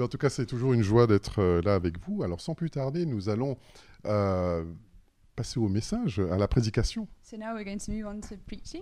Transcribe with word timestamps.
Mais 0.00 0.04
en 0.04 0.08
tout 0.08 0.16
cas, 0.16 0.30
c'est 0.30 0.46
toujours 0.46 0.72
une 0.72 0.82
joie 0.82 1.06
d'être 1.06 1.42
euh, 1.42 1.60
là 1.62 1.74
avec 1.74 1.96
vous. 2.08 2.22
Alors, 2.22 2.40
sans 2.40 2.54
plus 2.54 2.70
tarder, 2.70 3.04
nous 3.04 3.28
allons 3.28 3.58
euh, 4.06 4.64
passer 5.36 5.60
au 5.60 5.68
message, 5.68 6.22
à 6.32 6.38
la 6.38 6.48
prédication. 6.48 7.06
So 7.22 7.36
now 7.36 7.54
we're 7.54 7.66
going 7.66 7.76
to 7.76 7.92
move 7.92 8.06
on 8.06 8.20
to 8.22 8.36
preaching. 8.46 8.80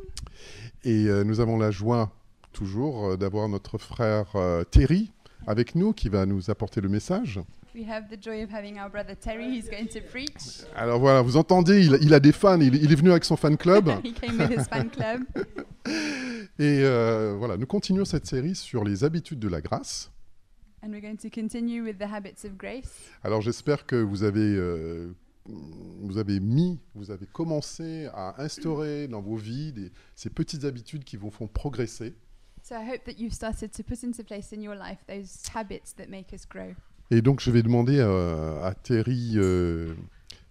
Et 0.85 1.07
euh, 1.09 1.25
nous 1.25 1.41
avons 1.41 1.59
la 1.59 1.73
joie, 1.73 2.13
toujours, 2.53 3.05
euh, 3.05 3.17
d'avoir 3.17 3.49
notre 3.49 3.79
frère 3.79 4.29
Terry 4.71 5.11
avec 5.49 5.75
nous 5.75 5.93
qui 5.93 6.09
va 6.09 6.25
nous 6.25 6.51
apporter 6.51 6.81
le 6.81 6.89
message. 6.89 7.41
We 7.75 7.85
have 7.89 8.05
the 8.09 8.23
joy 8.23 8.45
of 8.45 8.55
having 8.55 8.79
our 8.79 8.89
brother 8.89 9.17
Terry 9.19 9.59
who's 9.59 9.69
going 9.69 9.89
to 9.89 10.01
preach. 10.13 10.65
Alors 10.77 11.01
voilà, 11.01 11.21
vous 11.23 11.37
entendez, 11.37 11.85
il, 11.85 11.99
il 12.01 12.15
a 12.15 12.21
des 12.21 12.31
fans, 12.31 12.61
il, 12.61 12.77
il 12.77 12.93
est 12.93 12.97
venu 12.97 13.11
avec 13.11 13.25
son 13.25 13.37
fan 13.37 13.57
club. 13.57 13.89
he 14.05 14.13
came 14.13 14.39
with 14.39 14.57
his 14.57 14.69
fan 14.69 14.89
club. 14.89 15.25
Et 16.61 16.83
voilà, 17.37 17.57
nous 17.57 17.67
continuons 17.67 18.05
cette 18.05 18.27
série 18.27 18.55
sur 18.55 18.85
les 18.85 19.03
habitudes 19.03 19.41
de 19.41 19.49
la 19.49 19.61
grâce. 19.61 20.13
And 20.83 20.91
we're 20.91 21.01
going 21.01 21.17
to 21.19 21.29
continue 21.31 21.83
with 21.83 21.99
the 21.99 22.07
habits 22.13 22.45
of 22.45 22.57
grace. 22.57 23.11
Alors 23.25 23.41
j'espère 23.41 23.85
que 23.87 23.97
vous 23.97 24.23
avez, 24.23 24.55
euh, 24.57 25.13
vous 25.47 26.19
avez 26.19 26.39
mis, 26.41 26.79
vous 26.95 27.11
avez 27.11 27.27
commencé 27.27 28.07
à 28.15 28.41
instaurer 28.43 29.09
dans 29.09 29.21
vos 29.21 29.37
vies 29.37 29.73
des- 29.73 29.91
ces 30.15 30.31
petites 30.31 30.65
habitudes 30.65 31.05
qui 31.05 31.17
vous 31.17 31.31
font 31.31 31.49
progresser. 31.49 32.15
So 32.63 32.75
I 32.75 32.89
hope 32.89 33.05
that 33.05 33.19
you've 33.19 33.33
started 33.35 33.71
to 33.73 33.83
put 33.83 34.05
into 34.05 34.23
place 34.23 34.53
in 34.53 34.61
your 34.61 34.75
life 34.75 34.99
those 35.09 35.43
habits 35.55 35.95
that 35.97 36.07
make 36.09 36.33
us 36.33 36.47
grow. 36.49 36.75
Et 37.11 37.23
donc 37.23 37.41
je 37.41 37.51
vais 37.51 37.63
demander 37.63 37.99
euh, 37.99 38.63
à 38.63 38.75
Terry 38.75 39.33
euh, 39.37 39.95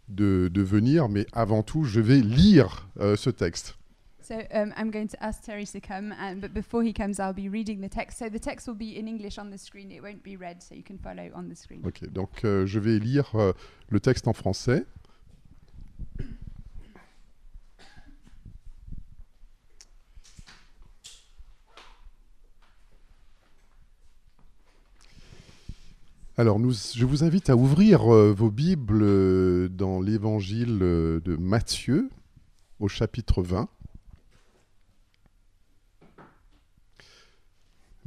de, 0.10 0.50
de 0.52 0.62
venir, 0.62 1.08
mais 1.10 1.26
avant 1.34 1.64
tout, 1.64 1.84
je 1.84 2.00
vais 2.02 2.20
lire 2.20 2.90
euh, 3.00 3.16
ce 3.16 3.30
texte. 3.30 3.78
So 4.28 4.46
um, 4.52 4.74
I'm 4.76 4.92
going 4.92 5.08
to 5.08 5.24
ask 5.24 5.42
Terry 5.46 5.66
to 5.68 5.80
come, 5.80 6.12
and, 6.12 6.42
but 6.42 6.54
before 6.54 6.84
he 6.84 6.92
comes, 6.92 7.18
I'll 7.18 7.32
be 7.32 7.48
reading 7.48 7.80
the 7.80 7.88
text. 7.88 8.18
So 8.18 8.28
the 8.28 8.40
text 8.40 8.68
will 8.68 8.76
be 8.76 8.98
in 8.98 9.08
English 9.08 9.38
on 9.38 9.52
the 9.52 9.58
screen. 9.58 9.90
It 9.90 10.04
won't 10.04 10.22
be 10.22 10.36
read, 10.36 10.62
so 10.62 10.76
you 10.76 10.84
can 10.84 10.98
follow 10.98 11.32
on 11.34 11.48
the 11.48 11.56
screen. 11.56 11.82
Ok, 11.86 12.06
donc 12.12 12.44
euh, 12.44 12.66
je 12.66 12.78
vais 12.78 13.00
lire 13.00 13.32
euh, 13.36 13.54
le 13.88 14.02
texte 14.02 14.28
en 14.28 14.34
français. 14.34 14.86
Alors, 26.36 26.60
nous, 26.60 26.74
je 26.74 27.06
vous 27.06 27.24
invite 27.24 27.50
à 27.50 27.56
ouvrir 27.56 28.14
euh, 28.14 28.34
vos 28.34 28.52
Bibles 28.52 29.04
euh, 29.04 29.70
dans 29.70 30.02
l'évangile 30.02 30.80
euh, 30.82 31.22
de 31.22 31.38
Matthieu, 31.38 32.10
au 32.82 32.90
chapitre 32.90 33.42
20. 33.42 33.70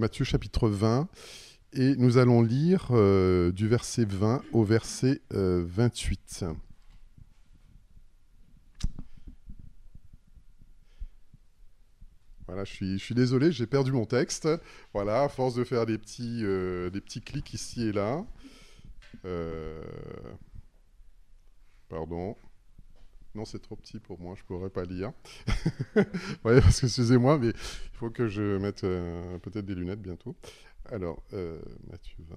Matthieu 0.00 0.24
chapitre 0.24 0.68
20. 0.68 1.08
Et 1.74 1.94
nous 1.96 2.16
allons 2.16 2.40
lire 2.42 2.88
euh, 2.90 3.52
du 3.52 3.68
verset 3.68 4.04
20 4.04 4.42
au 4.52 4.64
verset 4.64 5.20
euh, 5.34 5.62
28. 5.66 6.46
Voilà, 12.46 12.64
je 12.64 12.96
suis, 12.96 13.14
désolé, 13.14 13.52
j'ai 13.52 13.66
perdu 13.66 13.92
mon 13.92 14.06
texte. 14.06 14.48
Voilà, 14.94 15.22
à 15.22 15.28
force 15.28 15.54
de 15.54 15.62
faire 15.62 15.86
des 15.86 15.98
petits, 15.98 16.40
euh, 16.44 16.90
des 16.90 17.00
petits 17.00 17.20
clics 17.20 17.52
ici 17.52 17.86
et 17.86 17.92
là. 17.92 18.24
Euh, 19.26 19.84
Pardon. 21.88 22.36
Non, 23.34 23.44
c'est 23.44 23.60
trop 23.60 23.76
petit 23.76 24.00
pour 24.00 24.20
moi, 24.20 24.34
je 24.36 24.42
ne 24.42 24.46
pourrais 24.46 24.70
pas 24.70 24.84
lire. 24.84 25.12
ouais, 26.44 26.60
parce 26.60 26.80
que 26.80 26.86
excusez-moi, 26.86 27.38
mais 27.38 27.48
il 27.50 27.54
faut 27.92 28.10
que 28.10 28.28
je 28.28 28.58
mette 28.58 28.84
euh, 28.84 29.38
peut-être 29.38 29.66
des 29.66 29.74
lunettes 29.74 30.02
bientôt. 30.02 30.36
Alors, 30.90 31.22
euh, 31.32 31.60
Matthieu 31.88 32.24
20. 32.28 32.36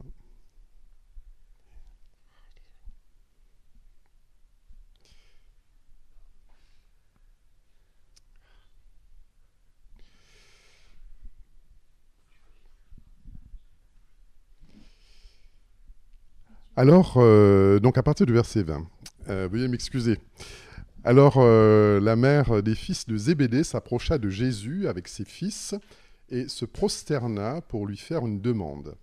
Alors, 16.75 17.15
euh, 17.17 17.79
donc 17.79 17.97
à 17.97 18.03
partir 18.03 18.25
du 18.25 18.33
verset 18.33 18.63
20, 18.63 18.85
euh, 19.29 19.47
veuillez 19.51 19.67
m'excuser. 19.67 20.17
Alors, 21.05 21.35
euh, 21.39 21.99
la 21.99 22.15
mère 22.15 22.63
des 22.63 22.75
fils 22.75 23.05
de 23.07 23.17
Zébédée 23.17 23.65
s'approcha 23.65 24.17
de 24.17 24.29
Jésus 24.29 24.87
avec 24.87 25.09
ses 25.09 25.25
fils 25.25 25.75
et 26.29 26.47
se 26.47 26.63
prosterna 26.63 27.59
pour 27.59 27.85
lui 27.85 27.97
faire 27.97 28.25
une 28.25 28.39
demande. 28.39 28.95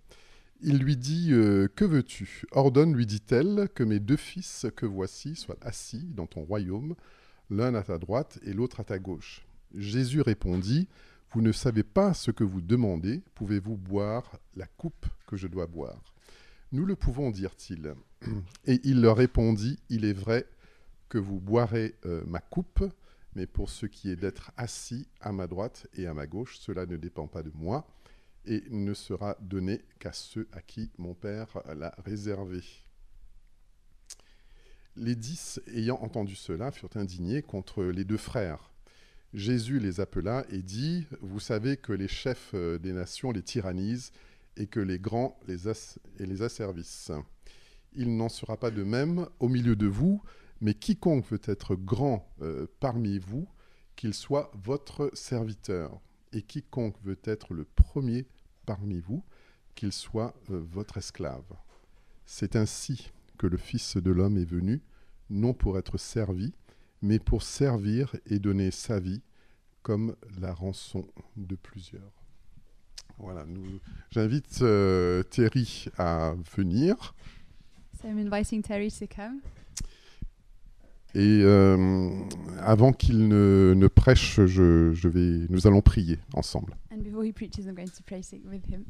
Il 0.63 0.79
lui 0.79 0.97
dit 0.97 1.27
euh, 1.31 1.67
Que 1.75 1.85
veux-tu? 1.85 2.45
Ordonne, 2.53 2.95
lui 2.95 3.05
dit-elle, 3.05 3.69
que 3.75 3.83
mes 3.83 3.99
deux 3.99 4.17
fils 4.17 4.65
que 4.75 4.87
voici 4.87 5.35
soient 5.35 5.59
assis 5.61 6.09
dans 6.15 6.25
ton 6.25 6.41
royaume, 6.41 6.95
l'un 7.51 7.75
à 7.75 7.83
ta 7.83 7.99
droite 7.99 8.39
et 8.43 8.53
l'autre 8.53 8.79
à 8.79 8.83
ta 8.83 8.97
gauche. 8.97 9.45
Jésus 9.75 10.21
répondit 10.21 10.87
Vous 11.33 11.43
ne 11.43 11.51
savez 11.51 11.83
pas 11.83 12.15
ce 12.15 12.31
que 12.31 12.43
vous 12.43 12.61
demandez, 12.61 13.21
pouvez-vous 13.35 13.77
boire 13.77 14.39
la 14.55 14.65
coupe 14.65 15.05
que 15.27 15.37
je 15.37 15.45
dois 15.45 15.67
boire? 15.67 16.01
Nous 16.71 16.85
le 16.85 16.95
pouvons, 16.95 17.29
dirent-ils. 17.29 17.93
Et 18.65 18.81
il 18.85 19.01
leur 19.01 19.17
répondit 19.17 19.77
Il 19.89 20.03
est 20.03 20.13
vrai 20.13 20.47
que 21.11 21.17
vous 21.17 21.41
boirez 21.41 21.95
euh, 22.05 22.23
ma 22.25 22.39
coupe, 22.39 22.85
mais 23.35 23.45
pour 23.45 23.69
ce 23.69 23.85
qui 23.85 24.09
est 24.09 24.15
d'être 24.15 24.53
assis 24.55 25.09
à 25.19 25.33
ma 25.33 25.45
droite 25.45 25.87
et 25.93 26.07
à 26.07 26.13
ma 26.13 26.25
gauche, 26.25 26.57
cela 26.57 26.85
ne 26.85 26.95
dépend 26.95 27.27
pas 27.27 27.43
de 27.43 27.51
moi 27.53 27.85
et 28.45 28.63
ne 28.69 28.93
sera 28.93 29.35
donné 29.41 29.81
qu'à 29.99 30.13
ceux 30.13 30.47
à 30.53 30.61
qui 30.61 30.89
mon 30.97 31.13
Père 31.13 31.61
l'a 31.75 31.93
réservé. 32.05 32.61
Les 34.95 35.15
dix, 35.15 35.61
ayant 35.75 35.97
entendu 35.97 36.35
cela, 36.35 36.71
furent 36.71 36.95
indignés 36.95 37.41
contre 37.41 37.83
les 37.83 38.05
deux 38.05 38.17
frères. 38.17 38.71
Jésus 39.33 39.79
les 39.79 39.99
appela 39.99 40.45
et 40.49 40.61
dit, 40.61 41.07
Vous 41.19 41.41
savez 41.41 41.75
que 41.75 41.91
les 41.91 42.07
chefs 42.07 42.51
euh, 42.53 42.77
des 42.77 42.93
nations 42.93 43.31
les 43.31 43.43
tyrannisent 43.43 44.13
et 44.55 44.67
que 44.67 44.79
les 44.79 44.97
grands 44.99 45.37
les, 45.45 45.67
asservissent. 46.41 47.11
Il 47.93 48.15
n'en 48.15 48.29
sera 48.29 48.57
pas 48.57 48.71
de 48.71 48.83
même 48.83 49.27
au 49.39 49.49
milieu 49.49 49.75
de 49.75 49.87
vous, 49.87 50.21
mais 50.61 50.75
quiconque 50.75 51.25
veut 51.29 51.41
être 51.45 51.75
grand 51.75 52.31
euh, 52.41 52.67
parmi 52.79 53.17
vous, 53.17 53.47
qu'il 53.95 54.13
soit 54.13 54.51
votre 54.53 55.11
serviteur. 55.13 55.99
Et 56.33 56.43
quiconque 56.43 56.95
veut 57.03 57.19
être 57.23 57.53
le 57.53 57.65
premier 57.65 58.27
parmi 58.65 59.01
vous, 59.01 59.23
qu'il 59.75 59.91
soit 59.91 60.33
euh, 60.49 60.63
votre 60.71 60.97
esclave. 60.97 61.43
C'est 62.25 62.55
ainsi 62.55 63.11
que 63.37 63.47
le 63.47 63.57
Fils 63.57 63.97
de 63.97 64.11
l'homme 64.11 64.37
est 64.37 64.45
venu, 64.45 64.81
non 65.29 65.53
pour 65.53 65.77
être 65.77 65.97
servi, 65.97 66.53
mais 67.01 67.17
pour 67.17 67.41
servir 67.41 68.15
et 68.27 68.37
donner 68.37 68.69
sa 68.69 68.99
vie 68.99 69.21
comme 69.81 70.15
la 70.39 70.53
rançon 70.53 71.07
de 71.35 71.55
plusieurs. 71.55 72.13
Voilà, 73.17 73.45
j'invite 74.11 74.61
euh, 74.61 75.23
Thierry 75.23 75.85
à 75.97 76.35
venir. 76.55 77.13
So 78.01 78.07
I'm 78.07 78.17
inviting 78.17 78.61
Terry 78.61 78.91
to 78.91 79.07
come. 79.07 79.41
Et 81.13 81.41
euh, 81.43 82.09
avant 82.59 82.93
qu'il 82.93 83.27
ne, 83.27 83.73
ne 83.75 83.87
prêche, 83.87 84.39
je, 84.45 84.93
je 84.93 85.07
vais, 85.09 85.45
nous 85.49 85.67
allons 85.67 85.81
prier 85.81 86.19
ensemble. 86.33 86.75
And 86.91 86.99
before 87.03 87.23
he 87.25 87.33
preaches, 87.33 87.65
I'm 87.65 87.75
going 87.75 87.87
to 87.89 88.03
pray 88.05 88.23
sig- 88.23 88.41
with 88.49 88.63
him. 88.71 88.85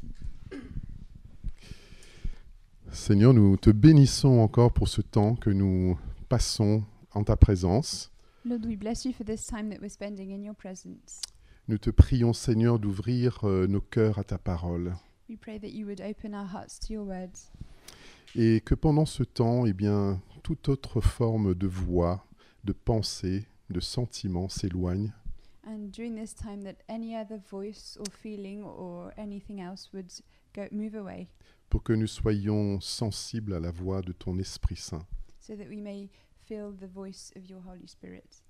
Seigneur, 2.92 3.32
nous 3.32 3.56
te 3.56 3.70
bénissons 3.70 4.38
encore 4.40 4.72
pour 4.72 4.88
ce 4.88 5.00
temps 5.00 5.34
que 5.34 5.50
nous 5.50 5.98
passons 6.28 6.84
en 7.12 7.24
ta 7.24 7.36
présence. 7.36 8.10
Lord, 8.44 8.60
we 8.66 8.76
bless 8.76 9.04
you 9.04 9.12
for 9.12 9.24
this 9.24 9.46
time 9.46 9.70
that 9.70 9.78
we're 9.80 9.88
spending 9.90 10.30
in 10.32 10.42
your 10.44 10.54
presence. 10.54 11.20
Nous 11.68 11.78
te 11.78 11.90
prions, 11.90 12.32
Seigneur, 12.32 12.78
d'ouvrir 12.78 13.40
euh, 13.44 13.66
nos 13.66 13.80
cœurs 13.80 14.18
à 14.18 14.24
ta 14.24 14.36
parole. 14.36 14.94
We 15.28 15.38
pray 15.38 15.58
that 15.60 15.68
you 15.70 15.86
would 15.86 16.00
open 16.00 16.34
our 16.34 16.46
hearts 16.52 16.78
to 16.86 16.92
your 16.92 17.06
words. 17.06 17.50
Et 18.34 18.60
que 18.64 18.74
pendant 18.74 19.06
ce 19.06 19.22
temps, 19.22 19.64
eh 19.66 19.72
bien, 19.72 20.20
toute 20.42 20.68
autre 20.68 21.00
forme 21.00 21.54
de 21.54 21.66
voix, 21.66 22.26
de 22.64 22.72
pensée, 22.72 23.46
de 23.70 23.80
sentiment 23.80 24.48
s'éloigne 24.48 25.12
And 25.64 25.90
during 25.92 26.16
this 26.16 26.34
time, 26.34 26.62
that 26.64 26.82
any 26.88 27.14
other 27.16 27.38
voice 27.50 27.96
or 28.00 28.06
feeling 28.10 28.64
or 28.64 29.12
anything 29.16 29.60
else 29.60 29.90
would 29.92 30.10
go 30.54 30.66
move 30.72 30.96
away, 30.96 31.28
pour 31.70 31.84
que 31.84 31.92
nous 31.92 32.08
soyons 32.08 32.80
sensibles 32.80 33.54
à 33.54 33.60
la 33.60 33.70
voix 33.70 34.02
de 34.02 34.12
ton 34.12 34.36
Esprit 34.40 34.76
Saint. 34.76 35.06
so 35.38 35.54
that 35.54 35.68
we 35.68 35.80
may 35.80 36.10
feel 36.48 36.72
the 36.72 36.88
voice 36.88 37.30
of 37.36 37.48
your 37.48 37.60
Holy 37.64 37.86
Spirit. 37.86 38.42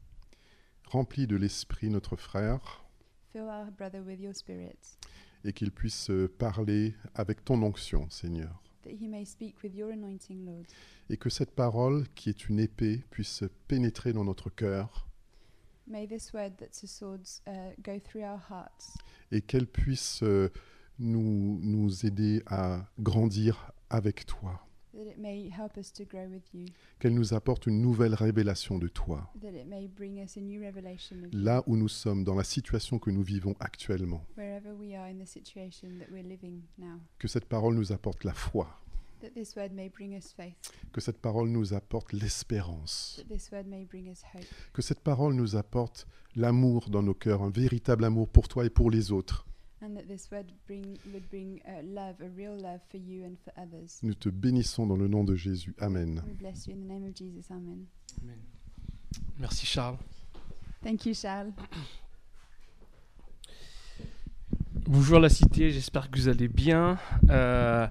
Remplis 0.87 1.27
de 1.27 1.37
l'Esprit 1.37 1.91
notre 1.91 2.17
frère 2.17 2.83
Fill 3.31 3.43
our 3.49 3.71
brother 3.71 4.01
with 4.03 4.19
your 4.19 4.35
Spirit, 4.35 4.97
et 5.45 5.53
qu'il 5.53 5.71
puisse 5.71 6.11
parler 6.39 6.95
avec 7.15 7.45
ton 7.45 7.63
onction, 7.63 8.09
Seigneur. 8.09 8.63
That 8.83 8.93
he 8.93 9.09
may 9.09 9.25
speak 9.25 9.57
with 9.63 9.75
your 9.75 9.91
anointing, 9.91 10.45
Lord. 10.45 10.67
Et 11.11 11.17
que 11.17 11.31
cette 11.31 11.53
parole, 11.53 12.07
qui 12.15 12.29
est 12.31 12.49
une 12.49 12.59
épée, 12.59 13.05
puisse 13.11 13.45
pénétrer 13.69 14.13
dans 14.13 14.25
notre 14.25 14.51
cœur. 14.51 15.07
May 15.87 16.07
this 16.07 16.33
word 16.33 16.53
that's 16.59 16.85
a 16.85 16.87
sword 16.87 17.23
uh, 17.47 17.73
go 17.83 17.99
through 17.99 18.23
our 18.23 18.41
hearts. 18.51 18.97
Et 19.31 19.43
qu'elle 19.43 19.67
puisse 19.67 20.23
euh, 20.23 20.51
nous, 20.99 21.59
nous 21.63 22.07
aider 22.07 22.43
à 22.47 22.87
grandir 23.01 23.73
avec 23.91 24.27
toi, 24.27 24.67
that 24.95 25.07
it 25.11 25.19
may 25.19 25.49
help 25.49 25.77
us 25.79 25.93
to 25.93 26.05
grow 26.05 26.27
with 26.29 26.43
you, 26.55 26.67
qu'elle 26.99 27.15
nous 27.15 27.35
apporte 27.35 27.67
une 27.67 27.81
nouvelle 27.81 28.15
révélation 28.15 28.79
de 28.79 28.89
toi, 28.89 29.31
that 29.41 29.49
it 29.49 29.67
may 29.67 29.89
bring 29.89 30.23
us 30.23 30.37
a 30.37 30.41
new 30.41 30.61
revelation 30.63 31.17
of 31.25 31.33
you, 31.33 31.39
là 31.41 31.63
où 31.67 31.77
nous 31.77 31.89
sommes, 31.89 32.25
dans 32.25 32.35
la 32.35 32.45
situation 32.45 32.99
que 32.99 33.11
nous 33.11 33.23
vivons 33.23 33.55
actuellement. 33.61 34.25
wherever 34.37 34.73
we 34.75 34.95
are 34.95 35.09
in 35.09 35.19
the 35.23 35.27
situation 35.29 35.99
that 35.99 36.07
we're 36.13 36.23
living 36.27 36.61
now. 36.79 36.99
Que 37.19 37.29
cette 37.29 37.47
parole 37.47 37.75
nous 37.75 37.93
apporte 37.93 38.25
la 38.25 38.33
foi, 38.35 38.69
That 39.21 39.31
this 39.35 39.55
word 39.55 39.71
may 39.73 39.89
bring 39.89 40.17
us 40.17 40.33
faith, 40.33 40.73
que 40.93 41.01
cette 41.01 41.19
parole 41.21 41.49
nous 41.49 41.75
apporte 41.75 42.13
l'espérance, 42.13 43.17
that 43.19 43.33
this 43.33 43.51
word 43.53 43.67
may 43.69 43.85
bring 43.85 44.11
us 44.11 44.23
hope, 44.35 44.45
que 44.73 44.83
cette 44.83 45.01
parole 45.01 45.35
nous 45.35 45.55
apporte 45.57 46.09
l'amour 46.35 46.91
dans 46.91 47.03
nos 47.03 47.15
cœurs, 47.15 47.43
un 47.43 47.51
véritable 47.51 48.05
amour 48.05 48.29
pour 48.29 48.49
toi 48.49 48.65
et 48.65 48.71
pour 48.71 48.91
les 48.91 49.13
autres. 49.13 49.47
And 49.83 49.97
that 49.97 50.07
this 50.09 50.31
word 50.31 50.53
bring, 50.67 50.99
would 51.13 51.29
bring 51.29 51.61
a 51.67 51.83
love, 51.83 52.15
a 52.21 52.29
real 52.29 52.57
love 52.57 52.81
for 52.91 52.99
you 52.99 53.25
and 53.25 53.37
for 53.45 53.53
others. 53.61 53.99
Nous 54.03 54.15
te 54.15 54.29
bénissons 54.29 54.87
dans 54.87 54.97
le 54.97 55.09
nom 55.09 55.25
de 55.25 55.35
Jésus. 55.35 55.75
Amen. 55.81 56.23
We 56.27 56.35
bless 56.35 56.67
you 56.67 56.75
in 56.75 56.81
the 56.81 56.89
name 56.89 57.05
of 57.05 57.15
Jesus. 57.15 57.51
Amen. 57.51 57.87
Merci 59.39 59.67
Charles. 59.67 59.99
Thank 60.83 61.07
you, 61.07 61.15
Charles. 61.15 61.53
Bonjour 64.87 65.21
la 65.21 65.29
cité, 65.29 65.71
j'espère 65.71 66.11
que 66.11 66.19
vous 66.19 66.29
allez 66.29 66.49
bien. 66.49 66.99
Euh, 67.31 67.87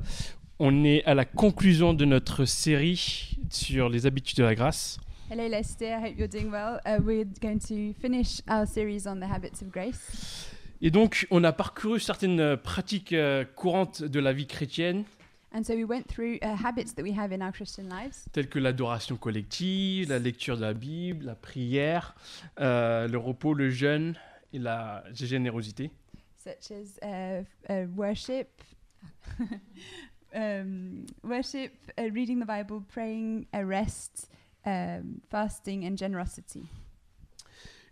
on 0.59 0.83
est 0.83 1.03
à 1.05 1.13
la 1.13 1.25
conclusion 1.25 1.93
de 1.93 2.05
notre 2.05 2.45
série 2.45 3.37
sur 3.49 3.89
les 3.89 4.05
habitudes 4.05 4.37
de 4.37 4.43
la 4.43 4.55
grâce. 4.55 4.99
Hello, 5.29 5.47
Lester. 5.47 5.87
I 5.87 6.01
hope 6.01 6.17
you're 6.17 6.27
doing 6.27 6.51
well. 6.51 6.81
Uh, 6.85 6.99
we're 7.01 7.25
going 7.41 7.59
to 7.59 7.93
finish 8.01 8.41
our 8.49 8.65
series 8.65 9.07
on 9.07 9.21
the 9.21 9.27
habits 9.27 9.61
of 9.61 9.71
grace. 9.71 10.50
Et 10.83 10.89
donc, 10.89 11.27
on 11.29 11.43
a 11.43 11.51
parcouru 11.51 11.99
certaines 11.99 12.39
euh, 12.39 12.57
pratiques 12.57 13.13
euh, 13.13 13.45
courantes 13.55 14.01
de 14.01 14.19
la 14.19 14.33
vie 14.33 14.47
chrétienne, 14.47 15.03
And 15.53 15.65
so 15.65 15.73
we 15.73 15.83
went 15.83 16.07
through 16.07 16.37
uh, 16.41 16.55
habits 16.55 16.93
that 16.95 17.03
we 17.03 17.11
have 17.11 17.33
in 17.33 17.41
our 17.41 17.51
Christian 17.51 17.89
lives, 17.89 18.25
telles 18.31 18.47
que 18.47 18.57
l'adoration 18.57 19.17
collective, 19.17 20.07
la 20.07 20.17
lecture 20.17 20.55
de 20.55 20.61
la 20.61 20.73
Bible, 20.73 21.25
la 21.25 21.35
prière, 21.35 22.15
euh, 22.61 23.05
le 23.09 23.17
repos, 23.17 23.53
le 23.53 23.69
jeûne 23.69 24.15
et 24.53 24.59
la 24.59 25.03
générosité. 25.11 25.91
such 26.41 26.71
as 26.71 26.97
uh, 27.03 27.43
uh, 27.69 27.85
worship, 27.95 28.61
um, 30.33 31.05
worship, 31.21 31.73
uh, 31.97 32.09
reading 32.11 32.39
the 32.39 32.45
Bible, 32.45 32.83
praying, 32.87 33.45
rest, 33.53 34.29
um, 34.65 35.21
fasting, 35.29 35.83
and 35.85 35.97
generosity. 35.97 36.63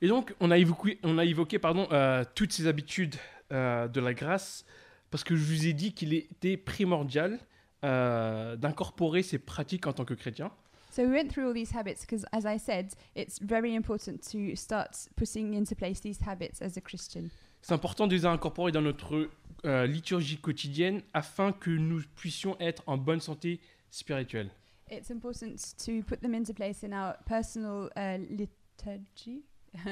Et 0.01 0.07
donc, 0.07 0.34
on 0.40 0.51
a 0.51 0.57
évoqué, 0.57 1.00
on 1.04 1.18
a 1.18 1.25
évoqué 1.25 1.60
pardon, 1.60 1.88
euh, 1.92 2.24
toutes 2.36 2.54
ces 2.54 2.68
habitudes 2.68 3.16
euh, 3.51 3.88
de 3.88 4.00
la 4.00 4.13
grâce 4.13 4.66
parce 5.12 5.24
que 5.24 5.36
je 5.36 5.44
vous 5.44 5.68
ai 5.68 5.74
dit 5.74 5.94
qu'il 5.94 6.13
était 6.13 6.56
primordial 6.56 7.40
euh, 7.84 8.56
d'incorporer 8.56 9.24
ces 9.24 9.40
pratiques 9.40 9.88
en 9.88 9.94
tant 9.94 10.06
que 10.06 10.13
chrétien. 10.13 10.51
So 10.92 11.04
we 11.04 11.12
went 11.12 11.30
through 11.30 11.48
all 11.48 11.54
these 11.54 11.75
habits 11.75 12.01
because, 12.01 12.25
as 12.31 12.46
I 12.46 12.57
said, 12.57 12.94
it's 13.16 13.40
very 13.42 13.75
important 13.75 14.18
to 14.31 14.56
start 14.56 15.10
putting 15.16 15.54
into 15.54 15.75
place 15.75 16.02
these 16.02 16.19
habits 16.25 16.62
as 16.62 16.78
a 16.78 16.81
Christian. 16.81 17.30
C'est 17.62 17.74
important 17.74 18.07
de 18.07 18.16
les 18.16 18.25
incorporer 18.25 18.72
dans 18.72 18.81
notre 18.81 19.30
liturgie 19.63 20.38
quotidienne 20.38 21.02
afin 21.13 21.52
que 21.52 21.69
nous 21.69 22.02
puissions 22.16 22.56
être 22.60 22.81
en 22.88 22.98
bonne 22.98 23.19
santé 23.19 23.60
spirituelle. 23.92 24.50
It's 24.90 25.12
important 25.12 25.57
to 25.86 26.02
put 26.04 26.22
them 26.22 26.34
into 26.34 26.54
place 26.54 26.84
in 26.84 26.94
our 26.94 27.16
personal 27.25 27.90
uh, 27.95 28.18
liturgy, 28.18 29.44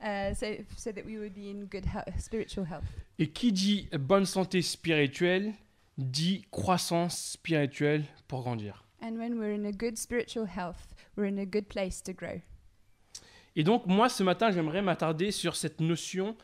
uh, 0.00 0.34
so 0.34 0.46
so 0.76 0.92
that 0.92 1.04
we 1.04 1.18
would 1.18 1.34
be 1.34 1.50
in 1.50 1.66
good 1.66 1.86
health, 1.86 2.08
spiritual 2.18 2.64
health. 2.64 2.84
Et 3.18 3.28
qui 3.28 3.52
dit 3.52 3.88
bonne 3.92 4.26
santé 4.26 4.62
spirituelle 4.62 5.52
dit 5.98 6.46
croissance 6.50 7.32
spirituelle 7.32 8.04
pour 8.28 8.42
grandir. 8.42 8.84
And 9.02 9.16
when 9.16 9.38
we're 9.38 9.54
in 9.54 9.64
a 9.64 9.72
good 9.72 9.96
spiritual 9.96 10.46
health, 10.46 10.94
we're 11.16 11.28
in 11.28 11.38
a 11.38 11.46
good 11.46 11.68
place 11.68 12.02
to 12.02 12.12
grow. 12.12 12.40
Et 13.56 13.64
donc, 13.64 13.86
moi, 13.86 14.08
ce 14.08 14.22
matin, 14.22 14.50
j'aimerais 14.50 14.82
m'attarder 14.82 15.30
sur 15.30 15.56
cette 15.56 15.80
notion 15.80 16.36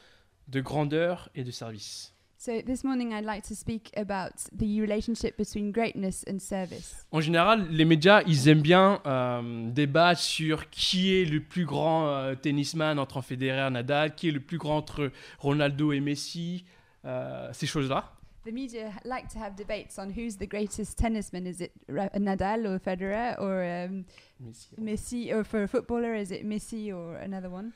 de 0.49 0.61
grandeur 0.61 1.29
et 1.35 1.45
de 1.45 1.51
service. 1.51 2.16
So 2.47 2.63
this 2.65 2.85
morning, 2.85 3.13
I'd 3.13 3.25
like 3.25 3.43
to 3.49 3.57
speak 3.57 3.91
about 3.97 4.35
the 4.57 4.81
relationship 4.81 5.37
between 5.37 5.73
greatness 5.73 6.25
and 6.29 6.39
service. 6.39 7.05
En 7.11 7.21
général, 7.21 7.67
les 7.73 7.85
médias, 7.85 8.23
ils 8.25 8.47
aiment 8.47 8.63
bien 8.63 9.01
euh, 9.05 9.69
débattre 9.73 10.21
sur 10.21 10.71
qui 10.71 11.13
est 11.13 11.25
le 11.25 11.41
plus 11.41 11.65
grand 11.65 12.07
euh, 12.07 12.37
tennisman 12.37 13.01
entre 13.01 13.21
Federer 13.21 13.67
et 13.67 13.71
Nadal, 13.73 14.15
qui 14.15 14.29
est 14.29 14.31
le 14.31 14.39
plus 14.39 14.59
grand 14.59 14.77
entre 14.77 15.11
Ronaldo 15.41 15.91
et 15.91 15.99
Messi, 15.99 16.65
euh, 17.05 17.49
ces 17.53 17.67
choses-là. 17.67 18.13
The 18.45 18.53
media 18.53 18.93
like 19.05 19.27
to 19.33 19.41
have 19.41 19.57
debates 19.57 19.99
on 19.99 20.11
who's 20.11 20.37
the 20.37 20.49
greatest 20.49 20.97
tennisman. 20.97 21.49
Is 21.49 21.61
it 21.61 21.73
Ra- 21.89 22.11
Nadal 22.17 22.65
or 22.65 22.79
Federer 22.79 23.35
or 23.41 23.65
um, 23.65 24.05
Messi. 24.41 24.69
Messi? 24.81 25.35
Or 25.35 25.43
for 25.43 25.65
a 25.65 25.67
footballer, 25.67 26.15
is 26.15 26.31
it 26.31 26.47
Messi 26.47 26.95
or 26.95 27.17
another 27.17 27.51
one? 27.51 27.73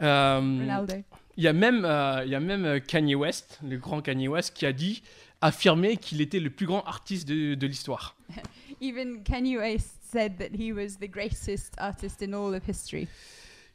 Euh, 0.00 0.40
Ronaldo. 0.40 1.04
Il 1.40 1.44
y 1.44 1.48
a 1.48 1.54
même, 1.54 1.86
euh, 1.86 2.22
il 2.26 2.30
y 2.30 2.34
a 2.34 2.40
même 2.40 2.66
euh, 2.66 2.80
Kanye 2.80 3.14
West, 3.14 3.60
le 3.66 3.78
grand 3.78 4.02
Kanye 4.02 4.28
West, 4.28 4.52
qui 4.54 4.66
a 4.66 4.74
dit, 4.74 5.02
affirmé 5.40 5.96
qu'il 5.96 6.20
était 6.20 6.38
le 6.38 6.50
plus 6.50 6.66
grand 6.66 6.82
artiste 6.82 7.26
de, 7.26 7.54
de 7.54 7.66
l'histoire. 7.66 8.14
Even 8.82 9.22
Kanye 9.22 9.56
West 9.56 9.94
said 10.02 10.36
that 10.36 10.50
he 10.54 10.70
was 10.70 10.98
the 11.00 11.10
greatest 11.10 11.72
artist 11.78 12.20
in 12.20 12.34
all 12.34 12.54
of 12.54 12.68
history. 12.68 13.08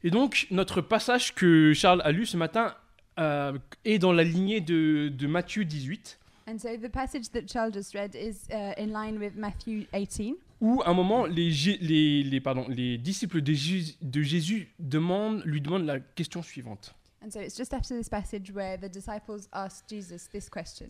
Et 0.04 0.10
donc, 0.10 0.46
notre 0.52 0.80
passage 0.80 1.34
que 1.34 1.72
Charles 1.74 2.02
a 2.04 2.12
lu 2.12 2.24
ce 2.24 2.36
matin 2.36 2.72
euh, 3.18 3.58
est 3.84 3.98
dans 3.98 4.12
la 4.12 4.22
lignée 4.22 4.60
de, 4.60 5.08
de 5.12 5.26
Matthieu 5.26 5.64
18. 5.64 6.20
And 6.48 6.58
so 6.60 6.68
the 6.80 6.88
passage 6.88 7.30
that 7.32 7.48
Charles 7.52 7.72
just 7.74 7.94
read 7.94 8.14
is 8.14 8.46
uh, 8.52 8.80
in 8.80 8.92
line 8.92 9.18
with 9.18 9.34
Matthew 9.34 9.86
18. 9.92 10.36
où 10.60 10.82
à 10.84 10.90
un 10.90 10.94
moment 10.94 11.26
les, 11.26 11.50
Gé- 11.50 11.78
les, 11.80 12.22
les, 12.22 12.40
pardon, 12.40 12.64
les 12.68 12.96
disciples 12.96 13.42
de 13.42 13.52
Jésus, 13.52 13.94
de 14.02 14.22
Jésus 14.22 14.68
demandent, 14.78 15.42
lui 15.44 15.60
demandent 15.60 15.84
la 15.84 15.98
question 15.98 16.42
suivante. 16.44 16.94
And 17.22 17.30
so 17.30 17.40
it's 17.40 17.56
just 17.56 17.72
after 17.72 17.96
this 17.96 18.08
passage 18.08 18.52
where 18.52 18.76
the 18.78 18.88
disciples 18.88 19.48
asked 19.52 19.88
Jesus 19.88 20.28
this 20.30 20.48
question. 20.48 20.88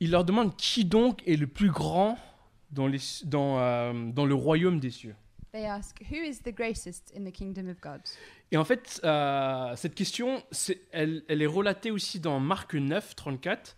Il 0.00 0.10
leur 0.10 0.24
demande 0.24 0.56
qui 0.56 0.84
donc 0.84 1.22
est 1.26 1.36
le 1.36 1.46
plus 1.46 1.70
grand 1.70 2.18
dans, 2.72 2.86
les, 2.88 2.98
dans, 3.24 3.58
euh, 3.58 3.92
dans 4.12 4.24
le 4.26 4.34
royaume 4.34 4.80
des 4.80 4.90
cieux? 4.90 5.14
They 5.52 5.66
ask, 5.66 6.00
Who 6.10 6.16
is 6.16 6.40
the 6.42 6.52
greatest 6.54 7.12
in 7.16 7.24
the 7.24 7.32
kingdom 7.32 7.68
of 7.68 7.80
God? 7.80 8.00
Et 8.50 8.56
en 8.56 8.64
fait, 8.64 9.00
euh, 9.04 9.76
cette 9.76 9.94
question, 9.94 10.42
c'est- 10.50 10.80
elle, 10.92 11.22
elle 11.28 11.42
est 11.42 11.46
relatée 11.46 11.90
aussi 11.90 12.20
dans 12.20 12.40
Marc 12.40 12.74
9, 12.74 13.14
34. 13.14 13.76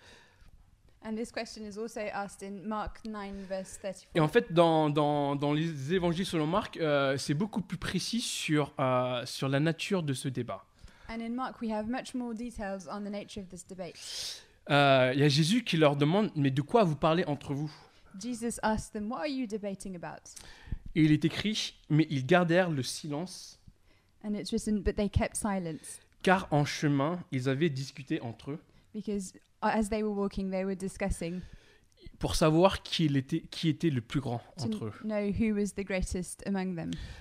And 1.07 1.15
this 1.17 1.31
question 1.31 1.65
is 1.67 1.77
also 1.79 2.01
asked 2.13 2.43
in 2.43 2.67
Mark 2.67 3.05
9, 3.05 3.35
verse 3.49 3.79
34. 3.83 4.07
Et 4.15 4.21
en 4.21 4.29
fait, 4.29 4.53
dans, 4.53 4.89
dans, 4.89 5.37
dans 5.37 5.53
les 5.53 5.93
évangiles 5.93 6.25
selon 6.25 6.47
Marc, 6.47 6.79
euh, 6.79 7.19
c'est 7.19 7.35
beaucoup 7.35 7.61
plus 7.61 7.77
précis 7.77 8.21
sur, 8.23 8.73
euh, 8.81 9.27
sur 9.27 9.49
la 9.49 9.61
nature 9.61 10.03
de 10.03 10.15
ce 10.15 10.29
débat. 10.29 10.65
And 11.09 11.21
in 11.21 11.35
Mark, 11.35 11.61
we 11.61 11.71
have 11.71 11.89
much 11.89 12.15
more 12.15 12.35
details 12.35 12.89
on 12.89 13.05
the 13.05 13.11
nature 13.11 13.41
of 13.41 13.49
this 13.49 13.67
debate. 13.67 14.43
Euh, 14.71 15.13
Il 15.15 15.21
y 15.21 15.25
a 15.25 15.29
Jésus 15.29 15.63
qui 15.63 15.77
leur 15.77 15.97
demande, 15.97 16.31
mais 16.35 16.51
de 16.51 16.63
quoi 16.63 16.85
vous 16.85 16.97
parlez 16.97 17.25
entre 17.27 17.53
vous? 17.53 17.71
Jesus 18.19 18.59
asked 18.63 18.93
them, 18.93 19.11
What 19.11 19.19
are 19.19 19.27
you 19.27 19.47
debating 19.47 19.97
about? 19.97 20.31
Et 20.95 21.03
il 21.03 21.13
est 21.13 21.25
écrit, 21.25 21.75
mais 21.91 22.07
ils 22.09 22.25
gardèrent 22.25 22.71
le 22.71 22.83
silence, 22.83 23.59
And 24.25 24.35
it's 24.35 24.53
written, 24.53 24.81
But 24.81 24.97
they 24.97 25.11
kept 25.11 25.37
silence 25.37 26.01
car 26.25 26.49
en 26.51 26.65
chemin, 26.65 27.23
ils 27.31 27.49
avaient 27.49 27.71
discuté 27.71 28.21
entre 28.21 28.53
eux 28.53 28.59
because 28.95 29.35
uh, 29.63 29.69
as 29.69 29.89
they 29.91 30.03
were 30.03 30.15
walking, 30.15 30.51
they 30.51 30.65
were 30.65 30.75
discussing 30.75 31.41
pour 32.25 32.37
savoir 32.37 32.83
qui, 32.83 33.05
était, 33.05 33.43
qui 33.51 33.69
était 33.69 33.91
le 33.91 34.01
plus 34.01 34.21
grand 34.21 34.41
entre 34.59 34.87
eux. 34.87 34.93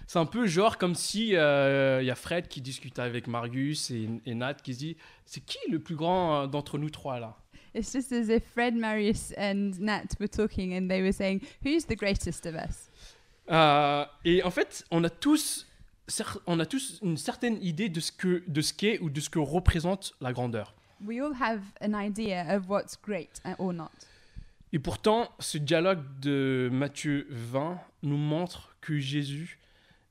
C'est 0.07 0.19
un 0.19 0.25
peu 0.25 0.47
genre 0.47 0.77
comme 0.77 0.95
si 0.95 1.35
euh, 1.35 2.01
il 2.01 2.05
y 2.05 2.09
a 2.09 2.15
Fred 2.15 2.47
qui 2.47 2.61
discutait 2.61 3.01
avec 3.01 3.27
Marius 3.27 3.91
et, 3.91 4.07
et 4.25 4.33
Nat 4.33 4.53
qui 4.53 4.73
se 4.73 4.79
dit, 4.79 4.97
c'est 5.25 5.41
qui 5.41 5.57
le 5.69 5.79
plus 5.79 5.97
grand 5.97 6.43
euh, 6.43 6.47
d'entre 6.47 6.77
nous 6.77 6.89
trois 6.89 7.19
là? 7.19 7.35
It's 7.75 7.91
just 7.91 8.13
as 8.13 8.29
if 8.29 8.45
Fred, 8.53 8.77
Marius, 8.77 9.33
and 9.37 9.71
Nat 9.81 10.05
were 10.21 10.29
talking 10.29 10.73
and 10.73 10.87
they 10.87 11.01
were 11.01 11.11
saying, 11.11 11.41
Who's 11.65 11.85
the 11.85 11.97
greatest 11.97 12.45
of 12.45 12.55
us? 12.55 12.89
Euh, 13.51 14.05
Et 14.23 14.41
en 14.43 14.51
fait, 14.51 14.85
on 14.89 15.03
a 15.03 15.09
tous... 15.09 15.67
On 16.45 16.61
a 16.61 16.65
tous 16.65 16.99
une 17.01 17.17
certaine 17.17 17.61
idée 17.61 17.89
de 17.89 17.99
ce 17.99 18.11
que 18.13 18.43
de 18.47 18.61
ce 18.61 18.73
qu'est 18.73 18.99
ou 18.99 19.09
de 19.09 19.19
ce 19.19 19.29
que 19.29 19.39
représente 19.39 20.13
la 20.21 20.31
grandeur. 20.31 20.73
We 21.05 21.19
all 21.19 21.33
have 21.41 21.61
an 21.81 21.93
idea 21.93 22.45
of 22.55 22.69
what's 22.69 22.97
great 22.97 23.41
uh, 23.45 23.55
or 23.57 23.73
not. 23.73 23.91
Et 24.75 24.79
pourtant, 24.79 25.29
ce 25.37 25.59
dialogue 25.59 26.01
de 26.19 26.67
Matthieu 26.73 27.27
20 27.29 27.79
nous 28.01 28.17
montre 28.17 28.75
que 28.81 28.97
Jésus 28.97 29.59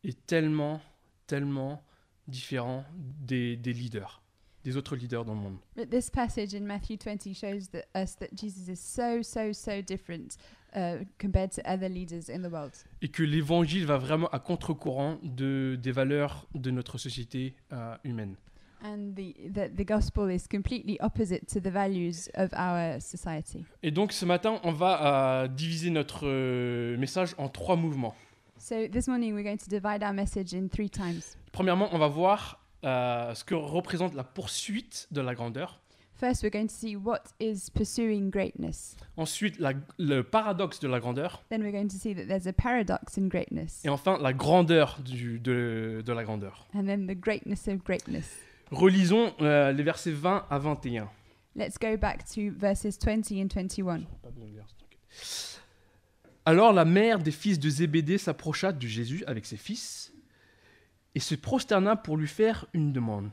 est 0.05 0.25
tellement, 0.27 0.81
tellement 1.27 1.83
différent 2.29 2.85
des, 2.97 3.57
des 3.57 3.73
leaders, 3.73 4.23
des 4.63 4.77
autres 4.77 4.95
leaders 4.95 5.25
dans 5.25 5.35
le 5.35 5.41
monde. 5.41 5.57
But 5.77 5.91
this 5.91 6.09
passage 6.11 6.55
in 6.55 6.61
Matthew 6.61 6.97
20 6.97 7.35
shows 7.35 7.71
that 7.73 7.87
us 8.01 8.15
that 8.21 8.29
Jesus 8.37 8.71
is 8.71 8.77
so, 8.77 9.21
so, 9.23 9.53
so 9.53 9.83
different 9.83 10.37
uh, 10.77 11.05
compared 11.19 11.51
to 11.51 11.63
other 11.67 11.89
leaders 11.89 12.31
in 12.31 12.49
the 12.49 12.53
world. 12.53 12.73
Et 13.03 13.09
que 13.09 13.25
l'évangile 13.25 13.85
va 13.85 13.99
vraiment 13.99 14.29
à 14.29 14.39
contre-courant 14.39 15.19
de, 15.25 15.77
des 15.83 15.91
valeurs 15.91 16.47
de 16.55 16.71
notre 16.71 16.99
société 16.99 17.57
euh, 17.73 17.97
humaine. 18.05 18.37
And 18.85 19.15
the, 19.15 19.35
the, 19.49 19.69
the 19.75 19.85
gospel 19.85 20.29
is 20.29 20.49
completely 20.49 20.99
opposite 21.01 21.47
to 21.53 21.61
the 21.61 21.71
values 21.71 22.29
of 22.35 22.51
our 22.55 23.01
society. 23.01 23.65
Et 23.83 23.91
donc 23.93 24.13
ce 24.13 24.25
matin, 24.25 24.61
on 24.65 24.73
va 24.73 25.43
euh, 25.45 25.49
diviser 25.49 25.91
notre 25.91 26.27
euh, 26.27 26.97
message 26.97 27.35
en 27.39 27.49
trois 27.49 27.77
mouvements. 27.77 28.15
So 28.59 28.89
this 28.89 29.07
morning 29.09 29.35
we're 29.35 29.45
going 29.45 29.59
to 29.59 29.69
divide 29.69 30.03
our 30.03 30.13
message 30.13 30.53
in 30.55 30.69
three 30.69 30.91
times. 30.91 31.37
Premièrement, 31.53 31.89
on 31.93 31.99
va 31.99 32.09
voir 32.09 32.61
euh, 32.85 33.35
ce 33.35 33.45
que 33.45 33.55
représente 33.55 34.15
la 34.15 34.25
poursuite 34.25 35.07
de 35.13 35.21
la 35.21 35.35
grandeur. 35.35 35.79
First, 36.15 36.45
we're 36.45 36.51
going 36.53 36.69
to 36.69 36.73
see 36.75 36.95
what 36.95 37.23
is 37.41 37.69
pursuing 37.75 38.31
greatness. 38.31 38.97
Ensuite, 39.17 39.59
la- 39.59 39.73
le 39.99 40.23
paradoxe 40.23 40.79
de 40.79 40.87
la 40.87 41.01
grandeur. 41.01 41.43
Then 41.51 41.63
we're 41.63 41.73
going 41.73 41.89
to 41.89 41.97
see 41.97 42.15
that 42.15 42.27
there's 42.29 42.47
a 42.47 42.53
paradox 42.53 43.17
in 43.17 43.27
greatness. 43.29 43.85
Et 43.85 43.89
enfin, 43.89 44.19
la 44.21 44.33
grandeur 44.33 44.99
du- 45.05 45.41
de, 45.41 46.01
de 46.07 46.13
la 46.13 46.23
grandeur. 46.23 46.69
And 46.75 46.85
then 46.87 47.07
the 47.09 47.17
greatness 47.19 47.67
of 47.67 47.83
greatness. 47.85 48.29
Relisons 48.73 49.35
euh, 49.43 49.71
les 49.73 49.83
versets 49.83 50.13
20 50.13 50.47
à 50.49 50.59
21. 50.59 51.11
Let's 51.55 51.79
go 51.79 51.95
back 51.99 52.25
to 52.25 52.51
verses 52.57 52.99
20 52.99 53.31
and 53.33 53.49
21. 53.55 54.05
Alors 56.47 56.73
la 56.73 56.87
mère 56.87 57.19
des 57.19 57.33
fils 57.33 57.59
de 57.59 57.69
Zébédée 57.69 58.17
s'approcha 58.17 58.73
de 58.73 58.87
Jésus 58.87 59.25
avec 59.27 59.45
ses 59.45 59.59
fils 59.59 60.15
et 61.15 61.21
se 61.21 61.35
prosterna 61.35 61.97
pour 61.97 62.17
lui 62.17 62.27
faire 62.27 62.65
une 62.73 62.95
demande. 62.95 63.31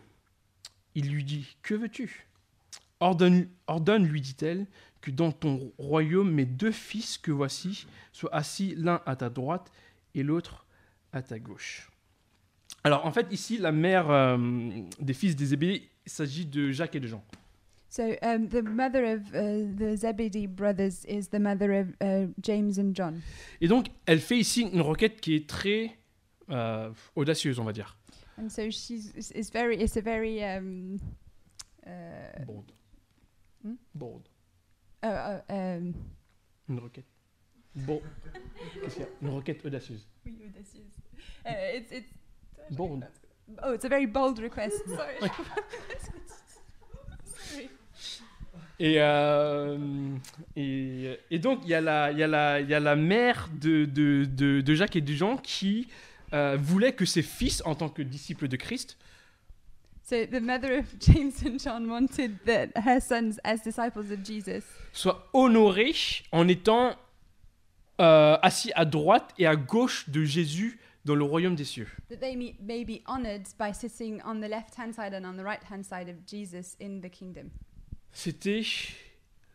Il 0.93 1.09
lui 1.09 1.23
dit 1.23 1.55
Que 1.61 1.73
veux-tu? 1.73 2.27
Ordonne, 2.99 3.47
ordonne, 3.67 4.05
lui 4.05 4.19
dit-elle, 4.19 4.67
que 4.99 5.09
dans 5.09 5.31
ton 5.31 5.71
royaume 5.77 6.33
mes 6.33 6.45
deux 6.45 6.73
fils 6.73 7.17
que 7.17 7.31
voici 7.31 7.87
soient 8.11 8.35
assis 8.35 8.75
l'un 8.75 9.01
à 9.05 9.15
ta 9.15 9.29
droite 9.29 9.71
et 10.15 10.23
l'autre 10.23 10.65
à 11.13 11.21
ta 11.21 11.39
gauche. 11.39 11.88
Alors 12.83 13.05
en 13.05 13.11
fait 13.11 13.27
ici 13.31 13.57
la 13.57 13.71
mère 13.71 14.09
euh, 14.09 14.37
des 14.99 15.13
fils 15.13 15.35
de 15.35 15.45
Zébédée, 15.45 15.89
il 16.05 16.11
s'agit 16.11 16.45
de 16.45 16.71
Jacques 16.71 16.95
et 16.95 16.99
de 16.99 17.07
Jean. 17.07 17.23
So 17.89 18.03
um, 18.21 18.47
the 18.47 18.61
mother 18.61 19.03
of 19.03 19.21
uh, 19.33 19.65
the 19.75 19.95
Zebedee 19.97 20.45
brothers 20.47 21.05
is 21.05 21.29
the 21.29 21.39
mother 21.39 21.71
of 21.71 21.87
uh, 22.01 22.31
James 22.41 22.77
and 22.77 22.93
John. 22.93 23.21
Et 23.61 23.67
donc 23.67 23.87
elle 24.05 24.19
fait 24.19 24.37
ici 24.37 24.61
une 24.61 24.81
requête 24.81 25.19
qui 25.19 25.35
est 25.35 25.49
très 25.49 25.97
euh, 26.51 26.91
audacieuse 27.15 27.59
on 27.59 27.63
va 27.63 27.73
dire. 27.73 27.97
And 28.37 28.49
so 28.49 28.69
she's 28.69 29.11
is, 29.15 29.31
is 29.35 29.49
very 29.51 29.81
it's 29.81 29.97
a 29.97 30.01
very 30.01 30.43
um, 30.43 30.97
uh, 31.85 32.45
Bold. 32.45 32.71
Hmm? 33.63 33.73
Bold. 33.95 34.29
uh, 35.03 35.07
uh, 35.07 35.41
um, 35.49 35.93
Une 36.69 36.79
requête. 36.79 37.05
Bon. 37.75 38.01
Une 39.21 39.29
requête 39.29 39.65
audacieuse. 39.65 40.07
uh, 40.25 41.49
it's 41.75 41.91
it's 41.91 42.13
Bold. 42.71 43.05
oh 43.63 43.73
it's 43.73 43.85
a 43.85 43.89
very 43.89 44.05
bold 44.05 44.39
request. 44.39 44.77
Sorry. 44.87 45.15
Sorry. 47.25 47.69
Et, 48.81 48.95
euh, 49.01 49.77
et, 50.55 51.19
et 51.29 51.37
donc, 51.39 51.59
il 51.63 51.69
y, 51.69 51.73
a 51.73 51.81
la- 51.81 52.11
il 52.11 52.17
y, 52.19 52.23
a 52.23 52.27
la- 52.27 52.61
il 52.61 52.69
y 52.69 52.73
a 52.73 52.79
la 52.79 52.95
mère 52.95 53.49
de, 53.59 53.83
de, 53.83 54.23
de, 54.23 54.61
de 54.61 54.73
Jacques 54.73 54.95
et 54.95 55.01
de 55.01 55.11
Jean 55.13 55.35
qui 55.35 55.89
euh, 56.31 56.57
voulait 56.57 56.93
que 56.93 57.03
ses 57.03 57.21
fils, 57.21 57.61
en 57.65 57.75
tant 57.75 57.89
que 57.89 58.01
disciples 58.01 58.47
de 58.47 58.55
Christ, 58.55 58.97
So 60.03 60.25
the 60.25 60.41
mother 60.41 60.79
of 60.79 60.85
James 61.01 61.33
and 61.45 61.59
John 61.59 61.87
wanted 61.89 62.37
that 62.45 62.69
her 62.83 62.99
sons, 63.01 63.37
as 63.43 63.57
disciples 63.57 64.11
of 64.11 64.23
Jesus, 64.25 64.63
soient 64.93 65.27
honorés 65.33 66.23
en 66.31 66.47
étant 66.47 66.95
euh, 67.99 68.37
assis 68.41 68.71
à 68.75 68.85
droite 68.85 69.33
et 69.37 69.45
à 69.45 69.55
gauche 69.57 70.09
de 70.09 70.23
Jésus 70.23 70.79
dans 71.09 71.15
le 71.15 71.23
royaume 71.23 71.55
des 71.55 71.65
cieux. 71.65 71.87
that 72.09 72.17
they 72.17 72.35
may, 72.35 72.85
be 72.85 73.01
honored 73.07 73.47
by 73.57 73.73
sitting 73.73 74.21
on 74.23 74.35
the 74.35 74.47
left 74.47 74.75
hand 74.77 74.93
side 74.93 75.13
and 75.13 75.25
on 75.25 75.35
the 75.35 75.43
right 75.43 75.63
hand 75.69 75.83
side 75.83 76.07
of 76.07 76.15
Jesus 76.27 76.77
in 76.79 77.01
the 77.01 77.09
kingdom. 77.09 77.49
C'était 78.11 78.63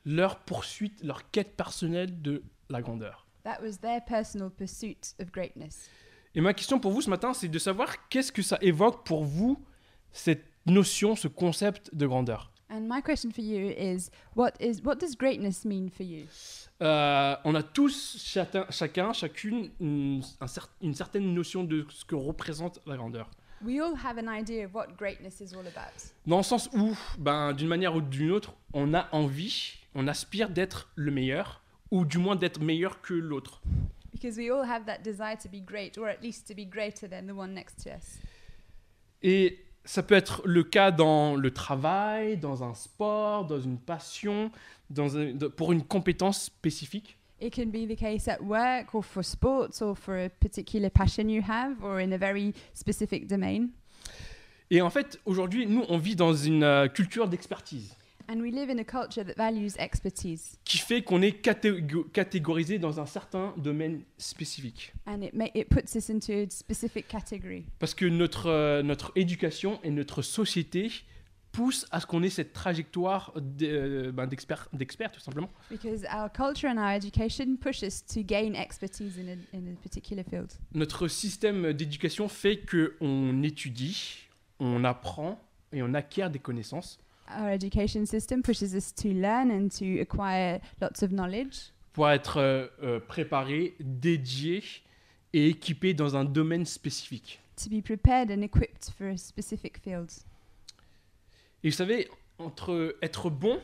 leur 0.04 0.40
poursuite, 0.40 1.02
leur 1.02 1.30
quête 1.30 1.56
personnelle 1.56 2.20
de 2.20 2.42
la 2.68 2.82
grandeur. 2.82 3.26
That 3.44 3.62
was 3.62 3.78
their 3.80 4.04
personal 4.04 4.50
pursuit 4.50 5.14
of 5.20 5.30
greatness. 5.30 5.88
Et 6.34 6.40
ma 6.40 6.54
question 6.54 6.80
pour 6.80 6.90
vous 6.90 7.02
ce 7.02 7.10
matin, 7.10 7.32
c'est 7.34 7.48
de 7.48 7.58
savoir 7.60 8.08
qu'est-ce 8.08 8.32
que 8.32 8.42
ça 8.42 8.58
évoque 8.60 9.06
pour 9.06 9.22
vous, 9.22 9.64
cette 10.10 10.44
notion, 10.66 11.14
ce 11.14 11.28
concept 11.28 11.94
de 11.94 12.06
grandeur? 12.06 12.50
And 12.70 12.88
my 12.88 13.00
question 13.02 13.30
for 13.30 13.42
you 13.42 13.68
is 13.76 14.10
what 14.34 14.56
is 14.60 14.82
what 14.82 14.98
does 14.98 15.14
greatness 15.16 15.64
mean 15.64 15.90
for 15.90 16.02
you? 16.02 16.26
Euh, 16.80 17.36
on 17.44 17.54
a 17.54 17.62
tous, 17.62 18.16
chacun, 18.18 18.66
chacun 18.70 19.12
chacune, 19.12 19.70
une, 19.80 20.22
un 20.40 20.46
cer- 20.46 20.68
une 20.82 20.94
certaine 20.94 21.32
notion 21.34 21.62
de 21.64 21.86
ce 21.90 22.04
que 22.04 22.14
représente 22.16 22.80
la 22.86 22.96
grandeur. 22.96 23.30
We 23.62 23.80
all 23.80 23.94
have 23.94 24.18
an 24.18 24.28
idea 24.28 24.64
of 24.64 24.74
what 24.74 24.96
greatness 24.96 25.40
is 25.40 25.54
all 25.54 25.66
about. 25.66 26.12
Dans 26.26 26.38
le 26.38 26.42
sens 26.42 26.68
où, 26.74 26.94
ben, 27.18 27.52
d'une 27.52 27.68
manière 27.68 27.94
ou 27.94 28.00
d'une 28.00 28.30
autre, 28.32 28.54
on 28.72 28.92
a 28.94 29.08
envie, 29.12 29.74
on 29.94 30.06
aspire 30.08 30.50
d'être 30.50 30.90
le 30.96 31.10
meilleur, 31.12 31.62
ou 31.90 32.04
du 32.04 32.18
moins 32.18 32.36
d'être 32.36 32.60
meilleur 32.60 33.00
que 33.00 33.14
l'autre. 33.14 33.62
Because 34.12 34.36
we 34.36 34.50
all 34.50 34.64
have 34.68 34.84
that 34.86 34.98
desire 35.02 35.36
to 35.36 35.48
be 35.48 35.60
great, 35.64 35.96
or 35.96 36.08
at 36.08 36.22
least 36.22 36.46
to 36.48 36.54
be 36.54 36.66
greater 36.66 37.08
than 37.08 37.26
the 37.26 37.34
one 37.36 37.54
next 37.54 37.82
to 37.84 37.90
us. 37.90 38.18
Et 39.22 39.63
ça 39.84 40.02
peut 40.02 40.14
être 40.14 40.42
le 40.44 40.62
cas 40.64 40.90
dans 40.90 41.36
le 41.36 41.50
travail, 41.52 42.36
dans 42.38 42.62
un 42.64 42.74
sport, 42.74 43.44
dans 43.46 43.60
une 43.60 43.78
passion, 43.78 44.50
dans 44.90 45.16
un- 45.16 45.36
pour 45.56 45.72
une 45.72 45.82
compétence 45.82 46.44
spécifique. 46.44 47.16
It 47.40 47.54
can 47.54 47.66
be 47.66 47.86
the 47.86 47.96
case 47.98 48.28
at 48.28 48.40
work, 48.40 48.94
or 48.94 49.04
for 49.04 49.22
sports, 49.24 49.82
or 49.82 49.98
for 49.98 50.14
a 50.14 50.28
particular 50.28 50.88
passion 50.88 51.28
you 51.28 51.42
have, 51.46 51.82
or 51.82 52.00
in 52.00 52.12
a 52.12 52.16
very 52.18 52.54
specific 52.72 53.26
domain. 53.26 53.68
Et 54.70 54.80
en 54.80 54.88
fait, 54.90 55.20
aujourd'hui, 55.26 55.66
nous, 55.66 55.84
on 55.88 55.98
vit 55.98 56.16
dans 56.16 56.32
une 56.34 56.62
euh, 56.62 56.88
culture 56.88 57.28
d'expertise 57.28 57.94
And 58.28 58.40
we 58.40 58.50
live 58.50 58.70
in 58.70 58.78
a 58.78 58.84
culture 58.84 59.22
that 59.24 59.34
values 59.36 59.72
expertise, 59.78 60.58
qui 60.64 60.78
fait 60.78 61.02
qu'on 61.02 61.20
est 61.22 61.44
catégo- 61.44 62.08
catégorisé 62.10 62.78
dans 62.78 62.98
un 63.00 63.06
certain 63.06 63.52
domaine 63.58 64.02
spécifique. 64.18 64.92
and 65.06 65.20
it 65.22 65.34
ma- 65.34 65.48
it 65.54 65.68
puts 65.68 65.94
us 65.96 66.08
into 66.10 66.32
a 66.32 66.46
specific 66.50 67.06
category. 67.08 67.66
Parce 67.78 67.94
que 67.94 68.06
notre, 68.06 68.46
euh, 68.46 68.82
notre 68.82 69.12
éducation 69.16 69.78
et 69.82 69.90
notre 69.90 70.22
société 70.22 70.90
poussent 71.52 71.86
à 71.92 72.00
ce 72.00 72.06
qu'on 72.06 72.22
ait 72.24 72.30
cette 72.30 72.52
trajectoire 72.52 73.32
d'- 73.36 73.64
euh, 73.68 74.10
ben, 74.12 74.26
d'expert, 74.26 74.68
d'expert, 74.72 75.12
tout 75.12 75.20
simplement. 75.20 75.48
Because 75.70 76.04
our 76.12 76.28
culture 76.32 76.68
and 76.68 76.78
our 76.78 76.90
education 76.90 77.56
push 77.60 77.82
us 77.82 78.04
to 78.06 78.22
gain 78.24 78.54
expertise 78.54 79.18
in 79.18 79.28
a, 79.28 79.56
in 79.56 79.72
a 79.72 79.76
particular 79.82 80.24
field. 80.28 80.50
Notre 80.74 81.06
système 81.08 81.72
d'éducation 81.72 82.28
fait 82.28 82.58
qu'on 82.68 83.42
étudie, 83.42 84.26
on 84.58 84.82
apprend 84.82 85.40
et 85.72 85.82
on 85.82 85.94
acquiert 85.94 86.30
des 86.30 86.38
connaissances 86.40 86.98
Our 87.28 87.48
education 87.50 88.06
system 88.06 88.42
pushes 88.42 88.74
us 88.74 88.92
to 88.96 89.08
learn 89.08 89.50
and 89.50 89.68
to 89.78 90.00
acquire 90.00 90.60
lots 90.80 91.02
of 91.02 91.10
knowledge 91.10 91.72
pour 91.92 92.10
être 92.10 92.38
euh, 92.38 92.66
euh, 92.82 93.00
préparé, 93.00 93.74
dédié 93.80 94.62
et 95.32 95.48
équipé 95.48 95.94
dans 95.94 96.16
un 96.16 96.24
domaine 96.24 96.66
spécifique. 96.66 97.40
to 97.56 97.70
be 97.70 97.80
prepared 97.80 98.30
and 98.30 98.42
equipped 98.42 98.90
for 98.96 99.08
a 99.08 99.16
specific 99.16 99.78
field. 99.78 100.10
Et 101.62 101.70
vous 101.70 101.76
savez, 101.76 102.08
entre 102.38 102.96
être 103.02 103.30
bon 103.30 103.60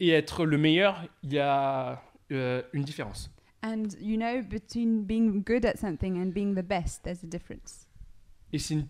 et 0.00 0.10
être 0.10 0.44
le 0.44 0.58
meilleur, 0.58 1.04
il 1.22 1.32
y 1.32 1.38
a 1.38 2.02
euh, 2.30 2.62
une 2.72 2.84
différence. 2.84 3.30
And 3.62 3.88
you 4.00 4.16
know, 4.16 4.42
between 4.42 5.02
being 5.02 5.42
good 5.42 5.64
at 5.64 5.78
something 5.78 6.20
and 6.20 6.32
being 6.32 6.54
the 6.54 6.62
best, 6.62 7.02
there's 7.02 7.24
a 7.24 7.26
difference. 7.26 7.86
Et 8.52 8.58
c'est 8.58 8.74
une 8.74 8.86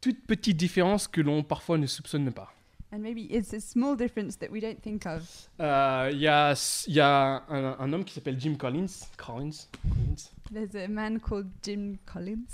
toute 0.00 0.26
petite 0.26 0.56
différence 0.56 1.06
que 1.06 1.20
l'on 1.20 1.42
parfois 1.42 1.76
ne 1.76 1.86
soupçonne 1.86 2.32
pas. 2.32 2.52
And 2.92 2.98
maybe 3.02 3.22
it's 3.30 3.52
a 3.54 3.60
small 3.60 3.94
difference 3.96 4.36
that 4.38 4.48
we 4.50 4.60
don't 4.60 4.80
think 4.82 5.06
of. 5.06 5.22
Euh, 5.60 6.10
Il 6.12 6.18
y 6.18 6.26
a, 6.26 6.54
y 6.88 6.98
a 7.00 7.44
un, 7.48 7.76
un 7.78 7.92
homme 7.92 8.04
qui 8.04 8.14
s'appelle 8.14 8.38
Jim 8.40 8.56
Collins. 8.56 8.86
Collins. 9.16 9.68
Collins. 9.82 10.30
There's 10.52 10.74
a 10.74 10.88
man 10.88 11.20
called 11.20 11.46
Jim 11.62 11.94
Collins. 12.04 12.46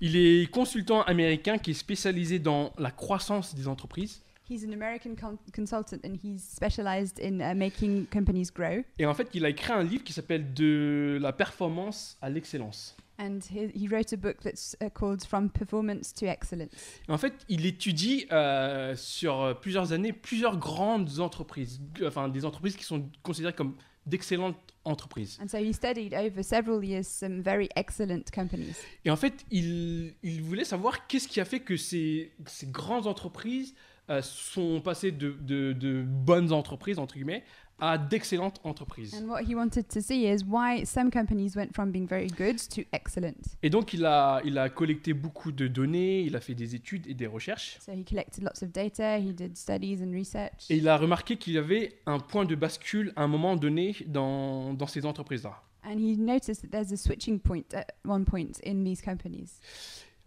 Il 0.00 0.16
est 0.16 0.50
consultant 0.50 1.02
américain 1.02 1.58
qui 1.58 1.72
est 1.72 1.74
spécialisé 1.74 2.38
dans 2.38 2.72
la 2.78 2.90
croissance 2.90 3.54
des 3.54 3.68
entreprises. 3.68 4.22
He's 4.48 4.64
an 4.64 4.72
American 4.72 5.14
con- 5.14 5.38
consultant 5.54 5.98
and 6.04 6.14
he's 6.22 6.42
specialized 6.42 7.18
in 7.20 7.40
uh, 7.40 7.54
making 7.54 8.06
companies 8.06 8.50
grow. 8.52 8.82
Et 8.98 9.04
en 9.06 9.14
fait, 9.14 9.28
il 9.34 9.44
a 9.44 9.50
écrit 9.50 9.72
un 9.72 9.82
livre 9.82 10.04
qui 10.04 10.12
s'appelle 10.14 10.52
De 10.54 11.18
la 11.20 11.32
performance 11.32 12.16
à 12.22 12.28
l'excellence. 12.30 12.96
And 13.24 13.38
he, 13.48 13.68
he 13.72 13.86
wrote 13.88 14.12
a 14.12 14.16
book 14.16 14.38
that's 14.42 14.76
uh, 14.82 14.88
called 14.90 15.22
From 15.24 15.48
Performance 15.48 16.12
to 16.14 16.26
Excellence. 16.26 16.72
En 17.08 17.18
fait, 17.18 17.34
il 17.48 17.64
étudie 17.66 18.26
euh, 18.32 18.96
sur 18.96 19.40
euh, 19.42 19.54
plusieurs 19.54 19.92
années 19.92 20.12
plusieurs 20.12 20.56
grandes 20.56 21.20
entreprises, 21.20 21.80
enfin 22.04 22.28
des 22.28 22.44
entreprises 22.44 22.74
qui 22.76 22.82
sont 22.84 23.08
considérées 23.22 23.52
comme 23.54 23.76
d'excellentes 24.06 24.56
entreprises. 24.84 25.38
And 25.40 25.46
so 25.46 25.58
he 25.58 25.72
studied 25.72 26.12
over 26.14 26.42
several 26.42 26.82
years 26.84 27.06
some 27.06 27.42
very 27.42 27.68
excellent 27.76 28.24
companies. 28.34 28.74
Et 29.04 29.10
en 29.12 29.16
fait, 29.16 29.44
il, 29.52 30.14
il 30.24 30.42
voulait 30.42 30.64
savoir 30.64 31.06
qu'est-ce 31.06 31.28
qui 31.28 31.40
a 31.40 31.44
fait 31.44 31.60
que 31.60 31.76
ces, 31.76 32.32
ces 32.46 32.66
grandes 32.66 33.06
entreprises 33.06 33.72
euh, 34.10 34.20
sont 34.20 34.80
passées 34.80 35.12
de, 35.12 35.36
de- 35.40 35.72
de 35.72 36.02
bonnes 36.04 36.52
entreprises, 36.52 36.98
entre 36.98 37.14
guillemets, 37.14 37.44
à 37.82 37.98
d'excellentes 37.98 38.60
entreprises. 38.62 39.12
And 39.12 39.26
what 39.26 39.42
he 39.42 39.56
wanted 39.56 39.88
to 39.88 40.00
see 40.00 40.24
is 40.24 40.44
why 40.48 40.84
some 40.84 41.10
companies 41.10 41.56
went 41.56 41.74
from 41.74 41.90
being 41.90 42.06
very 42.06 42.28
good 42.28 42.56
to 42.68 42.82
excellent. 42.92 43.56
Et 43.64 43.70
donc 43.70 43.92
il 43.92 44.06
a, 44.06 44.40
il 44.44 44.56
a 44.56 44.68
collecté 44.68 45.12
beaucoup 45.12 45.50
de 45.50 45.66
données, 45.66 46.20
il 46.22 46.36
a 46.36 46.40
fait 46.40 46.54
des 46.54 46.76
études 46.76 47.08
et 47.08 47.14
des 47.14 47.26
recherches. 47.26 47.78
So 47.84 47.92
he 47.92 48.04
collected 48.04 48.44
lots 48.44 48.62
of 48.62 48.70
data, 48.70 49.18
he 49.18 49.32
did 49.34 49.56
studies 49.56 49.98
and 50.00 50.12
research. 50.12 50.70
Et 50.70 50.76
il 50.76 50.88
a 50.88 50.96
remarqué 50.96 51.36
qu'il 51.36 51.54
y 51.54 51.58
avait 51.58 51.98
un 52.06 52.20
point 52.20 52.44
de 52.44 52.54
bascule 52.54 53.12
à 53.16 53.24
un 53.24 53.28
moment 53.28 53.56
donné 53.56 53.96
dans, 54.06 54.74
dans 54.74 54.86
ces 54.86 55.04
entreprises-là. 55.04 55.60
And 55.84 55.98
he 55.98 56.16
noticed 56.16 56.62
that 56.62 56.68
there's 56.68 56.92
a 56.92 56.96
switching 56.96 57.40
point 57.40 57.74
at 57.74 57.86
one 58.06 58.24
point 58.24 58.60
in 58.64 58.84
these 58.84 59.02
companies. 59.02 59.58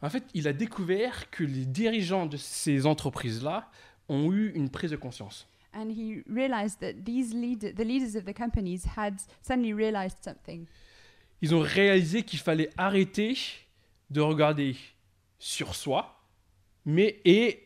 En 0.01 0.09
fait, 0.09 0.25
il 0.33 0.49
a 0.49 0.53
découvert 0.53 1.29
que 1.29 1.45
les 1.45 1.65
dirigeants 1.65 2.25
de 2.25 2.35
ces 2.35 2.85
entreprises-là 2.85 3.71
ont 4.09 4.33
eu 4.33 4.51
une 4.55 4.69
prise 4.69 4.91
de 4.91 4.97
conscience. 4.97 5.47
And 5.77 5.89
he 5.89 6.23
realized 6.27 6.79
that 6.79 6.93
these 7.03 7.33
lead- 7.33 7.75
the 7.75 7.83
leaders 7.83 8.15
of 8.15 8.23
the 8.23 8.33
companies 8.33 8.85
had 8.95 9.15
suddenly 9.41 9.73
realized 9.73 10.17
something. 10.23 10.65
Ils 11.41 11.53
ont 11.53 11.59
réalisé 11.59 12.23
qu'il 12.23 12.39
fallait 12.39 12.69
arrêter 12.77 13.35
de 14.09 14.21
regarder 14.21 14.77
sur 15.37 15.75
soi, 15.75 16.17
mais 16.85 17.19
et 17.25 17.61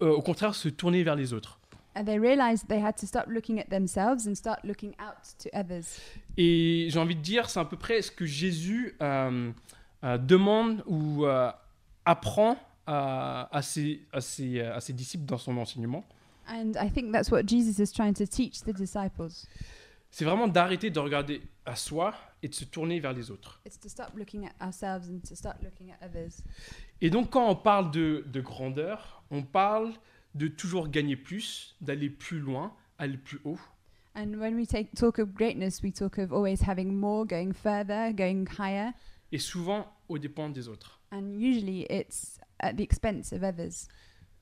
euh, 0.00 0.10
au 0.10 0.22
contraire 0.22 0.54
se 0.54 0.70
tourner 0.70 1.02
vers 1.02 1.16
les 1.16 1.34
autres. 1.34 1.58
And 1.96 2.04
they 2.04 2.18
realized 2.18 2.66
they 2.68 2.80
had 2.82 2.96
to 2.96 3.06
stop 3.06 3.24
looking 3.26 3.60
at 3.60 3.64
themselves 3.68 4.26
and 4.26 4.34
start 4.34 4.60
looking 4.64 4.92
out 5.00 5.36
to 5.42 5.50
others. 5.52 5.98
Et 6.38 6.86
j'ai 6.88 6.98
envie 6.98 7.16
de 7.16 7.20
dire, 7.20 7.50
c'est 7.50 7.60
à 7.60 7.64
peu 7.66 7.76
près 7.76 8.00
ce 8.00 8.10
que 8.10 8.24
Jésus 8.24 8.94
euh, 9.02 9.50
euh, 10.04 10.16
demande 10.16 10.82
ou 10.86 11.26
apprend 12.06 12.56
à, 12.86 13.54
à 13.54 13.60
ses, 13.62 14.00
à 14.12 14.20
ses- 14.20 14.60
à 14.62 14.80
ses 14.80 14.92
disciples 14.94 15.26
dans 15.26 15.36
son 15.38 15.56
enseignement. 15.58 16.04
And 16.50 16.72
I 16.76 16.90
think 16.90 17.12
that's 17.12 17.30
what 17.30 17.44
Jesus 17.46 17.78
is 17.78 17.92
trying 17.92 18.14
to 18.14 18.26
teach 18.26 18.62
the 18.62 18.72
disciples. 18.72 19.46
C'est 20.10 20.24
vraiment 20.24 20.48
d'arrêter 20.48 20.90
de 20.90 20.98
regarder 20.98 21.40
à 21.64 21.76
soi 21.76 22.12
et 22.42 22.48
de 22.48 22.54
se 22.54 22.64
tourner 22.64 22.98
vers 22.98 23.12
les 23.12 23.30
autres. 23.30 23.60
It's 23.64 23.78
to 23.78 23.88
stop 23.88 24.10
looking 24.16 24.44
at 24.46 24.52
ourselves 24.60 25.08
and 25.08 25.20
to 25.28 25.36
start 25.36 25.62
looking 25.62 25.92
at 25.92 26.04
others. 26.04 26.42
Et 27.00 27.10
donc 27.10 27.30
quand 27.30 27.48
on 27.48 27.54
parle 27.54 27.92
de, 27.92 28.24
de 28.26 28.40
grandeur, 28.40 29.22
on 29.30 29.42
parle 29.42 29.92
de 30.34 30.48
toujours 30.48 30.88
gagner 30.88 31.16
plus, 31.16 31.76
d'aller 31.80 32.10
plus 32.10 32.40
loin, 32.40 32.74
aller 32.98 33.18
plus 33.18 33.40
haut. 33.44 33.60
And 34.16 34.34
when 34.40 34.56
we 34.56 34.66
take, 34.66 34.92
talk 34.96 35.20
of 35.20 35.32
greatness, 35.32 35.80
we 35.82 35.92
talk 35.92 36.18
of 36.18 36.32
always 36.32 36.62
having 36.66 36.92
more, 36.92 37.24
going 37.24 37.52
further, 37.52 38.12
going 38.12 38.46
higher. 38.58 38.92
et 39.32 39.38
souvent 39.38 39.86
aux 40.08 40.18
dépens 40.18 40.50
des 40.50 40.66
autres. 40.66 41.00
And 41.12 41.38
usually 41.38 41.86
it's 41.88 42.40
at 42.58 42.74
the 42.74 42.80
expense 42.80 43.32
of 43.32 43.44
others. 43.44 43.86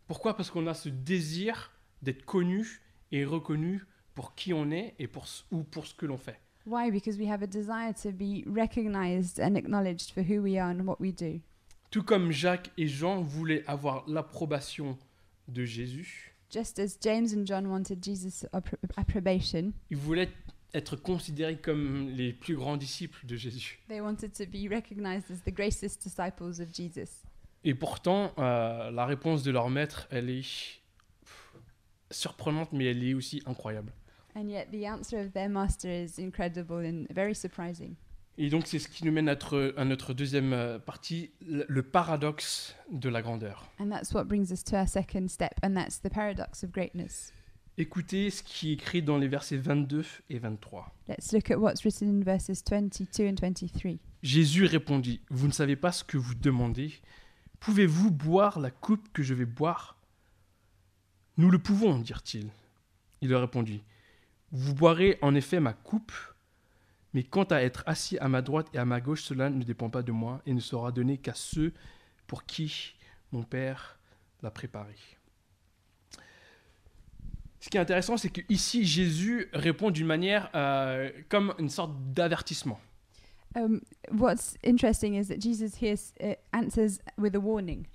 Pourquoi? 0.06 0.34
Parce 0.34 0.50
qu'on 0.50 0.66
a 0.66 0.72
ce 0.72 0.88
désir 0.88 1.70
d'être 2.02 2.24
connu 2.24 2.80
et 3.12 3.24
reconnu 3.24 3.82
pour 4.14 4.34
qui 4.34 4.52
on 4.52 4.70
est 4.70 4.94
et 4.98 5.06
pour, 5.06 5.26
ce- 5.28 5.42
ou 5.50 5.62
pour 5.62 5.86
ce 5.86 5.94
que 5.94 6.06
l'on 6.06 6.18
fait. 6.18 6.38
Why? 6.66 6.90
Because 6.90 7.16
we 7.18 7.28
have 7.30 7.42
a 7.42 7.46
desire 7.46 7.94
to 8.02 8.10
be 8.12 8.44
recognized 8.46 9.40
and 9.40 9.54
acknowledged 9.54 10.10
for 10.12 10.22
who 10.22 10.42
we 10.42 10.58
are 10.58 10.70
and 10.70 10.80
what 10.86 10.96
we 11.00 11.12
do. 11.14 11.40
Tout 11.90 12.02
comme 12.02 12.30
Jacques 12.32 12.70
et 12.76 12.86
Jean 12.86 13.22
voulaient 13.22 13.64
avoir 13.66 14.04
l'approbation 14.08 14.98
de 15.48 15.64
Jésus, 15.64 16.34
Just 16.50 16.78
as 16.78 16.96
James 17.02 17.28
and 17.36 17.44
John 17.46 17.66
wanted 17.66 18.02
Jesus' 18.02 18.46
appro- 18.54 18.76
approbation, 18.96 19.72
ils 19.90 19.96
voulaient 19.98 20.30
être 20.74 20.96
considérés 20.96 21.58
comme 21.58 22.08
les 22.10 22.32
plus 22.34 22.56
grands 22.56 22.76
disciples 22.76 23.24
de 23.26 23.36
Jésus. 23.36 23.80
they 23.88 24.00
wanted 24.00 24.32
to 24.32 24.44
be 24.46 24.68
recognized 24.70 25.30
as 25.30 25.42
the 25.46 25.52
greatest 25.54 26.02
disciples 26.02 26.60
of 26.60 26.68
Jesus. 26.74 27.22
Et 27.64 27.74
pourtant, 27.74 28.32
euh, 28.38 28.90
la 28.90 29.06
réponse 29.06 29.42
de 29.42 29.50
leur 29.50 29.68
maître, 29.70 30.06
elle 30.10 30.28
est 30.30 30.80
surprenante, 32.10 32.72
mais 32.72 32.86
elle 32.86 33.04
est 33.04 33.14
aussi 33.14 33.42
incroyable. 33.46 33.92
And 34.34 34.48
yet 34.48 34.66
the 34.70 34.84
answer 34.84 35.18
of 35.18 35.32
their 35.32 35.48
master 35.48 35.90
is 35.90 36.20
incredible 36.20 36.84
and 36.84 37.06
very 37.10 37.34
surprising. 37.34 37.96
Et 38.40 38.50
donc, 38.50 38.68
c'est 38.68 38.78
ce 38.78 38.86
qui 38.86 39.04
nous 39.04 39.10
mène 39.10 39.28
à 39.28 39.32
notre, 39.32 39.74
à 39.76 39.84
notre 39.84 40.14
deuxième 40.14 40.52
euh, 40.52 40.78
partie, 40.78 41.32
le 41.44 41.66
le 41.68 41.82
paradoxe 41.82 42.76
de 42.92 43.08
la 43.08 43.20
grandeur. 43.20 43.68
And 43.80 43.88
that's 43.90 44.14
what 44.14 44.24
brings 44.24 44.52
us 44.52 44.62
to 44.64 44.76
our 44.76 44.86
second 44.86 45.28
step, 45.28 45.54
and 45.64 45.74
that's 45.74 46.00
the 46.00 46.08
paradox 46.08 46.62
of 46.62 46.70
greatness. 46.70 47.32
Écoutez 47.80 48.30
ce 48.30 48.44
qui 48.44 48.70
est 48.70 48.74
écrit 48.74 49.02
dans 49.02 49.18
les 49.18 49.26
versets 49.26 49.56
22 49.56 50.04
et 50.30 50.38
23. 50.38 50.94
Let's 51.08 51.32
look 51.32 51.50
at 51.50 51.58
what's 51.58 51.82
written 51.82 52.08
in 52.08 52.22
verses 52.22 52.62
22 52.62 53.28
and 53.28 53.34
23. 53.40 53.98
Jésus 54.22 54.66
répondit, 54.66 55.20
Vous 55.30 55.48
ne 55.48 55.52
savez 55.52 55.76
pas 55.76 55.90
ce 55.90 56.04
que 56.04 56.16
vous 56.16 56.34
demandez. 56.36 56.92
Pouvez-vous 57.58 58.12
boire 58.12 58.60
la 58.60 58.70
coupe 58.70 59.12
que 59.12 59.24
je 59.24 59.34
vais 59.34 59.46
boire? 59.46 59.97
Nous 61.38 61.50
le 61.50 61.58
pouvons, 61.58 61.98
dirent-ils. 61.98 62.50
Il 63.20 63.30
leur 63.30 63.40
répondit, 63.40 63.82
Vous 64.50 64.74
boirez 64.74 65.18
en 65.22 65.34
effet 65.36 65.60
ma 65.60 65.72
coupe, 65.72 66.12
mais 67.14 67.22
quant 67.22 67.44
à 67.44 67.62
être 67.62 67.84
assis 67.86 68.18
à 68.18 68.28
ma 68.28 68.42
droite 68.42 68.66
et 68.74 68.78
à 68.78 68.84
ma 68.84 69.00
gauche, 69.00 69.22
cela 69.22 69.48
ne 69.48 69.62
dépend 69.62 69.88
pas 69.88 70.02
de 70.02 70.12
moi 70.12 70.42
et 70.46 70.52
ne 70.52 70.60
sera 70.60 70.90
donné 70.92 71.16
qu'à 71.16 71.34
ceux 71.34 71.72
pour 72.26 72.44
qui 72.44 72.96
mon 73.30 73.44
Père 73.44 73.98
l'a 74.42 74.50
préparé. 74.50 74.94
Ce 77.60 77.68
qui 77.68 77.76
est 77.76 77.80
intéressant, 77.80 78.16
c'est 78.16 78.30
que 78.30 78.40
ici 78.48 78.84
Jésus 78.84 79.48
répond 79.52 79.90
d'une 79.90 80.06
manière 80.06 80.50
euh, 80.54 81.10
comme 81.28 81.54
une 81.58 81.68
sorte 81.68 81.92
d'avertissement. 82.12 82.80
Um, 83.56 83.80
what's 84.12 84.56
interesting 84.64 85.14
is 85.14 85.28
that 85.28 85.40
Jesus 85.40 85.76
here 85.80 85.96
uh, 86.20 86.34
answers 86.52 87.00
with 87.16 87.34
a 87.34 87.40
warning. 87.40 87.86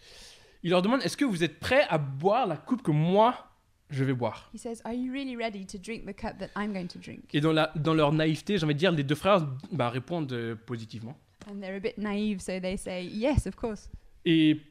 Il 0.64 0.70
leur 0.72 0.82
demande 0.82 1.02
Est-ce 1.04 1.18
que 1.18 1.26
vous 1.26 1.44
êtes 1.44 1.60
prêts 1.60 1.86
à 1.90 1.98
boire 1.98 2.48
la 2.48 2.58
coupe 2.58 2.82
que 2.82 2.92
moi 2.92 3.50
je 3.90 4.04
vais 4.04 4.14
boire? 4.14 4.50
He 4.54 4.58
says, 4.58 4.82
Are 4.86 4.94
you 4.94 5.12
really 5.12 5.36
ready 5.36 5.66
to 5.66 5.78
drink 5.78 6.06
the 6.06 6.16
cup 6.16 6.38
that 6.40 6.50
I'm 6.56 6.74
going 6.74 6.88
to 6.88 7.00
drink? 7.00 7.34
Et 7.34 7.42
dans, 7.42 7.52
la, 7.52 7.72
dans 7.76 7.94
leur 7.94 8.12
naïveté, 8.12 8.58
j'ai 8.58 8.64
envie 8.66 8.74
de 8.74 8.80
dire, 8.80 8.92
les 8.92 9.04
deux 9.04 9.16
frères 9.16 9.46
bah, 9.72 9.90
répondent 9.90 10.32
euh, 10.32 10.56
positivement. 10.56 11.18
And 11.50 11.60
they're 11.60 11.76
a 11.76 11.80
bit 11.80 11.98
naive, 11.98 12.40
so 12.40 12.60
they 12.60 12.78
say, 12.78 13.06
Yes, 13.06 13.46
of 13.46 13.56
course. 13.56 13.90
Et 14.26 14.62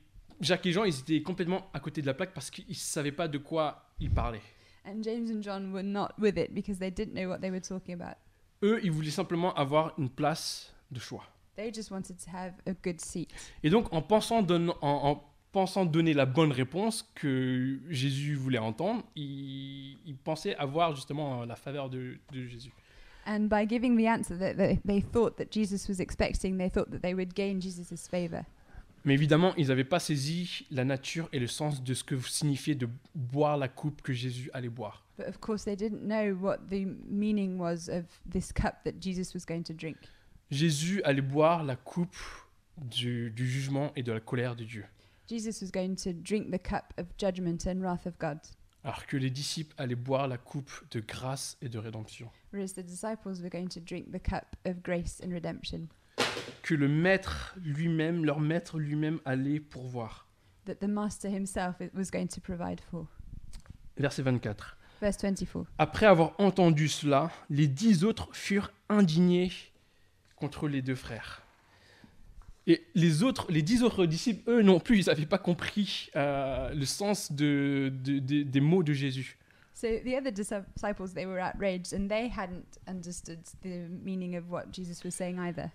Jacques 0.40 0.66
et 0.66 0.72
Jean, 0.72 0.84
ils 0.84 0.98
étaient 0.98 1.22
complètement 1.22 1.68
à 1.74 1.80
côté 1.80 2.00
de 2.00 2.06
la 2.06 2.14
plaque 2.14 2.32
parce 2.32 2.50
qu'ils 2.50 2.64
ne 2.68 2.74
savaient 2.74 3.12
pas 3.12 3.28
de 3.28 3.38
quoi 3.38 3.84
ils 4.00 4.10
parlaient. 4.10 4.40
And 4.84 5.02
James 5.02 5.28
and 5.30 5.42
John 5.42 5.72
were 5.72 5.84
not 5.84 6.08
with 6.18 6.36
it 6.36 6.52
because 6.52 6.78
they 6.78 6.90
didn't 6.90 7.12
know 7.14 7.28
what 7.28 7.38
they 7.38 7.50
were 7.50 7.60
talking 7.60 7.94
about. 7.94 8.16
Eux, 8.64 8.80
ils 8.82 8.90
voulaient 8.90 9.10
simplement 9.10 9.54
avoir 9.54 9.92
une 9.98 10.08
place 10.08 10.74
de 10.90 10.98
choix. 10.98 11.24
They 11.54 11.72
just 11.72 11.90
wanted 11.90 12.16
to 12.16 12.30
have 12.34 12.54
a 12.66 12.72
good 12.82 13.00
seat. 13.00 13.28
Et 13.62 13.70
donc, 13.70 13.92
en 13.92 14.00
pensant, 14.02 14.42
don- 14.42 14.74
en, 14.80 15.10
en 15.10 15.31
pensant 15.52 15.84
donner 15.84 16.14
la 16.14 16.26
bonne 16.26 16.52
réponse 16.52 17.08
que 17.14 17.78
Jésus 17.90 18.34
voulait 18.34 18.58
entendre, 18.58 19.04
ils, 19.14 19.98
ils 20.06 20.16
pensaient 20.16 20.56
avoir 20.56 20.94
justement 20.96 21.44
la 21.44 21.56
faveur 21.56 21.90
de, 21.90 22.18
de 22.32 22.46
Jésus. 22.46 22.72
And 23.24 23.48
by 23.48 23.64
giving 23.68 23.96
the 23.96 24.08
answer 24.08 24.36
that 24.36 24.54
that 24.54 24.78
they 24.84 25.00
thought 25.00 25.36
that 25.36 25.52
Jesus 25.52 25.88
was 25.88 26.00
expecting, 26.00 26.58
they 26.58 26.68
thought 26.68 26.90
that 26.90 26.98
they 27.02 27.14
would 27.14 27.34
gain 27.34 27.60
Jesus' 27.60 28.08
favor. 28.08 28.44
Mais 29.04 29.14
évidemment, 29.14 29.52
ils 29.56 29.68
n'avaient 29.68 29.84
pas 29.84 29.98
saisi 29.98 30.66
la 30.70 30.84
nature 30.84 31.28
et 31.32 31.38
le 31.38 31.48
sens 31.48 31.82
de 31.82 31.94
ce 31.94 32.04
que 32.04 32.18
signifiait 32.20 32.74
de 32.76 32.88
boire 33.14 33.56
la 33.56 33.68
coupe 33.68 34.00
que 34.02 34.12
Jésus 34.12 34.48
allait 34.52 34.68
boire. 34.68 35.04
But 35.18 35.28
of 35.28 35.38
course, 35.38 35.64
they 35.64 35.76
didn't 35.76 36.06
know 36.06 36.34
what 36.34 36.58
the 36.68 36.86
meaning 37.08 37.58
was 37.58 37.88
of 37.88 38.04
this 38.28 38.52
cup 38.52 38.82
that 38.84 39.00
Jesus 39.00 39.34
was 39.34 39.44
going 39.46 39.62
to 39.64 39.72
drink. 39.72 39.96
Jésus 40.50 41.02
allait 41.02 41.22
boire 41.22 41.64
la 41.64 41.76
coupe 41.76 42.16
du, 42.76 43.30
du 43.30 43.46
jugement 43.46 43.92
et 43.96 44.02
de 44.02 44.12
la 44.12 44.20
colère 44.20 44.56
de 44.56 44.64
Dieu, 44.64 44.84
Jesus 45.32 45.62
was 45.62 45.70
going 45.72 45.94
to 45.96 46.12
drink 46.12 46.50
the 46.50 46.58
cup 46.58 46.92
of 46.98 47.06
judgment 47.18 47.66
and 47.66 47.80
wrath 47.80 48.04
of 48.06 48.18
God, 48.18 48.38
alors 48.84 49.06
que 49.06 49.16
les 49.16 49.30
disciples 49.30 49.74
allaient 49.78 49.94
boire 49.94 50.28
la 50.28 50.36
coupe 50.36 50.70
de 50.90 51.00
grâce 51.00 51.56
et 51.62 51.70
de 51.70 51.78
rédemption. 51.78 52.28
whereas 52.52 52.74
the 52.74 52.82
disciples 52.84 53.40
were 53.40 53.48
going 53.48 53.68
to 53.68 53.80
drink 53.80 54.12
the 54.12 54.20
cup 54.20 54.56
of 54.66 54.82
grace 54.82 55.22
and 55.24 55.30
redemption 55.32 55.88
Que 56.62 56.74
le 56.74 56.86
maître 56.86 57.54
lui-même, 57.64 58.26
leur 58.26 58.40
maître 58.40 58.78
lui-même 58.78 59.20
allait 59.24 59.58
pourvoir. 59.60 60.26
that 60.66 60.74
the 60.76 60.88
Master 60.88 61.30
himself 61.30 61.76
was 61.94 62.10
going 62.12 62.26
to 62.28 62.40
provide 62.40 62.80
for. 62.90 63.06
Verset 63.96 64.22
24. 64.22 64.76
Verse 65.00 65.16
24. 65.20 65.66
Après 65.78 66.06
avoir 66.06 66.34
entendu 66.38 66.88
cela, 66.88 67.30
les 67.50 67.66
dix 67.68 68.04
autres 68.04 68.28
furent 68.34 68.70
indignés 68.90 69.50
contre 70.36 70.68
les 70.68 70.82
deux 70.82 70.94
frères. 70.94 71.41
Et 72.66 72.82
les 72.94 73.22
autres, 73.24 73.50
les 73.50 73.62
dix 73.62 73.82
autres 73.82 74.06
disciples, 74.06 74.48
eux 74.48 74.62
non 74.62 74.78
plus, 74.78 75.00
ils 75.00 75.06
n'avaient 75.06 75.26
pas 75.26 75.38
compris 75.38 76.10
euh, 76.14 76.72
le 76.72 76.84
sens 76.84 77.32
de, 77.32 77.92
de- 78.04 78.20
de- 78.20 78.42
des 78.44 78.60
mots 78.60 78.82
de 78.84 78.92
Jésus. 78.92 79.36
So 79.74 79.88
the 80.04 80.14
other 80.16 80.30
dis- 80.30 80.42
disciples, 80.76 81.12
they 81.12 81.26
were 81.26 81.40
outraged 81.40 81.92
and 81.92 82.06
they 82.08 82.28
hadn't 82.28 82.78
understood 82.86 83.40
the 83.62 83.88
meaning 84.04 84.36
of 84.36 84.44
what 84.48 84.66
Jesus 84.72 85.02
was 85.04 85.10
saying 85.10 85.38
either. 85.40 85.70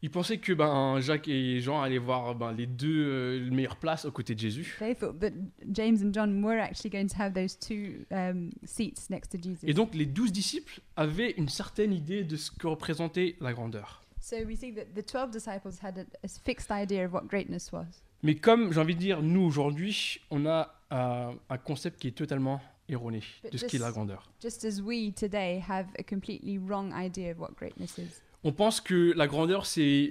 Ils 0.00 0.10
pensaient 0.10 0.36
que 0.38 0.52
ben, 0.52 1.00
Jacques 1.00 1.28
et 1.28 1.60
Jean 1.60 1.80
allaient 1.82 1.96
voir 1.98 2.34
ben, 2.34 2.52
les 2.52 2.66
deux 2.66 3.06
euh, 3.06 3.50
meilleures 3.50 3.76
places 3.76 4.04
aux 4.04 4.10
côtés 4.12 4.34
de 4.34 4.40
Jésus. 4.40 4.76
They 4.78 4.94
thought 4.94 5.18
that 5.20 5.30
James 5.72 5.96
and 6.04 6.12
John 6.12 6.42
were 6.44 6.58
actually 6.60 6.90
going 6.90 7.06
to 7.08 7.16
have 7.18 7.32
those 7.32 7.58
two 7.58 8.04
um, 8.10 8.50
seats 8.64 9.08
next 9.10 9.28
to 9.32 9.38
Jesus. 9.42 9.64
Et 9.66 9.72
donc 9.74 9.94
les 9.94 10.04
douze 10.06 10.30
disciples 10.32 10.80
avaient 10.96 11.32
une 11.38 11.48
certaine 11.48 11.92
idée 11.92 12.22
de 12.24 12.36
ce 12.36 12.50
que 12.50 12.66
représentait 12.66 13.36
la 13.40 13.52
grandeur. 13.54 14.02
So 14.24 14.36
we 14.46 14.56
see 14.56 14.72
that 14.72 14.94
the 14.94 15.02
12 15.02 15.30
disciples 15.30 15.78
had 15.82 15.98
a, 15.98 16.06
a 16.24 16.28
fixed 16.28 16.70
idea 16.70 17.04
of 17.04 17.12
what 17.12 17.26
greatness 17.28 17.70
was. 17.72 18.02
Mais 18.22 18.34
comme 18.36 18.72
j'ai 18.72 18.80
envie 18.80 18.94
de 18.94 19.00
dire, 19.00 19.22
nous 19.22 19.42
aujourd'hui, 19.44 20.20
on 20.30 20.46
a 20.46 20.74
euh, 20.92 21.32
un 21.50 21.58
concept 21.58 22.00
qui 22.00 22.08
est 22.08 22.16
totalement 22.16 22.60
erronée 22.88 23.22
But 23.42 23.52
de 23.52 23.58
ce 23.58 23.66
qu'est 23.66 23.78
la 23.78 23.86
just- 23.88 23.94
grandeur. 23.96 24.30
Just 24.40 24.64
as 24.64 24.80
we 24.80 25.12
today 25.14 25.62
have 25.68 25.86
a 25.98 26.02
completely 26.02 26.58
wrong 26.58 26.92
idea 26.94 27.32
of 27.32 27.38
what 27.38 27.50
greatness 27.56 27.98
is. 27.98 28.22
On 28.42 28.52
pense 28.52 28.80
que 28.80 29.12
la 29.16 29.26
grandeur, 29.26 29.64
c'est 29.66 30.10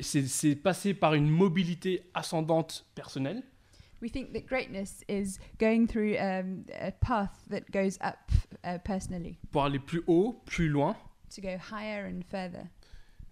passer 0.63 0.93
par 0.95 1.13
une 1.13 1.29
mobilité 1.29 2.03
ascendante 2.13 2.85
personnelle, 2.95 3.43
We 4.01 4.11
think 4.11 4.33
that 4.33 4.41
greatness 4.47 5.01
is 5.07 5.39
going 5.61 5.87
through 5.87 6.17
um, 6.19 6.65
a 6.77 6.91
path 6.91 7.31
that 7.49 7.71
goes 7.71 7.97
up 8.01 8.17
uh, 8.65 8.77
personally 8.83 9.37
pour 9.51 9.63
aller 9.63 9.79
plus 9.79 10.03
haut, 10.07 10.41
plus 10.45 10.67
loin. 10.67 10.95
to 11.33 11.41
go 11.41 11.57
higher 11.57 12.05
and 12.05 12.21
further. 12.29 12.67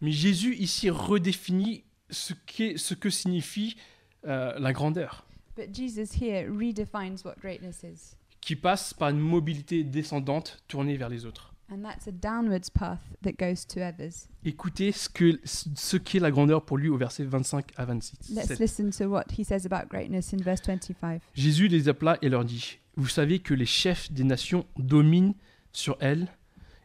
Mais 0.02 0.12
Jésus 0.12 0.56
ici 0.56 0.90
redéfinit 0.90 1.84
ce, 2.10 2.34
que 2.34 3.10
signifie 3.10 3.78
euh, 4.26 4.58
la 4.60 4.74
grandeur, 4.74 5.26
But 5.56 5.76
Jesus 5.76 6.16
here 6.20 6.50
redefines 6.50 7.24
what 7.26 7.36
greatness 7.40 7.84
is. 7.84 8.16
qui 8.40 8.56
passe 8.56 8.94
par 8.94 9.10
une 9.10 9.20
mobilité 9.20 9.84
descendante 9.84 10.64
tournée 10.68 10.98
vers 10.98 11.10
les 11.10 11.26
autres. 11.26 11.54
And 11.72 11.84
that's 11.84 12.08
a 12.08 12.12
downwards 12.12 12.70
path 12.74 13.00
that 13.24 13.34
goes 13.34 13.66
to 13.68 13.80
others. 13.80 14.28
Écoutez 14.44 14.92
ce 14.92 15.08
que 15.08 15.40
ce 15.46 15.96
qu'est 15.96 16.20
la 16.20 16.32
grandeur 16.32 16.66
pour 16.66 16.78
lui 16.78 16.90
au 16.90 16.98
verset 16.98 17.24
25 17.24 17.72
à 17.78 17.86
26. 17.86 18.32
Let's 18.36 18.60
listen 18.60 18.90
to 18.92 19.06
what 19.06 19.26
he 19.38 19.46
says 19.46 19.66
about 19.66 19.88
greatness 19.90 20.34
in 20.34 20.38
verse 20.38 20.62
25. 20.66 21.22
Jésus 21.34 21.70
les 21.70 21.88
appela 21.88 22.18
et 22.22 22.28
leur 22.28 22.44
dit 22.44 22.80
Vous 22.98 23.08
savez 23.08 23.40
que 23.40 23.54
les 23.54 23.66
chefs 23.66 24.12
des 24.12 24.26
nations 24.26 24.66
dominent 24.78 25.34
sur 25.72 25.96
elles 26.02 26.28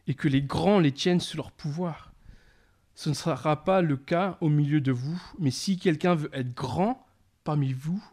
et 0.07 0.13
que 0.13 0.29
les 0.29 0.41
grands 0.41 0.79
les 0.79 0.93
tiennent 0.93 1.19
sous 1.19 1.35
leur 1.35 1.51
pouvoir. 1.51 2.06
Ce 2.97 3.09
ne 3.09 3.13
sera 3.13 3.63
pas 3.63 3.83
le 3.83 3.95
cas 3.95 4.39
au 4.41 4.49
milieu 4.49 4.81
de 4.81 4.91
vous, 4.91 5.21
mais 5.37 5.51
si 5.51 5.77
quelqu'un 5.77 6.15
veut 6.15 6.31
être 6.33 6.55
grand 6.55 7.05
parmi 7.43 7.71
vous, 7.71 8.03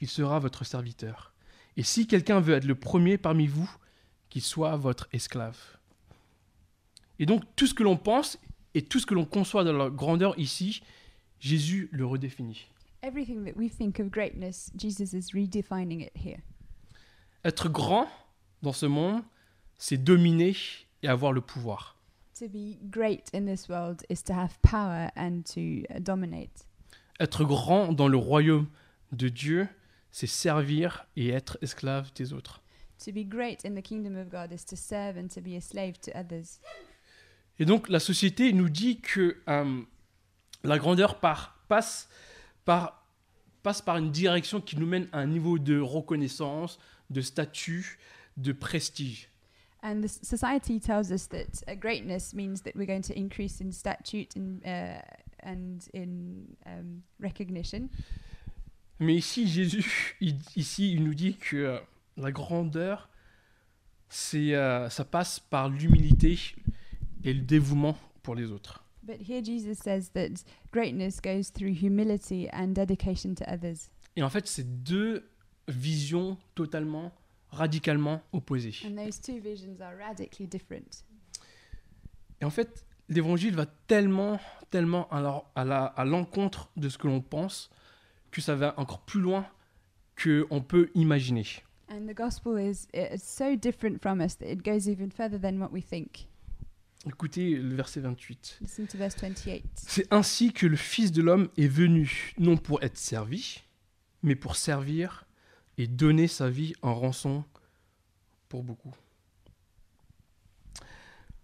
il 0.00 0.06
sera 0.06 0.38
votre 0.38 0.64
serviteur. 0.64 1.32
Et 1.78 1.82
si 1.82 2.06
quelqu'un 2.06 2.38
veut 2.38 2.52
être 2.52 2.66
le 2.66 2.74
premier 2.74 3.16
parmi 3.16 3.46
vous, 3.46 3.70
qu'il 4.28 4.42
soit 4.42 4.76
votre 4.76 5.08
esclave. 5.14 5.56
Et 7.18 7.24
donc 7.24 7.42
tout 7.56 7.66
ce 7.66 7.72
que 7.72 7.82
l'on 7.82 7.96
pense 7.96 8.38
et 8.74 8.82
tout 8.82 9.00
ce 9.00 9.06
que 9.06 9.14
l'on 9.14 9.24
conçoit 9.24 9.64
de 9.64 9.70
la 9.70 9.88
grandeur 9.88 10.38
ici, 10.38 10.82
Jésus 11.40 11.88
le 11.90 12.04
redéfinit. 12.04 12.66
Everything 13.02 13.46
that 13.46 13.56
we 13.56 13.74
think 13.74 13.98
of 13.98 14.10
greatness, 14.10 14.70
Jesus 14.76 15.16
is 15.16 15.32
redefining 15.32 16.02
it 16.02 16.12
here. 16.14 16.40
Être 17.46 17.70
grand 17.70 18.06
dans 18.60 18.74
ce 18.74 18.84
monde, 18.84 19.22
c'est 19.78 19.96
dominer 19.96 20.54
et 21.02 21.08
avoir 21.08 21.32
le 21.32 21.40
pouvoir. 21.40 21.97
To 22.38 22.48
be 22.48 22.78
great 22.90 23.30
in 23.34 23.46
this 23.46 23.68
world 23.68 24.04
is 24.08 24.22
to 24.24 24.32
have 24.32 24.60
power 24.62 25.10
and 25.16 25.42
to 25.54 25.82
dominate. 26.00 26.66
Être 27.18 27.44
grand 27.44 27.92
dans 27.92 28.06
le 28.06 28.16
royaume 28.16 28.68
de 29.10 29.28
Dieu, 29.28 29.66
c'est 30.12 30.28
servir 30.28 31.06
et 31.16 31.30
être 31.30 31.58
esclave 31.62 32.12
des 32.14 32.32
autres. 32.32 32.62
To 33.04 33.12
be 33.12 33.24
great 33.26 33.64
in 33.64 33.74
the 33.74 33.82
kingdom 33.82 34.16
of 34.16 34.28
God 34.28 34.52
is 34.52 34.64
to 34.66 34.76
serve 34.76 35.16
and 35.16 35.28
to 35.34 35.40
be 35.40 35.56
a 35.56 35.60
slave 35.60 35.98
to 36.00 36.12
others. 36.14 36.60
Et 37.58 37.64
donc 37.64 37.88
la 37.88 37.98
société 37.98 38.52
nous 38.52 38.68
dit 38.68 39.00
que 39.00 39.36
euh, 39.48 39.82
la 40.62 40.78
grandeur 40.78 41.18
par- 41.18 41.58
passe, 41.66 42.08
par, 42.64 43.04
passe 43.64 43.82
par 43.82 43.96
une 43.96 44.12
direction 44.12 44.60
qui 44.60 44.76
nous 44.76 44.86
mène 44.86 45.08
à 45.10 45.18
un 45.18 45.26
niveau 45.26 45.58
de 45.58 45.80
reconnaissance, 45.80 46.78
de 47.10 47.20
statut, 47.20 47.98
de 48.36 48.52
prestige. 48.52 49.28
And 49.90 50.02
the 50.02 50.08
society 50.08 50.78
tells 50.78 51.10
us 51.10 51.28
that 51.28 51.62
uh, 51.66 51.74
greatness 51.74 52.34
means 52.34 52.60
that 52.64 52.74
we're 52.76 52.84
going 52.86 53.02
to 53.04 53.14
increase 53.18 53.60
in 53.62 53.72
statute 53.72 54.36
and, 54.36 54.60
uh, 54.66 55.00
and 55.42 55.80
in 55.94 56.56
um, 56.66 57.02
recognition. 57.18 57.88
Mais 59.00 59.14
ici, 59.16 59.46
Jésus, 59.46 60.16
il- 60.20 60.36
ici, 60.56 60.92
il 60.92 61.04
nous 61.04 61.14
dit 61.14 61.36
que 61.36 61.56
euh, 61.56 61.78
la 62.18 62.30
grandeur, 62.32 63.08
c'est, 64.10 64.54
euh, 64.54 64.90
ça 64.90 65.04
passe 65.04 65.40
par 65.40 65.70
l'humilité 65.70 66.38
et 67.24 67.32
le 67.32 67.40
dévouement 67.42 67.96
pour 68.22 68.34
les 68.34 68.50
autres. 68.50 68.84
But 69.02 69.20
here 69.26 69.42
Jesus 69.42 69.76
says 69.78 70.10
that 70.12 70.44
greatness 70.70 71.18
goes 71.20 71.50
through 71.50 71.72
humility 71.82 72.46
and 72.52 72.74
dedication 72.74 73.34
to 73.36 73.44
others. 73.50 73.88
Et 74.16 74.22
en 74.22 74.28
fait, 74.28 74.46
c'est 74.46 74.82
deux 74.82 75.30
visions 75.66 76.36
totalement, 76.54 77.10
radicalement 77.50 78.22
opposées. 78.32 78.74
And 78.84 78.96
those 78.96 79.20
two 79.20 79.40
visions 79.40 79.80
are 79.80 79.96
radically 79.96 80.46
different. 80.46 81.04
Et 82.40 82.44
en 82.44 82.50
fait, 82.50 82.84
l'évangile 83.08 83.54
va 83.54 83.66
tellement, 83.66 84.38
tellement 84.70 85.08
à 85.10 86.04
l'encontre 86.04 86.70
de 86.76 86.88
ce 86.88 86.98
que 86.98 87.08
l'on 87.08 87.20
pense 87.20 87.70
que 88.30 88.40
ça 88.40 88.54
va 88.54 88.74
encore 88.78 89.00
plus 89.00 89.20
loin 89.20 89.46
qu'on 90.22 90.60
peut 90.60 90.90
imaginer. 90.94 91.46
And 91.90 92.06
the 92.06 92.14
gospel 92.14 92.58
is 92.58 92.86
so 93.18 93.56
different 93.56 93.98
from 94.02 94.20
us 94.20 94.36
that 94.38 94.46
it 94.46 94.62
goes 94.62 94.88
even 94.88 95.10
further 95.10 95.40
than 95.40 95.58
what 95.58 95.70
we 95.72 95.82
think. 95.82 96.28
Écoutez 97.06 97.54
le 97.54 97.74
verset 97.74 98.00
28. 98.00 98.58
Listen 98.60 98.86
to 98.86 98.98
verse 98.98 99.16
28. 99.16 99.64
C'est 99.74 100.12
ainsi 100.12 100.52
que 100.52 100.66
le 100.66 100.76
Fils 100.76 101.12
de 101.12 101.22
l'homme 101.22 101.48
est 101.56 101.68
venu, 101.68 102.34
non 102.38 102.56
pour 102.56 102.82
être 102.82 102.98
servi, 102.98 103.62
mais 104.22 104.34
pour 104.34 104.56
servir 104.56 105.24
et 105.78 105.86
donner 105.86 106.26
sa 106.28 106.50
vie 106.50 106.74
en 106.82 106.94
rançon 106.94 107.44
pour 108.48 108.62
beaucoup. 108.64 108.92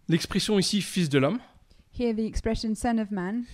L'expression 0.09 0.59
ici 0.59 0.83
Fils 0.83 1.09
de 1.09 1.18
l'homme, 1.18 1.38
Here, 1.99 2.12
the 2.14 2.18
expression 2.20 2.75
Son 2.75 2.99
of 2.99 3.11
Man, 3.12 3.44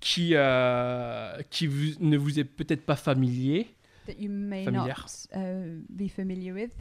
qui, 0.00 0.30
euh, 0.34 1.40
qui 1.50 1.66
vous- 1.66 1.94
ne 2.00 2.16
vous 2.16 2.38
est 2.40 2.44
peut-être 2.44 2.84
pas 2.86 2.96
familier, 2.96 3.68
that 4.06 4.14
you 4.18 4.30
may 4.30 4.64
Familière. 4.64 5.06
not 5.34 5.38
uh, 5.38 5.84
be 5.90 6.08
familiar 6.08 6.54
with, 6.54 6.72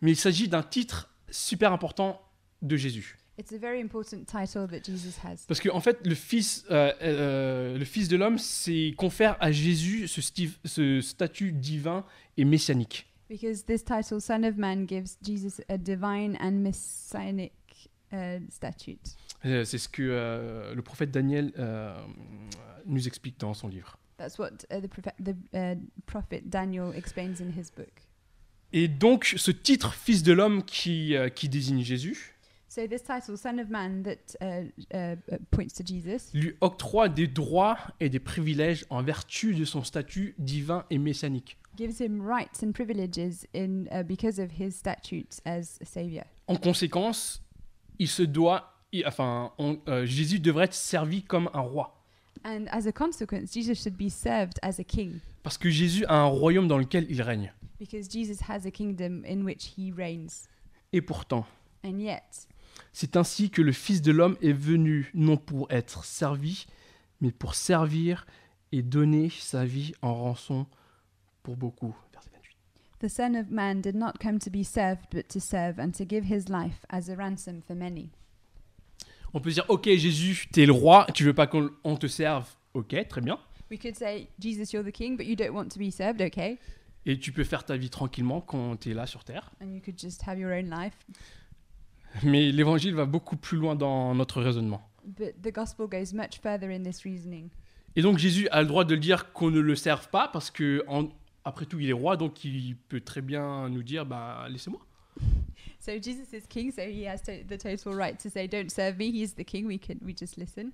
mais 0.00 0.12
il 0.12 0.16
s'agit 0.16 0.48
d'un 0.48 0.62
titre 0.62 1.10
super 1.30 1.72
important 1.72 2.20
de 2.62 2.76
Jésus. 2.76 3.18
It's 3.38 3.52
a 3.52 3.58
very 3.58 3.80
important 3.80 4.24
title 4.26 4.66
that 4.68 4.84
Jesus 4.84 5.18
has. 5.24 5.44
Parce 5.46 5.60
qu'en 5.60 5.74
en 5.76 5.80
fait, 5.80 6.04
le 6.06 6.14
Fils, 6.14 6.64
euh, 6.70 6.92
euh, 7.02 7.78
le 7.78 7.84
fils 7.84 8.08
de 8.08 8.16
l'homme, 8.16 8.38
c'est 8.38 8.94
confère 8.96 9.36
à 9.40 9.52
Jésus 9.52 10.08
ce, 10.08 10.20
sti- 10.20 10.58
ce 10.64 11.00
statut 11.00 11.52
divin 11.52 12.04
et 12.36 12.44
messianique. 12.44 13.06
Because 13.28 13.64
this 13.66 13.84
title, 13.84 14.20
Son 14.20 14.42
of 14.42 14.56
Man, 14.56 14.86
gives 14.88 15.16
Jesus 15.22 15.62
a 15.68 15.76
divine 15.76 16.36
and 16.40 16.52
messianic 16.62 17.52
uh, 18.12 18.38
statute. 18.50 19.16
Euh, 19.44 19.64
C'est 19.64 19.78
ce 19.78 19.88
que 19.88 20.02
euh, 20.02 20.74
le 20.74 20.82
prophète 20.82 21.10
Daniel 21.10 21.52
euh, 21.58 21.94
nous 22.86 23.06
explique 23.06 23.38
dans 23.38 23.54
son 23.54 23.68
livre. 23.68 23.98
That's 24.16 24.38
what 24.38 24.64
uh, 24.72 24.80
the, 24.80 24.88
prophet, 24.88 25.12
the 25.22 25.36
uh, 25.54 25.78
prophet 26.06 26.42
Daniel 26.46 26.92
explains 26.96 27.40
in 27.40 27.50
his 27.50 27.70
book. 27.76 27.92
Et 28.72 28.88
donc, 28.88 29.34
ce 29.36 29.50
titre 29.50 29.94
Fils 29.94 30.22
de 30.22 30.32
l'homme 30.32 30.64
qui, 30.64 31.14
euh, 31.14 31.28
qui 31.28 31.48
désigne 31.48 31.82
Jésus 31.82 32.34
So 32.68 32.86
this 32.86 33.02
title, 33.02 33.36
Son 33.36 33.58
of 33.58 33.70
Man, 33.70 34.02
that 34.02 34.36
uh, 34.42 34.64
uh, 34.94 35.16
uh, 35.32 35.36
points 35.50 35.72
to 35.76 35.82
Jesus, 35.86 36.30
lui 36.34 36.52
octroie 36.60 37.08
des 37.08 37.26
droits 37.26 37.78
et 37.98 38.10
des 38.10 38.18
privilèges 38.18 38.84
en 38.90 39.02
vertu 39.02 39.54
de 39.54 39.64
son 39.64 39.82
statut 39.84 40.34
divin 40.38 40.84
et 40.90 40.98
messianique. 40.98 41.56
gives 41.76 41.98
him 42.00 42.20
rights 42.20 42.62
and 42.62 42.72
privileges 42.72 43.46
in 43.54 43.86
uh, 43.92 44.02
because 44.02 44.38
of 44.38 44.50
his 44.58 44.72
statutes 44.72 45.40
as 45.46 45.78
a 45.80 45.84
savior. 45.86 46.24
En 46.46 46.56
conséquence, 46.56 47.40
il 47.98 48.08
se 48.08 48.22
doit, 48.22 48.74
il- 48.92 49.06
enfin, 49.06 49.52
on- 49.58 49.78
euh, 49.88 50.04
Jésus 50.04 50.38
devrait 50.40 50.64
être 50.66 50.74
servi 50.74 51.22
comme 51.22 51.48
un 51.54 51.60
roi. 51.60 51.94
And 52.44 52.66
as 52.70 52.86
a 52.86 52.92
consequence, 52.92 53.52
Jesus 53.52 53.76
should 53.76 53.96
be 53.96 54.10
served 54.10 54.58
as 54.62 54.78
a 54.78 54.84
king 54.84 55.20
Parce 55.42 55.56
que 55.56 55.70
Jésus 55.70 56.04
a 56.06 56.14
un 56.16 56.26
royaume 56.26 56.68
dans 56.68 56.78
lequel 56.78 57.06
il 57.08 57.22
règne. 57.22 57.52
because 57.80 58.08
Jesus 58.10 58.42
has 58.48 58.66
a 58.66 58.70
kingdom 58.70 59.22
in 59.24 59.42
which 59.44 59.72
he 59.78 59.90
reigns. 59.96 60.48
Et 60.92 61.00
pourtant, 61.00 61.46
And 61.84 61.98
yet, 62.00 62.46
c'est 62.92 63.16
ainsi 63.16 63.50
que 63.50 63.62
le 63.62 63.72
Fils 63.72 64.02
de 64.02 64.12
l'homme 64.12 64.36
est 64.42 64.52
venu, 64.52 65.10
non 65.14 65.36
pour 65.36 65.70
être 65.70 66.04
servi, 66.04 66.66
mais 67.20 67.32
pour 67.32 67.54
servir 67.54 68.26
et 68.72 68.82
donner 68.82 69.30
sa 69.30 69.64
vie 69.64 69.92
en 70.02 70.14
rançon 70.14 70.66
pour 71.42 71.56
beaucoup. 71.56 71.96
Verset 72.12 72.30
28. 72.32 72.58
the 73.00 73.08
Son 73.08 73.34
of 73.34 73.50
Man 73.50 73.80
did 73.80 73.94
not 73.94 74.18
come 74.20 74.38
to 74.40 74.50
be 74.50 74.64
served, 74.64 75.06
but 75.10 75.28
to 75.28 75.40
serve 75.40 75.78
and 75.78 75.92
to 75.92 76.04
give 76.04 76.24
his 76.24 76.48
life 76.48 76.84
as 76.90 77.08
a 77.08 77.16
ransom 77.16 77.62
for 77.62 77.74
many. 77.74 78.10
On 79.34 79.40
peut 79.40 79.50
dire, 79.50 79.64
ok 79.68 79.88
Jésus, 79.96 80.48
t'es 80.50 80.66
le 80.66 80.72
roi, 80.72 81.06
tu 81.14 81.24
veux 81.24 81.34
pas 81.34 81.46
qu'on 81.46 81.70
on 81.84 81.96
te 81.96 82.06
serve, 82.06 82.48
ok, 82.74 83.08
très 83.08 83.20
bien. 83.20 83.38
We 83.70 83.78
could 83.78 83.96
say, 83.96 84.28
Jesus, 84.38 84.72
you're 84.72 84.84
the 84.84 84.92
king, 84.92 85.16
but 85.16 85.26
you 85.26 85.36
don't 85.36 85.54
want 85.54 85.68
to 85.68 85.78
be 85.78 85.90
served, 85.90 86.22
okay? 86.22 86.58
Et 87.04 87.18
tu 87.18 87.32
peux 87.32 87.44
faire 87.44 87.64
ta 87.64 87.76
vie 87.76 87.90
tranquillement 87.90 88.40
quand 88.40 88.76
t'es 88.76 88.94
là 88.94 89.06
sur 89.06 89.24
terre. 89.24 89.50
And 89.62 89.72
you 89.72 89.80
could 89.80 89.98
just 89.98 90.22
have 90.26 90.38
your 90.38 90.52
own 90.52 90.70
life. 90.70 90.94
Mais 92.22 92.50
l'évangile 92.50 92.94
va 92.94 93.06
beaucoup 93.06 93.36
plus 93.36 93.58
loin 93.58 93.74
dans 93.76 94.14
notre 94.14 94.42
raisonnement. 94.42 94.88
But 95.04 95.40
the 95.42 95.52
gospel 95.52 95.86
goes 95.88 96.12
much 96.14 96.40
further 96.42 96.70
in 96.70 96.82
this 96.82 97.02
reasoning. 97.02 97.48
Et 97.96 98.02
donc 98.02 98.18
Jésus 98.18 98.48
a 98.50 98.60
le 98.62 98.68
droit 98.68 98.84
de 98.84 98.94
le 98.94 99.00
dire 99.00 99.32
qu'on 99.32 99.50
ne 99.50 99.60
le 99.60 99.74
serve 99.74 100.08
pas 100.10 100.28
parce 100.28 100.50
que 100.50 100.84
en- 100.88 101.08
après 101.44 101.64
tout 101.66 101.80
il 101.80 101.88
est 101.88 101.94
roi 101.94 102.16
donc 102.16 102.44
il 102.44 102.76
peut 102.76 103.00
très 103.00 103.22
bien 103.22 103.68
nous 103.70 103.82
dire 103.82 104.04
bah 104.06 104.46
laissez-moi. 104.50 104.80
So 105.80 105.92
Jesus 106.00 106.32
is 106.36 106.42
king, 106.48 106.70
so 106.70 106.82
he 106.82 107.06
has 107.06 107.22
to, 107.22 107.32
the 107.48 107.58
total 107.58 107.94
right 107.94 108.16
to 108.22 108.28
say, 108.28 108.46
"Don't 108.46 108.68
serve 108.70 108.98
me." 108.98 109.06
He's 109.06 109.34
the 109.34 109.44
king. 109.44 109.66
We 109.66 109.78
can 109.80 109.94
we 110.04 110.14
just 110.16 110.36
listen. 110.36 110.70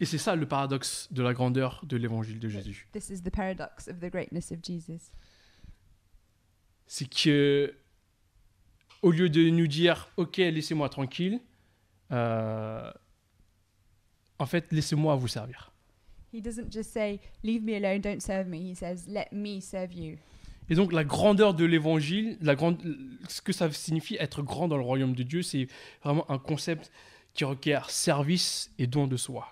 Et 0.00 0.06
c'est 0.06 0.18
ça 0.18 0.34
le 0.34 0.46
paradoxe 0.48 1.08
de 1.12 1.22
la 1.22 1.32
grandeur 1.34 1.80
de 1.84 1.96
l'évangile 1.96 2.40
de 2.40 2.48
Jésus. 2.48 2.88
This 2.92 3.10
is 3.10 3.22
the 3.22 3.30
paradox 3.30 3.86
of 3.88 4.00
the 4.00 4.10
greatness 4.10 4.50
of 4.50 4.58
Jesus. 4.64 5.12
C'est 6.86 7.08
que 7.08 7.74
au 9.04 9.10
lieu 9.10 9.28
de 9.28 9.50
nous 9.50 9.66
dire 9.66 10.08
ok 10.16 10.38
laissez-moi 10.38 10.88
tranquille, 10.88 11.38
euh, 12.10 12.90
en 14.38 14.46
fait 14.46 14.72
laissez-moi 14.72 15.14
vous 15.14 15.28
servir. 15.28 15.70
He 16.32 16.40
doesn't 16.42 16.72
just 16.72 16.90
say, 16.90 17.20
Leave 17.44 17.62
me 17.62 17.76
alone, 17.76 18.00
don't 18.00 18.20
serve 18.20 18.48
me. 18.48 18.56
He 18.56 18.74
says, 18.74 19.06
Let 19.06 19.28
me 19.30 19.60
serve 19.60 19.92
you. 19.92 20.16
Et 20.70 20.74
donc 20.74 20.92
la 20.92 21.04
grandeur 21.04 21.54
de 21.54 21.64
l'évangile, 21.64 22.38
la 22.40 22.54
grande, 22.54 22.82
ce 23.28 23.42
que 23.42 23.52
ça 23.52 23.70
signifie 23.70 24.16
être 24.18 24.42
grand 24.42 24.66
dans 24.66 24.78
le 24.78 24.82
royaume 24.82 25.14
de 25.14 25.22
Dieu, 25.22 25.42
c'est 25.42 25.68
vraiment 26.02 26.28
un 26.30 26.38
concept 26.38 26.90
qui 27.34 27.44
requiert 27.44 27.90
service 27.90 28.72
et 28.78 28.86
don 28.86 29.06
de 29.06 29.18
soi. 29.18 29.46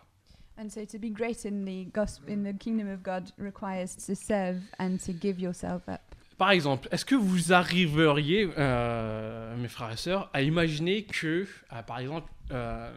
And 0.58 0.70
so 0.70 0.84
to 0.86 0.98
be 0.98 1.12
great 1.12 1.44
in 1.44 1.64
the 1.64 1.92
gospel, 1.92 2.32
in 2.32 2.42
the 2.42 2.56
kingdom 2.56 2.88
of 2.88 3.02
God 3.02 3.30
requires 3.38 3.94
to 4.06 4.14
serve 4.14 4.62
and 4.78 4.96
to 5.04 5.12
give 5.12 5.38
yourself 5.38 5.82
up. 5.88 6.11
Par 6.38 6.50
exemple, 6.50 6.88
est-ce 6.90 7.04
que 7.04 7.14
vous 7.14 7.52
arriveriez, 7.52 8.48
euh, 8.58 9.56
mes 9.56 9.68
frères 9.68 9.92
et 9.92 9.96
sœurs, 9.96 10.30
à 10.32 10.42
imaginer 10.42 11.04
que, 11.04 11.46
euh, 11.72 11.82
par 11.82 11.98
exemple, 11.98 12.30
euh, 12.50 12.90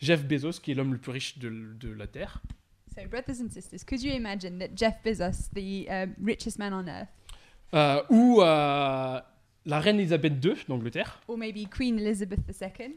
Jeff 0.00 0.24
Bezos, 0.24 0.60
qui 0.62 0.72
est 0.72 0.74
l'homme 0.74 0.92
le 0.92 0.98
plus 0.98 1.12
riche 1.12 1.38
de, 1.38 1.48
de 1.48 1.92
la 1.92 2.06
Terre, 2.06 2.40
So, 2.94 3.00
brothers 3.08 3.40
and 3.40 3.50
sisters, 3.50 3.82
could 3.84 4.02
you 4.02 4.12
imagine 4.12 4.58
that 4.58 4.76
Jeff 4.76 5.02
Bezos, 5.02 5.48
the 5.54 5.88
um, 5.88 6.14
richest 6.22 6.58
man 6.58 6.74
on 6.74 6.86
earth, 6.86 8.04
ou 8.10 8.40
la 8.40 9.80
reine 9.80 9.98
Elisabeth 9.98 10.44
II 10.44 10.56
d'Angleterre, 10.68 11.22
or 11.26 11.38
maybe 11.38 11.66
Queen 11.70 11.98
Elizabeth 11.98 12.40
II, 12.50 12.94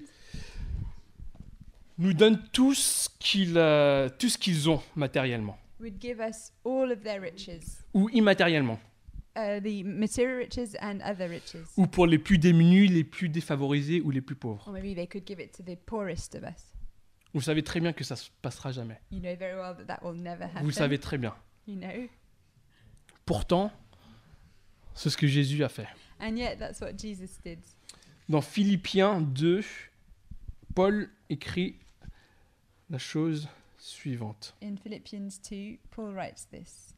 nous 1.98 2.12
donne 2.12 2.42
tout 2.52 2.74
ce 2.74 3.08
qu'ils 3.20 3.54
tout 4.20 4.28
ce 4.28 4.38
qu'ils 4.38 4.70
ont 4.70 4.82
matériellement. 4.98 5.58
Would 5.80 6.02
give 6.02 6.20
us 6.20 6.52
all 6.66 6.92
of 6.92 7.02
their 7.02 7.22
riches, 7.22 7.86
ou 7.94 8.10
immatériellement, 8.10 8.80
uh, 9.36 9.60
the 9.62 9.84
material 9.84 10.38
riches 10.38 10.76
and 10.82 11.00
other 11.02 11.30
riches? 11.30 11.58
ou 11.78 11.88
pour 11.88 12.08
les 12.08 12.18
plus 12.18 12.38
démunis, 12.38 12.88
les 12.88 13.04
plus 13.04 13.30
défavorisés 13.30 14.02
ou 14.02 14.12
les 14.12 14.22
plus 14.22 14.36
pauvres. 14.36 14.68
Or 14.68 14.74
maybe 14.74 14.96
they 14.96 15.08
could 15.08 15.26
give 15.28 15.40
it 15.40 15.52
to 15.54 15.64
the 15.64 15.78
poorest 15.86 16.36
of 16.36 16.44
us. 16.44 16.74
Vous 17.34 17.42
savez 17.42 17.64
très 17.64 17.82
bien 17.82 17.92
que 17.92 18.04
ça 18.04 18.16
se 18.16 18.30
passera 18.42 18.72
jamais. 18.72 19.00
You 19.12 19.20
know 19.20 19.36
very 19.36 19.56
well 19.56 19.76
that 19.76 19.86
that 19.86 20.00
will 20.04 20.16
never 20.16 20.46
happen. 20.46 20.62
Vous 20.62 20.68
le 20.68 20.74
savez 20.74 21.00
très 21.00 21.18
bien. 21.18 21.36
You 21.68 21.76
know. 21.76 22.08
Pourtant, 23.26 23.72
c'est 24.94 25.10
ce 25.10 25.18
que 25.18 25.28
Jésus 25.28 25.64
a 25.64 25.70
fait. 25.70 25.88
And 26.20 26.38
yet, 26.38 26.58
that's 26.58 26.80
what 26.80 26.94
Jesus 26.98 27.40
did. 27.44 27.60
Dans 28.30 28.42
Philippiens 28.42 29.22
2, 29.22 29.64
Paul 30.74 31.10
écrit 31.30 31.78
la 32.90 32.98
chose 32.98 33.48
suivante. 33.78 34.56
In 34.64 34.78
Philippians 34.78 35.40
2, 35.50 35.78
Paul 35.92 36.14
writes 36.14 36.48
this. 36.50 36.95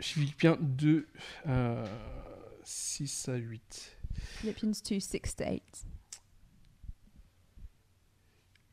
Philippiens 0.00 0.58
2, 0.60 1.08
euh, 1.46 1.86
6 2.64 3.28
à 3.28 3.36
8. 3.36 3.96
Philippians 4.40 4.68
2, 4.68 5.00
6 5.00 5.08
to 5.10 5.44
8. 5.44 5.86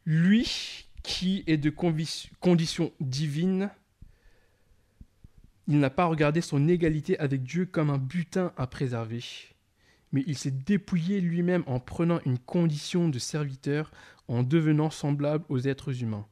Lui 0.06 0.86
qui 1.04 1.44
est 1.48 1.58
de 1.58 1.70
condition 1.70 2.92
divine, 3.00 3.70
il 5.68 5.80
n'a 5.80 5.90
pas 5.90 6.06
regardé 6.06 6.42
son 6.42 6.68
égalité 6.68 7.18
avec 7.20 7.44
Dieu 7.44 7.66
comme 7.66 7.90
un 7.90 7.98
butin 7.98 8.52
à 8.58 8.68
préserver, 8.68 9.24
mais 10.12 10.24
il 10.28 10.38
s'est 10.38 10.52
dépouillé 10.52 11.22
lui-même 11.22 11.64
en 11.68 11.80
prenant 11.80 12.20
une 12.26 12.40
condition 12.40 13.10
de 13.10 13.20
serviteur, 13.20 13.92
en 14.28 14.44
devenant 14.44 14.90
semblable 14.90 15.46
aux 15.50 15.60
êtres 15.60 16.04
humains. 16.04 16.26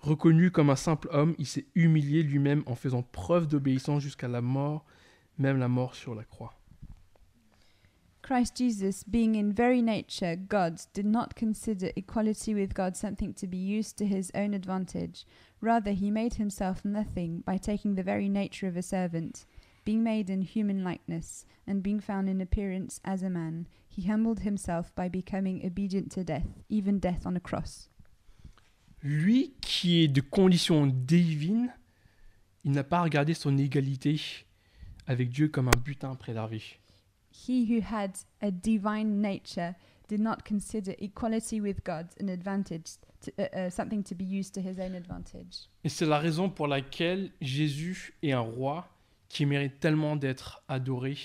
Reconnu 0.00 0.50
comme 0.50 0.70
un 0.70 0.76
simple 0.76 1.08
homme, 1.10 1.34
il 1.38 1.46
s'est 1.46 1.66
humilié 1.74 2.22
lui-même 2.22 2.62
en 2.66 2.74
faisant 2.74 3.02
preuve 3.02 3.48
d'obéissance 3.48 4.02
jusqu'à 4.02 4.28
la 4.28 4.40
mort, 4.40 4.84
même 5.38 5.58
la 5.58 5.68
mort 5.68 5.94
sur 5.94 6.14
la 6.14 6.24
croix. 6.24 6.54
Christ 8.22 8.58
Jesus, 8.58 9.04
being 9.04 9.36
in 9.36 9.52
very 9.52 9.80
nature 9.80 10.36
God, 10.36 10.82
did 10.92 11.06
not 11.06 11.34
consider 11.34 11.90
equality 11.96 12.54
with 12.54 12.74
God 12.74 12.94
something 12.94 13.32
to 13.34 13.46
be 13.46 13.56
used 13.56 13.96
to 13.96 14.04
his 14.04 14.30
own 14.34 14.52
advantage. 14.52 15.24
Rather, 15.62 15.92
he 15.92 16.10
made 16.10 16.34
himself 16.34 16.84
nothing 16.84 17.42
by 17.46 17.56
taking 17.56 17.94
the 17.94 18.02
very 18.02 18.28
nature 18.28 18.68
of 18.68 18.76
a 18.76 18.82
servant. 18.82 19.46
Being 19.86 20.02
made 20.02 20.28
in 20.28 20.42
human 20.42 20.84
likeness, 20.84 21.46
and 21.66 21.82
being 21.82 22.00
found 22.00 22.28
in 22.28 22.42
appearance 22.42 23.00
as 23.02 23.22
a 23.22 23.30
man, 23.30 23.66
he 23.88 24.02
humbled 24.02 24.40
himself 24.40 24.94
by 24.94 25.08
becoming 25.08 25.64
obedient 25.64 26.12
to 26.12 26.22
death, 26.22 26.62
even 26.68 26.98
death 26.98 27.24
on 27.24 27.34
a 27.34 27.40
cross. 27.40 27.88
Lui 29.02 29.54
qui 29.60 30.02
est 30.02 30.08
de 30.08 30.20
condition 30.20 30.86
divine, 30.86 31.72
il 32.64 32.72
n'a 32.72 32.84
pas 32.84 33.02
regardé 33.02 33.34
son 33.34 33.56
égalité 33.56 34.20
avec 35.06 35.30
Dieu 35.30 35.48
comme 35.48 35.68
un 35.68 35.80
butin 35.84 36.12
à 36.12 36.16
préserver. 36.16 36.62
He 37.32 37.66
who 37.68 37.80
had 37.80 38.12
a 38.40 38.50
divine 38.50 39.20
nature 39.20 39.74
did 40.08 40.20
not 40.20 40.38
consider 40.44 40.94
equality 40.98 41.60
with 41.60 41.84
God 41.84 42.08
an 42.20 42.28
advantage, 42.28 42.98
to, 43.20 43.32
uh, 43.38 43.42
uh, 43.56 43.70
something 43.70 44.02
to 44.04 44.14
be 44.14 44.24
used 44.24 44.54
to 44.54 44.60
his 44.60 44.78
own 44.80 44.94
advantage. 44.94 45.68
Et 45.84 45.88
c'est 45.88 46.06
la 46.06 46.18
raison 46.18 46.50
pour 46.50 46.66
laquelle 46.66 47.30
Jésus 47.40 48.14
est 48.22 48.32
un 48.32 48.40
roi 48.40 48.88
qui 49.28 49.46
mérite 49.46 49.78
tellement 49.80 50.16
d'être 50.16 50.62
adoré 50.68 51.16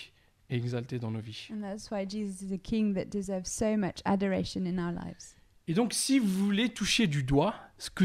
et 0.49 0.55
exalté 0.55 0.99
dans 0.99 1.11
nos 1.11 1.21
vies. 1.21 1.49
And 1.51 1.61
that's 1.61 1.89
why 1.89 2.05
Jesus 2.07 2.45
is 2.45 2.53
a 2.53 2.57
king 2.57 2.93
that 2.93 3.05
deserves 3.05 3.49
so 3.49 3.77
much 3.77 4.01
adoration 4.05 4.65
in 4.65 4.77
our 4.77 4.93
lives. 4.93 5.35
Et 5.67 5.73
donc 5.73 5.93
si 5.93 6.19
vous 6.19 6.27
voulez 6.45 6.69
toucher 6.69 7.07
du 7.07 7.23
doigt 7.23 7.55
ce 7.77 7.89
que 7.89 8.03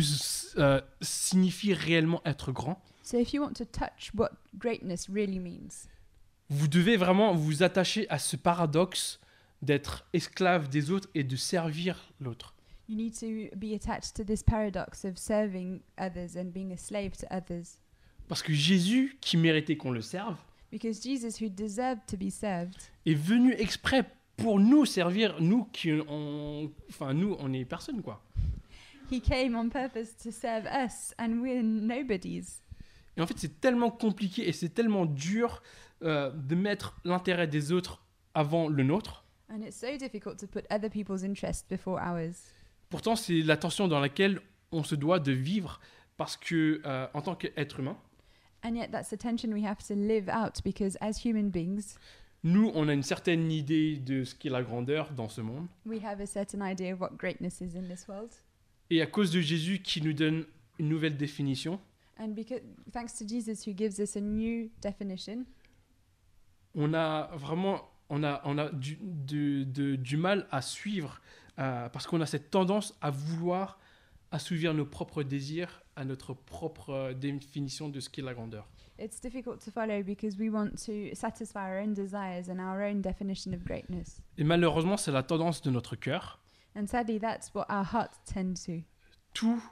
euh, 0.59 0.81
signifie 1.01 1.75
réellement 1.75 2.21
être 2.25 2.53
grand, 2.53 2.81
So 3.03 3.19
if 3.19 3.33
you 3.33 3.43
want 3.43 3.55
to 3.55 3.65
touch 3.65 4.11
what 4.15 4.31
greatness 4.59 5.09
really 5.09 5.39
means, 5.39 5.89
vous 6.51 6.69
devez 6.69 6.97
vraiment 6.97 7.35
vous 7.35 7.63
attacher 7.63 8.09
à 8.11 8.19
ce 8.19 8.37
paradoxe 8.37 9.19
d'être 9.63 10.07
esclave 10.13 10.69
des 10.69 10.91
autres 10.91 11.09
et 11.15 11.25
de 11.25 11.35
servir 11.37 12.13
l'autre. 12.21 12.55
you 12.89 12.97
need 12.97 13.13
to 13.19 13.27
be 13.57 13.75
attached 13.75 14.15
to 14.15 14.25
this 14.25 14.43
paradox 14.43 15.05
of 15.05 15.19
serving 15.19 15.81
others 15.99 16.37
and 16.37 16.53
being 16.53 16.73
a 16.73 16.77
slave 16.77 17.13
to 17.17 17.27
others. 17.31 17.79
Parce 18.29 18.43
que 18.43 18.53
Jésus, 18.53 19.17
qui 19.21 19.37
méritait 19.37 19.77
qu'on 19.77 19.91
le 19.91 20.01
serve, 20.03 20.37
Because 20.71 21.03
Jesus, 21.03 21.43
who 21.43 21.49
deserved 21.49 22.05
to 22.09 22.17
be 22.19 22.31
served, 22.31 22.77
est 23.07 23.15
venu 23.15 23.55
exprès 23.55 24.05
pour 24.39 24.59
nous 24.59 24.87
servir, 24.87 25.37
nous 25.41 25.65
qui 25.65 25.93
on, 26.09 26.71
enfin 26.89 27.13
nous 27.13 27.37
on 27.39 27.53
est 27.53 27.65
personne 27.65 28.03
quoi. 28.03 28.23
he 29.11 29.21
came 29.21 29.55
on 29.55 29.69
purpose 29.69 30.17
to 30.17 30.31
serve 30.31 30.65
us, 30.67 31.15
and 31.19 31.41
we're 31.41 31.63
nobodies. 31.63 32.63
Et 33.17 33.21
en 33.21 33.27
fait 33.27 33.37
c'est 33.37 33.61
tellement 33.61 33.91
compliqué 33.91 34.49
et 34.49 34.53
c'est 34.53 34.71
tellement 34.71 35.05
dur 35.07 35.63
euh, 36.03 36.31
de 36.31 36.55
mettre 36.55 36.99
l'intérêt 37.05 37.49
des 37.49 37.73
autres 37.73 38.03
avant 38.35 38.69
le 38.69 38.83
nôtre. 38.83 39.25
And 39.51 39.63
it's 39.63 39.77
so 39.77 39.97
difficult 39.97 40.39
to 40.39 40.47
put 40.47 40.65
other 40.71 40.91
people's 40.91 41.25
interests 41.25 41.67
before 41.69 41.99
ours. 41.99 42.55
Pourtant 42.91 43.17
c'est 43.17 43.43
la 43.43 43.57
tension 43.57 43.89
dans 43.89 44.01
laquelle 44.01 44.41
on 44.73 44.85
se 44.85 44.95
doit 44.95 45.19
de 45.19 45.33
vivre 45.33 45.81
parce 46.17 46.37
que 46.37 46.81
euh, 46.85 47.07
en 47.15 47.23
tant 47.23 47.35
qu'être 47.35 47.81
humain, 47.81 47.97
And 48.65 48.75
yet, 48.75 48.91
that's 48.91 49.11
the 49.11 49.17
tension 49.17 49.53
we 49.53 49.65
have 49.65 49.79
to 49.87 49.95
live 49.95 50.29
out 50.29 50.61
because 50.65 50.97
as 51.01 51.25
human 51.25 51.49
beings, 51.49 51.97
nous 52.45 52.71
on 52.75 52.89
a 52.89 52.93
une 52.95 53.03
certaine 53.03 53.51
idée 53.51 53.97
de 53.97 54.25
ce 54.25 54.35
qu'est 54.35 54.49
la 54.51 54.63
grandeur 54.63 55.11
dans 55.13 55.29
ce 55.29 55.41
monde. 55.41 55.67
we 55.87 56.03
have 56.05 56.21
a 56.21 56.27
certain 56.27 56.61
idea 56.69 56.93
of 56.95 57.01
what 57.01 57.11
greatness 57.19 57.61
is 57.61 57.77
in 57.77 57.83
this 57.89 58.07
world. 58.09 58.31
Et 58.91 59.03
à 59.03 59.07
cause 59.07 59.31
de 59.31 59.41
Jésus 59.41 59.81
qui 59.83 60.01
nous 60.01 60.13
donne 60.15 60.45
une 60.79 60.89
nouvelle 60.89 61.17
définition, 61.17 61.81
And 62.21 62.29
because, 62.35 62.61
thanks 62.93 63.15
to 63.19 63.25
Jesus, 63.29 63.65
who 63.69 63.73
gives 63.77 63.99
us 64.01 64.17
a 64.17 64.21
new 64.21 64.71
definition, 64.83 65.45
on 66.75 66.93
a 66.95 67.31
vraiment 67.37 67.81
on 68.11 68.25
a, 68.25 68.41
on 68.45 68.57
a 68.59 68.71
du, 68.71 68.99
de- 69.03 69.65
de- 69.65 69.97
du 69.97 70.17
mal 70.17 70.47
à 70.51 70.63
suivre 70.63 71.21
euh, 71.59 71.89
parce 71.91 72.07
qu'on 72.07 72.21
a 72.21 72.27
cette 72.27 72.51
tendance 72.51 72.97
à 73.03 73.11
vouloir 73.11 73.79
assouvir 74.31 74.73
nos 74.75 74.87
propres 74.87 75.23
désirs 75.23 75.83
à 75.99 76.05
notre 76.05 76.33
propre 76.33 76.91
euh, 76.91 77.13
définition 77.15 77.89
de 77.89 77.99
ce 78.01 78.09
qu'est 78.09 78.23
la 78.23 78.33
grandeur. 78.35 78.67
it's 78.99 79.21
difficult 79.21 79.61
to 79.65 79.71
follow 79.71 80.03
because 80.03 80.37
we 80.39 80.51
want 80.51 80.71
to 80.87 81.15
satisfy 81.15 81.69
our 81.71 81.79
own 81.79 81.95
desires 81.95 82.49
and 82.49 82.59
our 82.59 82.83
own 82.83 83.01
definition 83.01 83.53
of 83.53 83.65
greatness. 83.65 84.21
Et 84.39 84.45
malheureusement, 84.45 84.97
c'est 84.97 85.13
la 85.13 85.23
tendance 85.23 85.63
de 85.63 85.71
notre 85.71 85.97
cœur. 85.97 86.41
And 86.77 86.87
sadly, 86.87 87.19
that's 87.19 87.53
what 87.55 87.67
our 87.69 87.85
hearts 87.85 88.19
tend 88.25 88.55
to. 88.67 88.83
Tout 89.35 89.63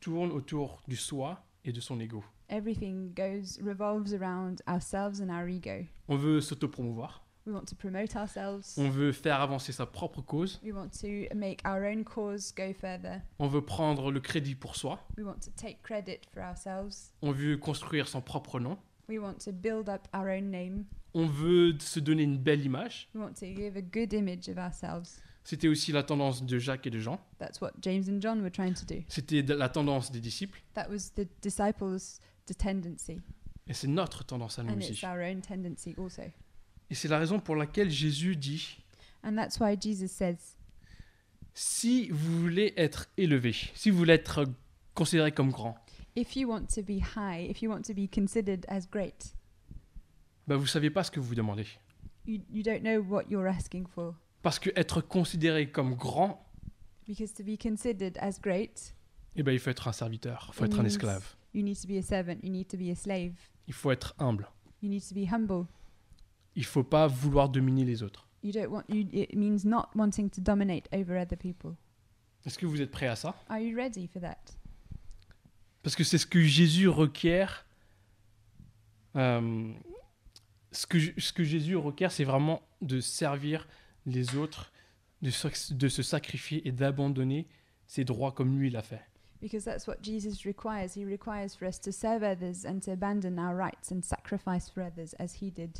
tourne 0.00 0.30
autour 0.32 0.82
du 0.88 0.96
soi 0.96 1.44
et 1.64 1.72
de 1.72 1.80
son 1.80 1.98
ego. 2.00 2.22
Everything 2.48 3.12
goes 3.14 3.58
revolves 3.62 4.12
around 4.12 4.60
ourselves 4.68 5.20
and 5.20 5.30
our 5.30 5.48
ego. 5.48 5.84
On 6.08 6.16
veut 6.16 6.40
s'autopromouvoir, 6.40 7.23
We 7.46 7.52
want 7.52 7.66
to 7.66 7.74
promote 7.76 8.16
ourselves. 8.16 8.78
on 8.78 8.88
veut 8.88 9.12
faire 9.12 9.40
avancer 9.40 9.72
sa 9.72 9.84
propre 9.84 10.22
cause, 10.22 10.58
We 10.64 10.72
want 10.72 10.90
to 11.02 11.34
make 11.36 11.60
our 11.66 11.84
own 11.84 12.02
cause 12.04 12.54
go 12.56 12.72
further. 12.72 13.20
on 13.38 13.48
veut 13.48 13.60
prendre 13.64 14.10
le 14.10 14.20
crédit 14.20 14.54
pour 14.54 14.76
soi, 14.76 14.98
We 15.18 15.24
want 15.26 15.40
to 15.44 15.50
take 15.54 15.82
credit 15.82 16.20
for 16.32 16.42
ourselves. 16.42 17.12
on 17.20 17.32
veut 17.32 17.58
construire 17.58 18.08
son 18.08 18.22
propre 18.22 18.60
nom, 18.60 18.78
We 19.08 19.18
want 19.18 19.34
to 19.44 19.52
build 19.52 19.90
up 19.90 20.08
our 20.14 20.28
own 20.30 20.50
name. 20.50 20.84
on 21.12 21.26
veut 21.26 21.76
se 21.80 22.00
donner 22.00 22.22
une 22.22 22.38
belle 22.38 22.64
image. 22.64 23.08
We 23.14 23.20
want 23.22 23.34
to 23.40 23.46
give 23.46 23.76
a 23.76 23.82
good 23.82 24.14
image 24.14 24.48
of 24.48 24.56
ourselves. 24.56 25.20
C'était 25.46 25.68
aussi 25.68 25.92
la 25.92 26.02
tendance 26.02 26.42
de 26.42 26.58
Jacques 26.58 26.86
et 26.86 26.90
de 26.90 26.98
Jean. 27.00 27.20
That's 27.38 27.60
what 27.60 27.72
James 27.82 28.04
and 28.08 28.22
John 28.22 28.40
were 28.40 28.50
trying 28.50 28.72
to 28.72 28.86
do. 28.86 29.02
C'était 29.08 29.42
la 29.42 29.68
tendance 29.68 30.10
des 30.10 30.20
disciples. 30.20 30.62
That 30.72 30.88
was 30.88 31.10
the 31.14 31.28
disciples' 31.42 32.18
tendency. 32.56 33.20
Et 33.66 33.74
c'est 33.74 33.88
notre 33.88 34.24
tendance 34.24 34.58
à 34.58 34.62
nous 34.62 34.72
and 34.72 34.78
aussi. 34.78 34.92
it's 34.92 35.04
our 35.04 35.20
own 35.20 35.42
tendency 35.42 35.94
also. 35.98 36.22
Et 36.90 36.94
c'est 36.94 37.08
la 37.08 37.18
raison 37.18 37.40
pour 37.40 37.56
laquelle 37.56 37.90
Jésus 37.90 38.36
dit, 38.36 38.78
And 39.22 39.34
that's 39.36 39.58
why 39.58 39.76
Jesus 39.80 40.08
says, 40.08 40.36
si 41.54 42.08
vous 42.10 42.40
voulez 42.40 42.74
être 42.76 43.06
élevé, 43.16 43.54
si 43.74 43.90
vous 43.90 43.98
voulez 43.98 44.14
être 44.14 44.44
considéré 44.94 45.32
comme 45.32 45.50
grand, 45.50 45.76
if 46.16 46.36
you 46.36 46.48
want 46.48 46.66
to 46.74 46.82
be 46.82 47.00
high, 47.16 47.48
if 47.50 47.62
you 47.62 47.70
want 47.70 47.82
to 47.82 47.94
be 47.94 48.08
considered 48.12 48.64
as 48.68 48.86
great, 48.90 49.34
bah 50.46 50.56
vous 50.56 50.66
savez 50.66 50.90
pas 50.90 51.04
ce 51.04 51.10
que 51.10 51.20
vous 51.20 51.34
demandez. 51.34 51.66
you, 52.26 52.40
you 52.52 52.62
don't 52.62 52.82
know 52.82 53.00
what 53.02 53.24
you're 53.30 53.46
asking 53.48 53.86
for. 53.86 54.14
Parce 54.42 54.58
que 54.58 54.70
être 54.76 55.00
considéré 55.00 55.70
comme 55.70 55.94
grand, 55.94 56.40
Because 57.06 57.32
to 57.34 57.42
be 57.44 57.58
considered 57.60 58.16
as 58.18 58.38
great, 58.40 58.94
eh 59.36 59.42
ben, 59.42 59.52
il 59.52 59.58
faut 59.58 59.70
être 59.70 59.88
un 59.88 59.92
serviteur, 59.92 60.46
il 60.48 60.54
faut 60.54 60.64
It 60.64 60.70
être 60.72 60.80
un 60.80 60.82
means- 60.82 60.86
esclave, 60.88 61.36
you 61.54 61.62
need 61.62 61.78
to 61.80 61.86
be 61.88 61.98
a 61.98 62.02
servant, 62.02 62.36
you 62.42 62.50
need 62.50 62.66
to 62.68 62.76
be 62.76 62.90
a 62.90 62.94
slave, 62.94 63.34
il 63.68 63.74
faut 63.74 63.90
être 63.90 64.14
humble. 64.18 64.46
you 64.82 64.88
need 64.88 65.02
to 65.06 65.14
be 65.14 65.26
humble. 65.30 65.66
Il 66.56 66.64
faut 66.64 66.84
pas 66.84 67.06
vouloir 67.06 67.48
dominer 67.48 67.84
les 67.84 68.02
autres. 68.02 68.28
You 68.42 68.52
don't 68.52 68.68
want 68.70 68.84
you 68.88 69.06
it 69.12 69.34
means 69.34 69.64
not 69.64 69.88
wanting 69.94 70.28
to 70.30 70.40
dominate 70.40 70.88
over 70.92 71.16
other 71.18 71.36
people. 71.36 71.74
Est-ce 72.44 72.58
que 72.58 72.66
vous 72.66 72.80
êtes 72.82 72.90
prêts 72.90 73.08
à 73.08 73.16
ça? 73.16 73.34
Are 73.48 73.58
you 73.58 73.74
ready 73.76 74.06
for 74.06 74.20
that? 74.20 74.36
Parce 75.82 75.96
que 75.96 76.04
c'est 76.04 76.18
ce 76.18 76.26
que 76.26 76.40
Jésus 76.42 76.88
requiert. 76.88 77.64
euh, 79.16 79.72
ce, 80.72 80.86
que, 80.86 80.98
ce 81.20 81.32
que 81.32 81.44
Jésus 81.44 81.76
requiert, 81.76 82.10
c'est 82.12 82.24
vraiment 82.24 82.60
de 82.82 83.00
servir 83.00 83.66
les 84.06 84.34
autres, 84.36 84.72
de, 85.22 85.30
de 85.74 85.88
se 85.88 86.02
sacrifier 86.02 86.66
et 86.68 86.72
d'abandonner 86.72 87.46
ses 87.86 88.04
droits 88.04 88.32
comme 88.32 88.58
lui 88.58 88.70
l'a 88.70 88.82
fait. 88.82 89.00
Because 89.40 89.64
that's 89.64 89.86
what 89.86 89.96
Jesus 90.02 90.44
requires. 90.46 90.96
He 90.96 91.04
requires 91.04 91.54
for 91.54 91.66
us 91.68 91.78
to 91.80 91.92
serve 91.92 92.22
others 92.22 92.64
and 92.66 92.80
to 92.80 92.92
abandon 92.92 93.38
our 93.38 93.54
rights 93.54 93.90
and 93.92 94.00
sacrifice 94.02 94.70
for 94.70 94.82
others 94.82 95.14
as 95.18 95.34
he 95.40 95.50
did. 95.50 95.78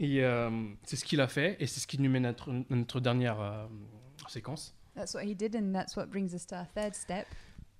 Et 0.00 0.22
euh, 0.22 0.50
c'est 0.84 0.96
ce 0.96 1.04
qu'il 1.04 1.20
a 1.20 1.28
fait, 1.28 1.56
et 1.60 1.66
c'est 1.66 1.80
ce 1.80 1.86
qui 1.86 2.00
nous 2.00 2.10
mène 2.10 2.26
à 2.26 2.34
notre, 2.70 3.00
dernière 3.00 3.40
euh, 3.40 3.66
séquence. 4.28 4.74
That's 4.94 5.14
what 5.14 5.22
he 5.22 5.34
did, 5.34 5.56
and 5.56 5.72
that's 5.72 5.96
what 5.96 6.06
brings 6.06 6.34
us 6.34 6.46
to 6.46 6.56
our 6.56 6.66
third 6.74 6.94
step 6.94 7.26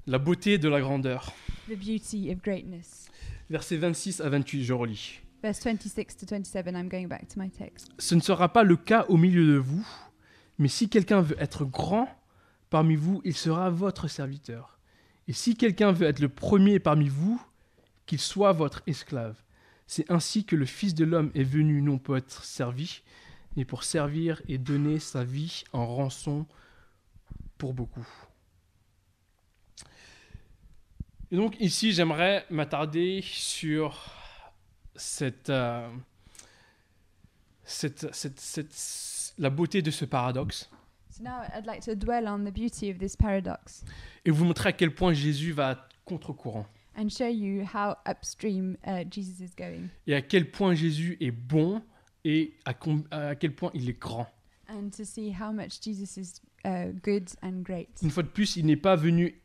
La 0.06 0.18
beauté 0.18 0.58
de 0.58 0.68
la 0.68 0.80
grandeur. 0.80 1.32
the 1.68 1.76
beauty 1.76 2.32
of 2.32 2.42
greatness. 2.42 3.08
Versets 3.50 3.76
26 3.76 4.20
à 4.20 4.28
28, 4.28 4.64
je 4.64 4.72
relis. 4.72 5.20
Verse 5.42 5.60
26 5.60 6.16
to 6.16 6.26
27, 6.26 6.74
I'm 6.74 6.88
going 6.88 7.06
back 7.06 7.28
to 7.28 7.40
my 7.40 7.50
text. 7.50 7.88
Ce 7.98 8.14
ne 8.14 8.20
sera 8.20 8.52
pas 8.52 8.64
le 8.64 8.76
cas 8.76 9.06
au 9.08 9.16
milieu 9.16 9.46
de 9.46 9.58
vous, 9.58 9.86
mais 10.58 10.68
si 10.68 10.88
quelqu'un 10.88 11.20
veut 11.20 11.36
être 11.40 11.64
grand 11.64 12.08
parmi 12.70 12.96
vous, 12.96 13.20
il 13.24 13.34
sera 13.34 13.70
votre 13.70 14.08
serviteur. 14.08 14.78
Et 15.28 15.32
si 15.32 15.56
quelqu'un 15.56 15.92
veut 15.92 16.06
être 16.06 16.20
le 16.20 16.28
premier 16.28 16.80
parmi 16.80 17.08
vous, 17.08 17.40
qu'il 18.06 18.18
soit 18.18 18.52
votre 18.52 18.82
esclave. 18.86 19.36
C'est 19.90 20.10
ainsi 20.10 20.44
que 20.44 20.54
le 20.54 20.66
Fils 20.66 20.94
de 20.94 21.04
l'homme 21.06 21.30
est 21.34 21.42
venu 21.42 21.80
non 21.80 21.96
pour 21.98 22.16
être 22.18 22.44
servi, 22.44 23.02
mais 23.56 23.64
pour 23.64 23.82
servir 23.84 24.40
et 24.46 24.58
donner 24.58 24.98
sa 24.98 25.24
vie 25.24 25.64
en 25.72 25.86
rançon 25.86 26.46
pour 27.56 27.72
beaucoup. 27.72 28.06
Et 31.30 31.36
donc 31.36 31.56
ici, 31.58 31.92
j'aimerais 31.92 32.44
m'attarder 32.50 33.20
sur 33.22 34.12
cette, 34.94 35.48
euh, 35.50 35.88
cette, 37.64 38.14
cette- 38.14 38.40
cette- 38.40 39.34
la 39.38 39.50
beauté 39.50 39.82
de 39.82 39.90
ce 39.90 40.04
paradoxe. 40.04 40.70
So 41.10 41.22
now 41.22 41.42
I'd 41.56 41.66
like 41.66 41.80
to 41.84 41.94
dwell 41.94 42.28
on 42.28 42.44
the 42.44 42.52
beauty 42.52 42.90
of 42.90 42.98
this 42.98 43.16
paradox. 43.16 43.84
Et 44.26 44.30
vous 44.30 44.44
montrer 44.44 44.68
à 44.68 44.72
quel 44.72 44.94
point 44.94 45.12
Jésus 45.14 45.52
va 45.52 45.88
contre-courant 46.04 46.66
and 46.98 47.08
show 47.10 47.28
you 47.28 47.64
how 47.64 47.94
upstream 48.06 48.76
uh, 48.86 49.04
Jesus 49.10 49.40
is 49.40 49.54
going 49.56 49.88
et 50.06 50.14
à 50.14 50.22
quel 50.22 50.50
point 50.50 50.74
Jésus 50.74 51.16
est 51.20 51.30
bon 51.30 51.80
et 52.24 52.54
à, 52.64 52.74
à 53.12 53.34
quel 53.36 53.54
point 53.54 53.70
il 53.74 53.88
est 53.88 53.98
grand. 53.98 54.26
and 54.68 54.90
to 54.90 55.04
see 55.04 55.30
how 55.32 55.52
much 55.52 55.80
Jesus 55.82 56.16
is 56.20 56.40
uh, 56.66 56.92
good 57.02 57.28
and 57.42 57.62
great. 57.62 57.88
Une 58.02 58.10
fois 58.10 58.22
de 58.22 58.28
plus, 58.28 58.56
il 58.56 58.66
n'est 58.66 58.76
pas 58.76 58.96
venu 58.96 59.40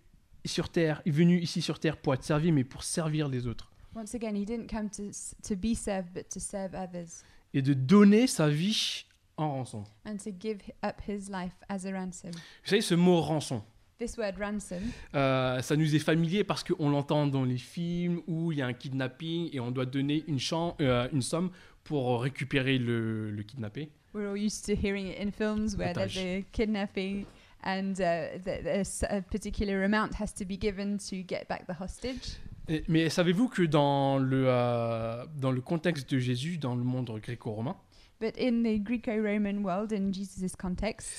sur 0.46 0.68
terre, 0.70 1.02
il 1.06 1.10
est 1.14 1.16
venu 1.16 1.40
ici 1.40 1.62
sur 1.62 1.80
terre 1.80 1.96
pour 1.98 2.14
être 2.14 2.24
servi, 2.24 2.52
mais 2.52 2.64
pour 2.66 2.84
servir 2.84 3.30
les 3.30 3.48
autres 3.48 3.70
Once 3.96 4.16
again, 4.16 4.36
he 4.36 4.44
didn't 4.44 4.68
come 4.68 4.90
to, 4.90 5.04
to 5.48 5.56
be 5.56 5.76
served, 5.76 6.12
but 6.14 6.28
to 6.30 6.40
serve 6.40 6.74
others 6.74 7.24
et 7.54 7.62
de 7.62 7.74
donner 7.74 8.26
sa 8.28 8.50
vie 8.50 9.06
en 9.38 9.50
rançon. 9.54 9.84
and 10.06 10.18
to 10.18 10.32
give 10.38 10.58
up 10.84 11.00
his 11.08 11.30
life 11.30 11.54
as 11.70 11.86
a 11.86 11.92
ransom. 11.92 12.32
Vous 12.32 12.70
savez, 12.70 12.82
ce 12.82 12.96
mot 12.96 13.22
rançon, 13.22 13.64
This 14.00 14.18
word 14.18 14.34
ransom, 14.40 14.80
euh, 15.16 15.62
ça 15.62 15.76
nous 15.76 15.96
est 15.96 16.00
familier 16.00 16.44
parce 16.44 16.64
qu'on 16.64 16.90
l'entend 16.90 17.28
dans 17.28 17.44
les 17.46 17.58
films 17.58 18.22
où 18.28 18.52
il 18.52 18.58
y 18.58 18.62
a 18.62 18.66
un 18.66 18.74
kidnapping 18.74 19.50
et 19.54 19.60
on 19.60 19.72
doit 19.72 19.86
donner 19.86 20.24
une, 20.28 20.40
euh, 20.82 21.08
une 21.14 21.22
somme 21.22 21.52
pour 21.84 22.22
récupérer 22.22 22.78
le, 22.80 23.30
le 23.32 23.44
kidnappé. 23.44 23.90
we're 24.14 24.30
all 24.30 24.38
used 24.38 24.66
to 24.66 24.74
hearing 24.74 25.08
it 25.08 25.18
in 25.20 25.32
films 25.32 25.76
where 25.78 25.94
there's 25.94 26.18
a 26.18 26.44
kidnapping 26.52 27.26
and 27.64 27.94
uh, 28.00 28.38
there's 28.44 29.04
a 29.10 29.22
particular 29.22 29.84
amount 29.84 30.16
has 30.20 30.34
to 30.34 30.44
be 30.46 30.58
given 30.60 30.98
to 30.98 31.18
get 31.28 31.48
back 31.48 31.66
the 31.68 31.80
hostage. 31.80 32.38
Et- 32.68 32.84
Mais 32.88 33.10
savez-vous 33.10 33.48
que 33.48 33.62
dans 33.64 34.18
le, 34.20 34.46
euh, 34.48 35.26
dans 35.40 35.52
le 35.52 35.62
contexte 35.62 36.10
de 36.12 36.20
Jésus, 36.20 36.58
dans 36.58 36.76
le 36.76 36.84
monde 36.84 37.10
gréco-romain, 37.22 37.76
But 38.22 38.38
in 38.40 38.64
the 38.64 38.80
Greco-Roman 38.82 39.64
world, 39.64 39.92
in 39.92 40.14
Jesus' 40.14 40.56
context, 40.56 41.12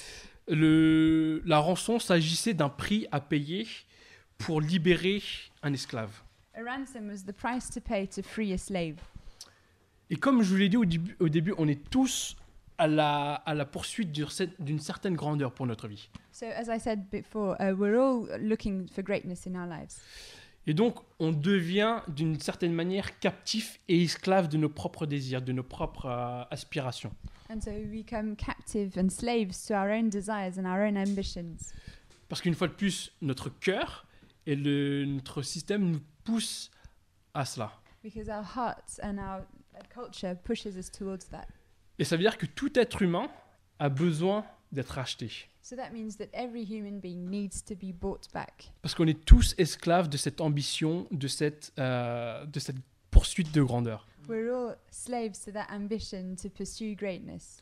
le, 0.48 1.42
la 1.44 1.58
rançon 1.58 1.98
s'agissait 1.98 2.54
d'un 2.54 2.68
prix 2.68 3.06
à 3.12 3.20
payer 3.20 3.66
pour 4.38 4.60
libérer 4.60 5.22
un 5.62 5.72
esclave. 5.72 6.22
a 6.56 6.62
ransom 6.62 7.08
was 7.08 7.24
the 7.24 7.32
price 7.32 7.68
to 7.70 7.80
pay 7.80 8.06
to 8.06 8.22
free 8.22 8.52
a 8.52 8.58
slave. 8.58 8.96
Et 10.10 10.16
comme 10.16 10.42
je 10.42 10.50
vous 10.50 10.56
l'ai 10.56 10.68
dit 10.68 10.76
au 10.76 10.84
début, 10.84 11.16
au 11.18 11.28
début, 11.28 11.54
on 11.58 11.66
est 11.66 11.88
tous 11.90 12.36
à 12.78 12.86
la, 12.86 13.34
à 13.34 13.54
la 13.54 13.64
poursuite 13.64 14.12
d'une 14.58 14.78
certaine 14.78 15.14
grandeur 15.14 15.52
pour 15.52 15.66
notre 15.66 15.88
vie. 15.88 16.08
So, 16.32 16.46
as 16.46 16.68
I 16.68 16.78
said 16.78 17.08
before, 17.10 17.56
uh, 17.60 17.72
we're 17.74 17.96
all 17.96 18.28
looking 18.40 18.88
for 18.88 19.02
greatness 19.02 19.46
in 19.46 19.54
our 19.54 19.66
lives. 19.66 20.00
Et 20.66 20.74
donc, 20.74 20.96
on 21.18 21.32
devient 21.32 22.00
d'une 22.08 22.40
certaine 22.40 22.72
manière 22.72 23.18
captif 23.18 23.80
et 23.88 24.02
esclave 24.02 24.48
de 24.48 24.56
nos 24.56 24.70
propres 24.70 25.06
désirs, 25.06 25.42
de 25.42 25.52
nos 25.52 25.62
propres 25.62 26.06
euh, 26.06 26.44
aspirations. 26.50 27.12
And 27.50 27.60
so 27.60 27.70
we 27.70 28.02
become 28.02 28.34
captive 28.36 28.96
and 28.96 29.10
slaves 29.10 29.66
to 29.66 29.74
our 29.74 29.90
own 29.90 30.08
desires 30.08 30.58
and 30.58 30.64
our 30.64 30.80
own 30.80 30.96
ambitions. 30.96 31.72
Parce 32.28 32.40
qu'une 32.40 32.54
fois 32.54 32.68
de 32.68 32.72
plus, 32.72 33.12
notre 33.20 33.50
cœur 33.50 34.06
et 34.46 34.56
le, 34.56 35.04
notre 35.04 35.42
système 35.42 35.90
nous 35.90 36.00
poussent 36.24 36.70
à 37.34 37.44
cela. 37.44 37.72
Because 38.02 38.28
our 38.28 38.44
hearts 38.44 38.98
and 39.02 39.18
our 39.18 39.42
culture 39.90 40.34
pushes 40.44 40.76
us 40.76 40.90
towards 40.90 41.28
that. 41.30 41.46
Et 41.98 42.04
ça 42.04 42.16
veut 42.16 42.22
dire 42.22 42.38
que 42.38 42.46
tout 42.46 42.78
être 42.78 43.02
humain 43.02 43.28
a 43.78 43.88
besoin 43.88 44.44
d'être 44.72 44.98
acheté. 44.98 45.30
So 45.62 45.76
that 45.76 45.90
means 45.92 46.16
that 46.18 46.28
every 46.32 46.64
human 46.64 47.00
being 47.00 47.30
needs 47.30 47.62
to 47.64 47.74
be 47.74 47.92
bought 47.92 48.28
back. 48.32 48.72
Parce 48.82 48.94
qu'on 48.94 49.06
est 49.06 49.24
tous 49.24 49.54
esclaves 49.56 50.08
de 50.08 50.16
cette 50.16 50.40
ambition, 50.40 51.06
de 51.10 51.26
cette, 51.28 51.72
euh, 51.78 52.44
de 52.44 52.60
cette 52.60 52.76
poursuite 53.10 53.52
de 53.52 53.62
grandeur. 53.62 54.06
We're 54.28 54.52
all 54.52 54.76
slaves 54.90 55.42
to 55.44 55.52
that 55.52 55.66
ambition 55.70 56.34
to 56.42 56.48
pursue 56.48 56.94
greatness. 56.94 57.60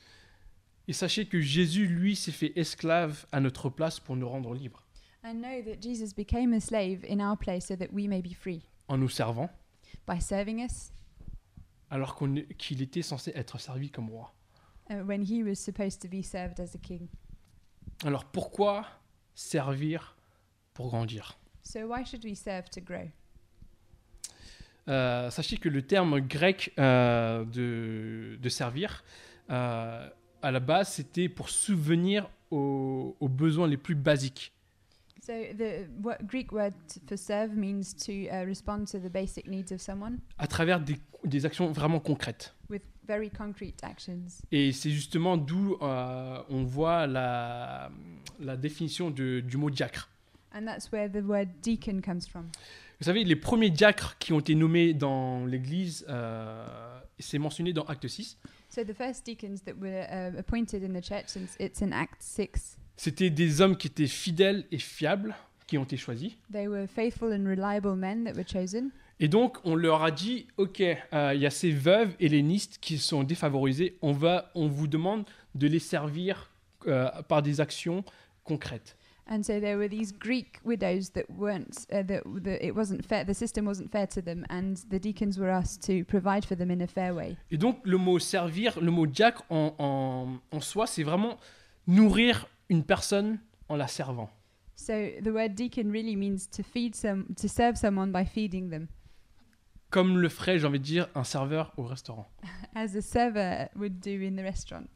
Et 0.89 0.93
sachez 0.93 1.27
que 1.27 1.41
Jésus, 1.41 1.87
lui, 1.87 2.17
s'est 2.17 2.33
fait 2.33 2.53
esclave 2.57 3.25
à 3.31 3.41
notre 3.41 3.69
place 3.69 4.01
pour 4.01 4.17
nous 4.17 4.29
rendre 4.29 4.53
libres, 4.55 4.85
And 5.25 5.35
know 5.35 5.63
that 5.63 5.81
Jesus 5.81 6.13
became 6.13 6.53
a 6.53 6.61
slave 6.61 7.05
in 7.09 7.21
our 7.21 7.37
place 7.37 7.67
so 7.67 7.77
that 7.77 7.93
we 7.93 8.09
may 8.09 8.21
be 8.21 8.35
free 8.35 8.63
en 8.89 8.99
nous 8.99 9.09
servant, 9.09 9.49
by 10.09 10.21
serving 10.21 10.65
us 10.65 10.93
alors 11.93 12.15
qu'on 12.15 12.35
qu'il 12.57 12.81
était 12.81 13.03
censé 13.03 13.33
être 13.35 13.61
servi 13.61 13.91
comme 13.91 14.09
roi. 14.09 14.33
Uh, 14.93 15.03
when 15.05 15.23
he 15.23 15.43
was 15.43 15.57
supposed 15.57 16.01
to 16.03 16.09
be 16.09 16.23
served 16.23 16.61
as 16.61 16.75
a 16.75 16.79
king. 16.79 17.09
Alors 18.05 18.25
pourquoi 18.25 18.85
servir 19.35 20.17
pour 20.75 20.89
grandir? 20.89 21.39
So 21.63 21.87
why 21.87 22.05
should 22.05 22.25
we 22.25 22.35
serve 22.37 22.69
to 22.71 22.81
grow? 22.81 23.09
Euh, 24.89 25.31
Sachez 25.31 25.59
que 25.59 25.69
le 25.69 25.83
terme 25.83 26.21
grec 26.21 26.73
euh, 26.79 27.45
de, 27.45 28.37
de 28.41 28.49
servir, 28.49 29.05
euh, 29.51 30.09
à 30.43 30.51
la 30.51 30.61
base, 30.61 30.95
c'était 30.95 31.29
pour 31.29 31.51
subvenir 31.51 32.29
aux, 32.51 33.17
aux 33.21 33.29
besoins 33.29 33.69
les 33.69 33.77
plus 33.77 33.95
basiques. 33.95 34.53
So 35.25 35.33
the 35.57 35.87
what 36.03 36.17
Greek 36.25 36.51
word 36.51 36.73
for 37.07 37.17
serve 37.17 37.55
means 37.55 37.95
to 38.07 38.13
uh, 38.29 38.45
respond 38.45 38.87
to 38.87 38.99
the 38.99 39.09
basic 39.09 39.47
needs 39.47 39.73
of 39.73 39.81
someone 39.81 40.19
à 40.37 40.49
travers 40.49 40.81
des, 40.81 40.99
des 41.25 41.47
actions 41.47 41.71
vraiment 41.71 42.01
concrètes. 42.01 42.57
With 43.13 43.19
very 43.19 43.31
concrete 43.31 43.77
actions. 43.83 44.43
Et 44.51 44.73
c'est 44.73 44.91
justement 44.91 45.37
d'où 45.37 45.77
euh, 45.83 46.39
on 46.49 46.65
voit 46.65 47.07
la, 47.07 47.91
la 48.41 48.57
définition 48.57 49.11
de- 49.11 49.41
du 49.41 49.57
mot 49.57 49.71
diacre. 49.71 50.09
And 50.55 50.65
that's 50.67 50.91
where 50.93 51.09
the 51.11 51.23
word 51.25 51.49
deacon 51.63 52.01
comes 52.03 52.27
from. 52.29 52.49
Vous 53.01 53.07
savez, 53.07 53.25
les 53.25 53.37
premiers 53.37 53.71
diacres 53.71 54.17
qui 54.19 54.33
ont 54.33 54.41
été 54.41 54.55
nommés 54.55 54.95
dans 54.95 55.45
l'Église, 55.47 56.05
euh, 56.09 57.01
c'est 57.19 57.39
mentionné 57.39 57.73
dans 57.73 57.85
Acte 57.85 58.07
6, 58.09 58.39
So 58.69 58.85
the 58.85 58.95
first 58.95 59.27
deacons 59.27 59.57
that 59.67 59.75
were 59.79 60.07
uh, 60.11 60.39
appointed 60.39 60.83
in 60.83 60.99
the 60.99 61.03
church, 61.05 61.37
and 61.37 61.47
it's 61.61 61.83
in 61.83 61.93
Acts 61.93 62.25
6, 62.25 62.79
c'était 62.97 63.29
des 63.31 63.61
hommes 63.61 63.77
qui 63.77 63.89
étaient 63.89 64.07
fidèles 64.07 64.65
et 64.71 64.79
fiables, 64.79 65.35
qui 65.67 65.77
ont 65.79 65.85
été 65.85 65.97
choisis. 65.97 66.33
they 66.51 66.69
were 66.69 66.87
faithful 66.87 67.33
and 67.33 67.45
reliable 67.47 67.97
men 67.97 68.25
that 68.25 68.33
were 68.35 68.45
chosen. 68.47 68.91
Et 69.23 69.29
donc, 69.29 69.59
on 69.63 69.77
leur 69.77 70.03
a 70.03 70.11
dit, 70.11 70.49
OK, 70.57 70.81
euh, 70.81 71.33
il 71.33 71.41
y 71.41 71.47
a 71.47 71.51
ces 71.51 71.71
veuves 71.71 72.13
hellénistes 72.19 72.79
qui 72.81 72.99
sont 72.99 73.23
défavorisées, 73.23 73.97
on, 74.03 74.11
va, 74.11 74.51
on 74.57 74.67
vous 74.67 74.89
demande 74.89 75.25
de 75.55 75.69
les 75.69 75.79
servir 75.79 76.51
euh, 76.89 77.09
par 77.29 77.41
des 77.41 77.61
actions 77.61 78.03
concrètes. 78.43 78.97
And 79.31 79.45
so 79.45 79.61
there 79.61 79.77
were 79.77 79.89
these 79.89 80.13
Greek 80.13 80.59
widows 80.65 81.13
that 81.15 81.23
weren't, 81.39 81.87
uh, 81.93 82.03
that, 82.03 82.25
that 82.43 82.67
it 82.67 82.75
wasn't 82.75 83.07
fair, 83.07 83.25
the 83.25 83.33
system 83.33 83.65
wasn't 83.65 83.93
fair 83.93 84.09
to 84.09 84.21
them, 84.21 84.45
and 84.51 84.75
the 84.91 84.99
deacons 84.99 85.39
were 85.39 85.51
asked 85.51 85.87
to 85.87 86.05
provide 86.05 86.45
for 86.45 86.57
them 86.57 86.73
in 86.73 86.83
a 86.83 86.89
fair 86.89 87.15
way. 87.15 87.37
Et 87.53 87.57
donc, 87.57 87.79
le 87.85 87.99
mot 87.99 88.19
servir, 88.19 88.81
le 88.81 88.91
mot 88.91 89.07
diacre 89.07 89.45
en, 89.51 89.77
en, 89.79 90.41
en 90.51 90.61
soi, 90.61 90.89
c'est 90.89 91.05
vraiment 91.05 91.37
nourrir 91.87 92.49
une 92.69 92.83
personne 92.83 93.39
en 93.69 93.77
la 93.77 93.87
servant. 93.87 94.31
So 94.75 94.95
the 95.23 95.31
word 95.33 95.55
deacon 95.55 95.93
really 95.93 96.17
means 96.17 96.49
to 96.57 96.65
feed 96.65 96.97
some, 96.97 97.27
to 97.41 97.47
serve 97.47 97.77
someone 97.77 98.11
by 98.11 98.25
feeding 98.25 98.69
them, 98.71 98.89
Comme 99.93 100.19
le 100.19 100.31
ferait, 100.31 100.59
j'ai 100.59 100.67
envie 100.67 100.81
de 100.81 100.85
dire, 100.85 101.07
un 101.15 101.23
serveur 101.23 101.73
au 101.77 101.85
restaurant. 101.85 102.27
as 102.75 102.97
a 102.97 103.03
server 103.03 103.67
would 103.77 104.01
do 104.01 104.23
in 104.23 104.35
the 104.37 104.43
restaurant. 104.43 104.89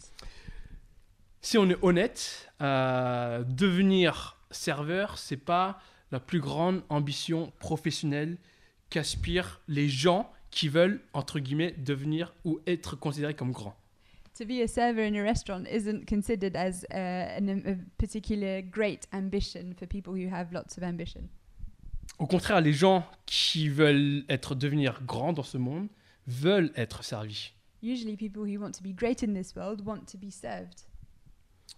Si 1.43 1.59
on 1.59 1.69
est 1.69 1.77
honnête, 1.83 2.51
euh, 2.63 3.45
devenir 3.47 4.39
serveur, 4.51 5.19
c'est 5.19 5.37
pas 5.37 5.79
la 6.13 6.19
plus 6.19 6.41
grande 6.41 6.83
ambition 6.89 7.53
professionnelle 7.59 8.39
qu'aspirent 8.89 9.61
les 9.69 9.89
gens 9.89 10.33
qui 10.51 10.69
veulent, 10.69 11.03
entre 11.13 11.41
guillemets, 11.41 11.75
devenir 11.77 12.33
ou 12.47 12.61
être 12.67 12.97
considérés 12.97 13.35
comme 13.35 13.53
grands. 13.53 13.77
To 14.39 14.47
be 14.47 14.63
a 14.63 14.67
server 14.67 15.07
in 15.07 15.15
a 15.15 15.23
restaurant 15.23 15.65
isn't 15.71 16.07
considered 16.07 16.57
as 16.57 16.87
uh, 16.91 16.97
an, 17.39 17.49
a 17.67 17.77
particular 17.99 18.63
great 18.63 19.07
ambition 19.13 19.75
for 19.79 19.87
people 19.87 20.15
who 20.15 20.29
have 20.31 20.53
lots 20.53 20.79
of 20.79 20.83
ambition. 20.83 21.29
Au 22.19 22.27
contraire, 22.27 22.61
les 22.61 22.73
gens 22.73 23.05
qui 23.27 23.69
veulent 23.69 24.25
être 24.29 24.55
devenir 24.55 25.03
grands 25.05 25.33
dans 25.33 25.43
ce 25.43 25.59
monde 25.59 25.89
veulent 26.27 26.73
être 26.77 27.05
servis. 27.05 27.53
Usually, 27.83 28.17
people 28.17 28.43
who 28.43 28.61
want 28.61 28.73
to 28.73 28.83
be 28.83 28.95
great 28.95 29.23
in 29.23 29.35
this 29.35 29.55
world 29.55 29.83
want 29.87 30.07
to 30.11 30.19
be 30.19 30.31
served. 30.31 30.81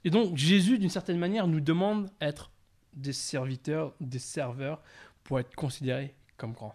Et 0.04 0.10
donc 0.10 0.36
Jésus, 0.36 0.78
d'une 0.78 0.90
certaine 0.90 1.18
manière, 1.18 1.48
nous 1.48 1.60
demande 1.60 2.08
d'être 2.20 2.50
des 2.94 3.12
serviteurs, 3.12 3.94
des 4.00 4.18
serveurs 4.20 4.82
pour 5.24 5.40
être 5.40 5.54
considérés 5.54 6.14
comme 6.36 6.52
grands. 6.52 6.74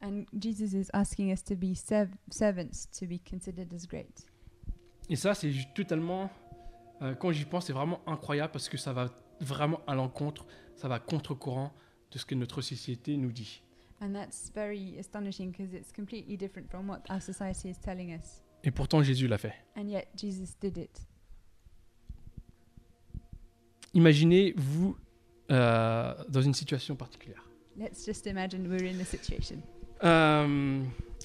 And 0.00 0.24
Jesus 0.40 0.76
is 0.76 0.88
asking 0.92 1.32
us 1.32 1.44
to 1.44 1.54
be 1.54 1.74
serv- 1.74 2.14
servants 2.30 2.88
to 2.98 3.06
be 3.06 3.18
considered 3.28 3.72
as 3.72 3.86
great. 3.86 4.26
Et 5.08 5.16
ça, 5.16 5.34
c'est 5.34 5.52
totalement, 5.74 6.30
euh, 7.02 7.14
quand 7.14 7.32
j'y 7.32 7.44
pense, 7.44 7.66
c'est 7.66 7.72
vraiment 7.72 8.00
incroyable 8.06 8.52
parce 8.52 8.68
que 8.68 8.76
ça 8.76 8.92
va 8.92 9.10
vraiment 9.40 9.80
à 9.86 9.94
l'encontre, 9.94 10.46
ça 10.76 10.88
va 10.88 10.98
contre-courant 10.98 11.72
de 12.12 12.18
ce 12.18 12.24
que 12.24 12.34
notre 12.34 12.62
société 12.62 13.16
nous 13.16 13.32
dit. 13.32 13.62
And 14.00 14.12
that's 14.12 14.50
very 14.54 14.98
astonishing 14.98 15.52
because 15.52 15.72
it's 15.74 15.92
completely 15.92 16.36
different 16.36 16.68
from 16.70 16.88
what 16.88 17.02
our 17.08 17.20
society 17.20 17.70
is 17.70 17.78
telling 17.80 18.12
us. 18.12 18.42
Et 18.64 18.70
pourtant, 18.70 19.02
Jésus 19.02 19.28
l'a 19.28 19.38
fait. 19.38 19.54
And 19.76 19.88
yet, 19.88 20.08
Jesus 20.16 20.56
did 20.60 20.76
it. 20.76 21.06
Imaginez-vous 23.94 24.96
euh, 25.50 26.14
dans 26.28 26.42
une 26.42 26.54
situation 26.54 26.96
particulière. 26.96 27.44
Let's 27.76 28.04
just 28.04 28.26
imagine 28.26 28.66
we're 28.68 28.84
in 28.84 29.00
a 29.00 29.04
situation. 29.04 29.62
Euh, 30.02 30.82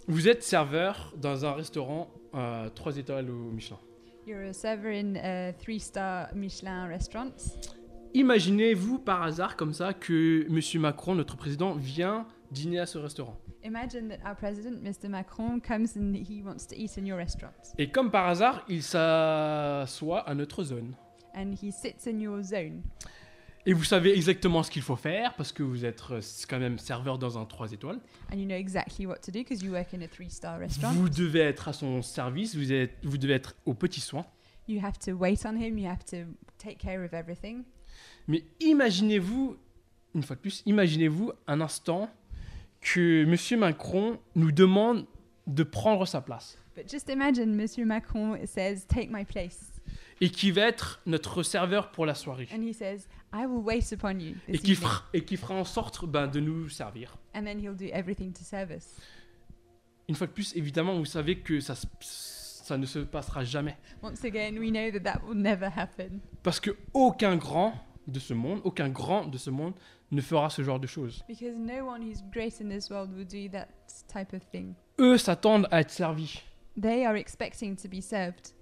vous 0.07 0.27
êtes 0.27 0.43
serveur 0.43 1.13
dans 1.17 1.45
un 1.45 1.53
restaurant 1.53 2.09
3 2.75 2.97
étoiles 2.97 3.29
au 3.29 3.51
Michelin. 3.51 3.79
You're 4.27 4.43
a 4.43 4.53
server 4.53 4.91
in 4.91 5.15
a 5.15 5.53
three 5.53 5.79
star 5.79 6.27
Michelin 6.35 6.87
restaurant. 6.87 7.31
Imaginez-vous 8.13 8.99
par 8.99 9.23
hasard 9.23 9.55
comme 9.55 9.73
ça 9.73 9.93
que 9.93 10.45
M. 10.47 10.81
Macron, 10.81 11.15
notre 11.15 11.37
président, 11.37 11.75
vient 11.75 12.25
dîner 12.51 12.79
à 12.79 12.85
ce 12.85 12.97
restaurant. 12.97 13.37
Imagine 13.63 14.07
that 14.09 14.29
our 14.29 14.35
president, 14.35 14.81
Mr. 14.81 15.09
Macron, 15.09 15.59
comes 15.59 15.97
and 15.97 16.13
he 16.15 16.41
wants 16.43 16.65
to 16.67 16.75
eat 16.75 16.97
in 16.97 17.05
your 17.05 17.17
restaurant. 17.17 17.51
Et 17.77 17.89
comme 17.89 18.11
par 18.11 18.27
hasard, 18.27 18.63
il 18.69 18.81
s'assoit 18.81 20.21
à 20.21 20.33
notre 20.35 20.63
zone. 20.63 20.93
And 21.35 21.51
he 21.61 21.71
sits 21.71 22.09
in 22.09 22.19
your 22.19 22.41
zone. 22.41 22.81
Et 23.65 23.73
vous 23.73 23.83
savez 23.83 24.15
exactement 24.15 24.63
ce 24.63 24.71
qu'il 24.71 24.81
faut 24.81 24.95
faire 24.95 25.33
parce 25.35 25.51
que 25.51 25.61
vous 25.61 25.83
êtes 25.83 26.01
euh, 26.11 26.21
quand 26.49 26.57
même 26.57 26.79
serveur 26.79 27.17
dans 27.17 27.37
un 27.37 27.43
3 27.43 27.73
étoiles. 27.73 27.99
And 28.31 28.37
you 28.37 28.45
know 28.45 28.55
exactly 28.55 29.05
what 29.05 29.17
to 29.25 29.31
do 29.31 29.39
because 29.39 29.61
you 29.61 29.73
work 29.73 29.93
in 29.93 30.01
a 30.01 30.07
three 30.07 30.29
star 30.29 30.57
restaurant. 30.59 30.93
Vous 30.93 31.09
devez 31.09 31.41
être 31.41 31.67
à 31.67 31.73
son 31.73 32.01
service, 32.01 32.55
vous, 32.55 32.71
êtes, 32.71 32.93
vous 33.03 33.17
devez 33.17 33.33
être 33.33 33.55
aux 33.65 33.73
petits 33.73 33.99
soins. 33.99 34.25
You 34.69 34.79
have 34.81 34.97
to 34.99 35.11
wait 35.11 35.45
on 35.45 35.57
him, 35.57 35.77
you 35.77 35.89
have 35.89 36.05
to 36.05 36.31
take 36.57 36.77
care 36.77 37.03
of 37.03 37.13
everything. 37.13 37.63
Mais 38.27 38.43
imaginez-vous, 38.59 39.57
une 40.15 40.23
fois 40.23 40.35
de 40.35 40.41
plus, 40.41 40.63
imaginez-vous 40.65 41.31
un 41.47 41.61
instant 41.61 42.09
que 42.81 43.23
M. 43.23 43.59
Macron 43.59 44.19
nous 44.35 44.51
demande 44.51 45.05
de 45.47 45.63
prendre 45.63 46.05
sa 46.05 46.21
place 46.21 46.57
But 46.75 46.89
just 46.89 47.09
imagine 47.09 47.55
Monsieur 47.55 47.85
Macron 47.85 48.37
says, 48.45 48.85
Take 48.87 49.09
my 49.09 49.25
place. 49.25 49.71
et 50.21 50.29
qui 50.29 50.51
va 50.51 50.61
être 50.61 51.01
notre 51.05 51.41
serveur 51.43 51.91
pour 51.91 52.05
la 52.05 52.13
soirée 52.15 52.47
And 52.53 52.61
he 52.61 52.73
says, 52.73 53.07
I 53.33 53.45
will 53.45 53.63
wait 53.63 53.91
upon 53.91 54.19
you 54.19 54.35
et 54.47 54.57
qui 54.59 54.75
fera, 54.75 55.03
et 55.13 55.23
qui 55.23 55.37
fera 55.37 55.55
en 55.55 55.63
sorte 55.63 56.05
ben, 56.05 56.27
de 56.27 56.39
nous 56.39 56.69
servir. 56.69 57.17
And 57.33 57.43
then 57.43 57.59
he'll 57.59 57.75
do 57.75 57.85
everything 57.91 58.31
to 58.33 58.43
serve 58.43 58.71
us. 58.71 58.95
Une 60.07 60.15
fois 60.15 60.27
de 60.27 60.31
plus, 60.31 60.55
évidemment, 60.55 60.97
vous 60.97 61.05
savez 61.05 61.39
que 61.39 61.59
ça, 61.59 61.75
ça 61.99 62.77
ne 62.77 62.85
se 62.85 62.99
passera 62.99 63.43
jamais. 63.43 63.75
Once 64.01 64.23
again, 64.23 64.57
we 64.57 64.69
know 64.71 64.91
that 64.91 64.99
that 65.01 65.21
will 65.27 65.37
never 65.37 65.67
happen 65.75 66.19
Parce 66.43 66.59
que 66.59 66.71
aucun 66.93 67.35
grand 67.37 67.73
de 68.07 68.19
ce 68.19 68.33
monde, 68.33 68.61
aucun 68.63 68.89
grand 68.89 69.25
de 69.27 69.37
ce 69.37 69.49
monde 69.49 69.73
ne 70.11 70.21
fera 70.21 70.49
ce 70.49 70.63
genre 70.63 70.79
de 70.79 70.87
choses. 70.87 71.23
because 71.27 71.55
no 71.57 71.85
one 71.85 72.01
who's 72.01 72.23
great 72.31 72.59
in 72.61 72.69
this 72.69 72.89
world 72.89 73.11
will 73.13 73.25
do 73.25 73.49
that 73.51 73.67
type 74.07 74.33
of 74.33 74.41
thing. 74.51 74.73
Eux 74.99 75.17
s'attendent 75.17 75.67
à 75.71 75.81
être 75.81 75.91
servis. 75.91 76.41
They 76.81 77.05
are 77.05 77.15
expecting 77.15 77.75
to 77.75 77.89
be 77.89 78.01
served. 78.01 78.53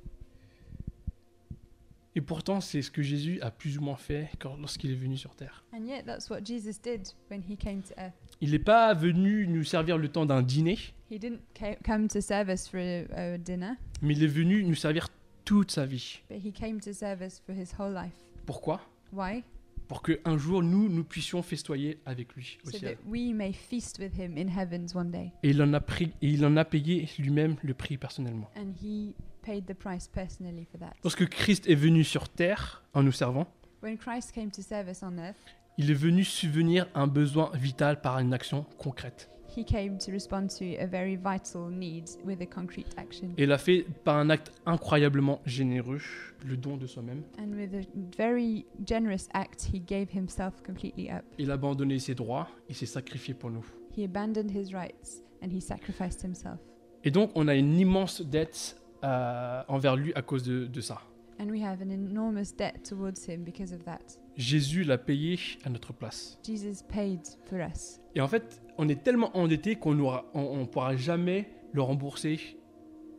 Et 2.17 2.21
pourtant, 2.21 2.61
c'est 2.61 2.81
ce 2.81 2.89
que 2.89 3.01
Jésus 3.01 3.41
a 3.41 3.51
plus 3.51 3.77
ou 3.77 3.81
moins 3.81 3.97
fait 3.97 4.29
lorsqu'il 4.61 4.91
est 4.91 4.95
venu 4.95 5.17
sur 5.17 5.35
terre. 5.35 5.65
And 5.73 5.83
yet, 5.85 6.03
that's 6.03 6.29
what 6.29 6.45
Jesus 6.45 6.79
did 6.81 7.09
when 7.29 7.41
he 7.41 7.57
came 7.57 7.81
to 7.81 7.93
earth. 7.97 8.13
Il 8.39 8.51
n'est 8.51 8.59
pas 8.59 8.93
venu 8.93 9.45
nous 9.47 9.65
servir 9.65 9.97
le 9.97 10.07
temps 10.07 10.25
d'un 10.25 10.41
dîner, 10.41 10.77
He 11.11 11.19
didn't 11.19 11.41
ca- 11.59 11.75
come 11.85 12.07
to 12.07 12.21
serve 12.21 12.49
us 12.49 12.67
for 12.69 12.79
a, 12.79 13.33
a 13.33 13.37
dinner, 13.37 13.73
mais 14.01 14.13
il 14.15 14.23
est 14.23 14.27
venu 14.27 14.63
nous 14.63 14.75
servir 14.75 15.09
toute 15.43 15.71
sa 15.71 15.85
vie. 15.85 16.21
but 16.29 16.37
he 16.43 16.51
came 16.53 16.79
to 16.79 16.93
serve 16.93 17.21
us 17.21 17.39
for 17.45 17.53
his 17.53 17.73
whole 17.77 17.93
life. 17.93 18.15
Pourquoi? 18.45 18.79
Why? 19.15 19.43
Pour 19.87 20.01
qu'un 20.01 20.37
jour, 20.37 20.63
nous, 20.63 20.89
nous 20.89 21.03
puissions 21.03 21.43
festoyer 21.43 21.99
avec 22.07 22.33
lui 22.35 22.57
au 22.65 22.71
So 22.71 22.77
ciel. 22.77 22.95
that 22.95 23.01
we 23.07 23.31
may 23.33 23.53
feast 23.53 23.99
with 23.99 24.17
him 24.17 24.35
in 24.37 24.47
heavens 24.47 24.95
one 24.95 25.11
day. 25.11 25.31
Et 25.43 25.51
il 25.51 25.61
en 25.61 25.71
a, 25.73 25.79
pris, 25.79 26.11
et 26.23 26.29
il 26.29 26.43
en 26.45 26.57
a 26.57 26.65
payé 26.65 27.07
lui-même 27.19 27.55
le 27.61 27.73
prix 27.75 27.97
personnellement. 27.97 28.49
And 28.57 28.73
he 28.83 29.13
paid 29.43 29.65
the 29.67 29.75
price 29.75 30.07
personally 30.07 30.65
for 30.71 30.79
that. 30.79 30.93
Lorsque 31.03 31.27
Christ 31.29 31.67
est 31.69 31.75
venu 31.75 32.03
sur 32.03 32.29
terre 32.29 32.83
en 32.95 33.03
nous 33.03 33.11
servant, 33.11 33.47
When 33.83 33.97
Christ 33.99 34.31
came 34.33 34.49
to 34.49 34.63
serve 34.63 34.89
us 34.89 35.03
on 35.03 35.19
earth, 35.19 35.35
il 35.77 35.91
est 35.91 35.93
venu 35.93 36.23
subvenir 36.23 36.87
à 36.95 37.01
un 37.01 37.07
besoin 37.07 37.51
vital 37.53 38.01
par 38.01 38.17
une 38.17 38.33
action 38.33 38.65
concrète. 38.79 39.29
He 39.55 39.63
came 39.63 39.97
to 39.97 40.11
respond 40.11 40.49
to 40.49 40.75
a 40.77 40.85
very 40.85 41.15
vital 41.15 41.69
need 41.69 42.09
with 42.23 42.41
a 42.41 42.45
concrete 42.45 42.87
action. 42.97 43.33
Et 43.37 43.43
il 43.43 43.51
a 43.51 43.57
fait 43.57 43.85
par 44.03 44.17
un 44.17 44.29
acte 44.29 44.51
incroyablement 44.65 45.41
généreux, 45.45 46.01
le 46.45 46.57
don 46.57 46.77
de 46.77 46.87
soi-même. 46.87 47.23
And 47.39 47.55
with 47.55 47.73
a 47.73 47.85
very 48.17 48.65
generous 48.85 49.27
act, 49.33 49.69
he 49.73 49.79
gave 49.79 50.09
himself 50.13 50.61
completely 50.63 51.09
up. 51.09 51.23
Il 51.37 51.51
a 51.51 51.55
abandonné 51.55 51.99
ses 51.99 52.15
droits, 52.15 52.47
il 52.69 52.75
s'est 52.75 52.85
sacrifié 52.85 53.33
pour 53.33 53.51
nous. 53.51 53.65
He 53.97 54.03
abandoned 54.03 54.51
his 54.51 54.73
rights 54.73 55.23
and 55.41 55.49
he 55.51 55.61
sacrificed 55.61 56.23
himself. 56.23 56.59
Et 57.03 57.11
donc, 57.11 57.31
on 57.35 57.47
a 57.47 57.55
une 57.55 57.77
immense 57.79 58.21
dette 58.21 58.75
euh, 59.03 59.61
envers 59.67 59.95
lui 59.95 60.13
à 60.15 60.21
cause 60.21 60.43
de, 60.43 60.65
de 60.65 60.81
ça. 60.81 61.01
And 61.39 61.49
we 61.49 61.61
have 61.61 61.81
an 61.81 61.91
enormous 61.91 62.55
debt 62.57 62.83
towards 62.83 63.27
him 63.27 63.43
because 63.43 63.73
of 63.73 63.83
that. 63.83 64.19
Jésus 64.37 64.83
l'a 64.83 64.97
payé 64.97 65.37
à 65.63 65.69
notre 65.69 65.93
place. 65.93 66.37
Jesus 66.43 66.81
paid 66.87 67.21
for 67.45 67.59
us. 67.59 67.99
Et 68.15 68.21
en 68.21 68.27
fait, 68.27 68.61
on 68.77 68.87
est 68.87 69.03
tellement 69.03 69.35
endetté 69.37 69.75
qu'on 69.75 69.93
ne 69.93 70.65
pourra 70.65 70.95
jamais 70.95 71.49
le 71.73 71.81
rembourser. 71.81 72.39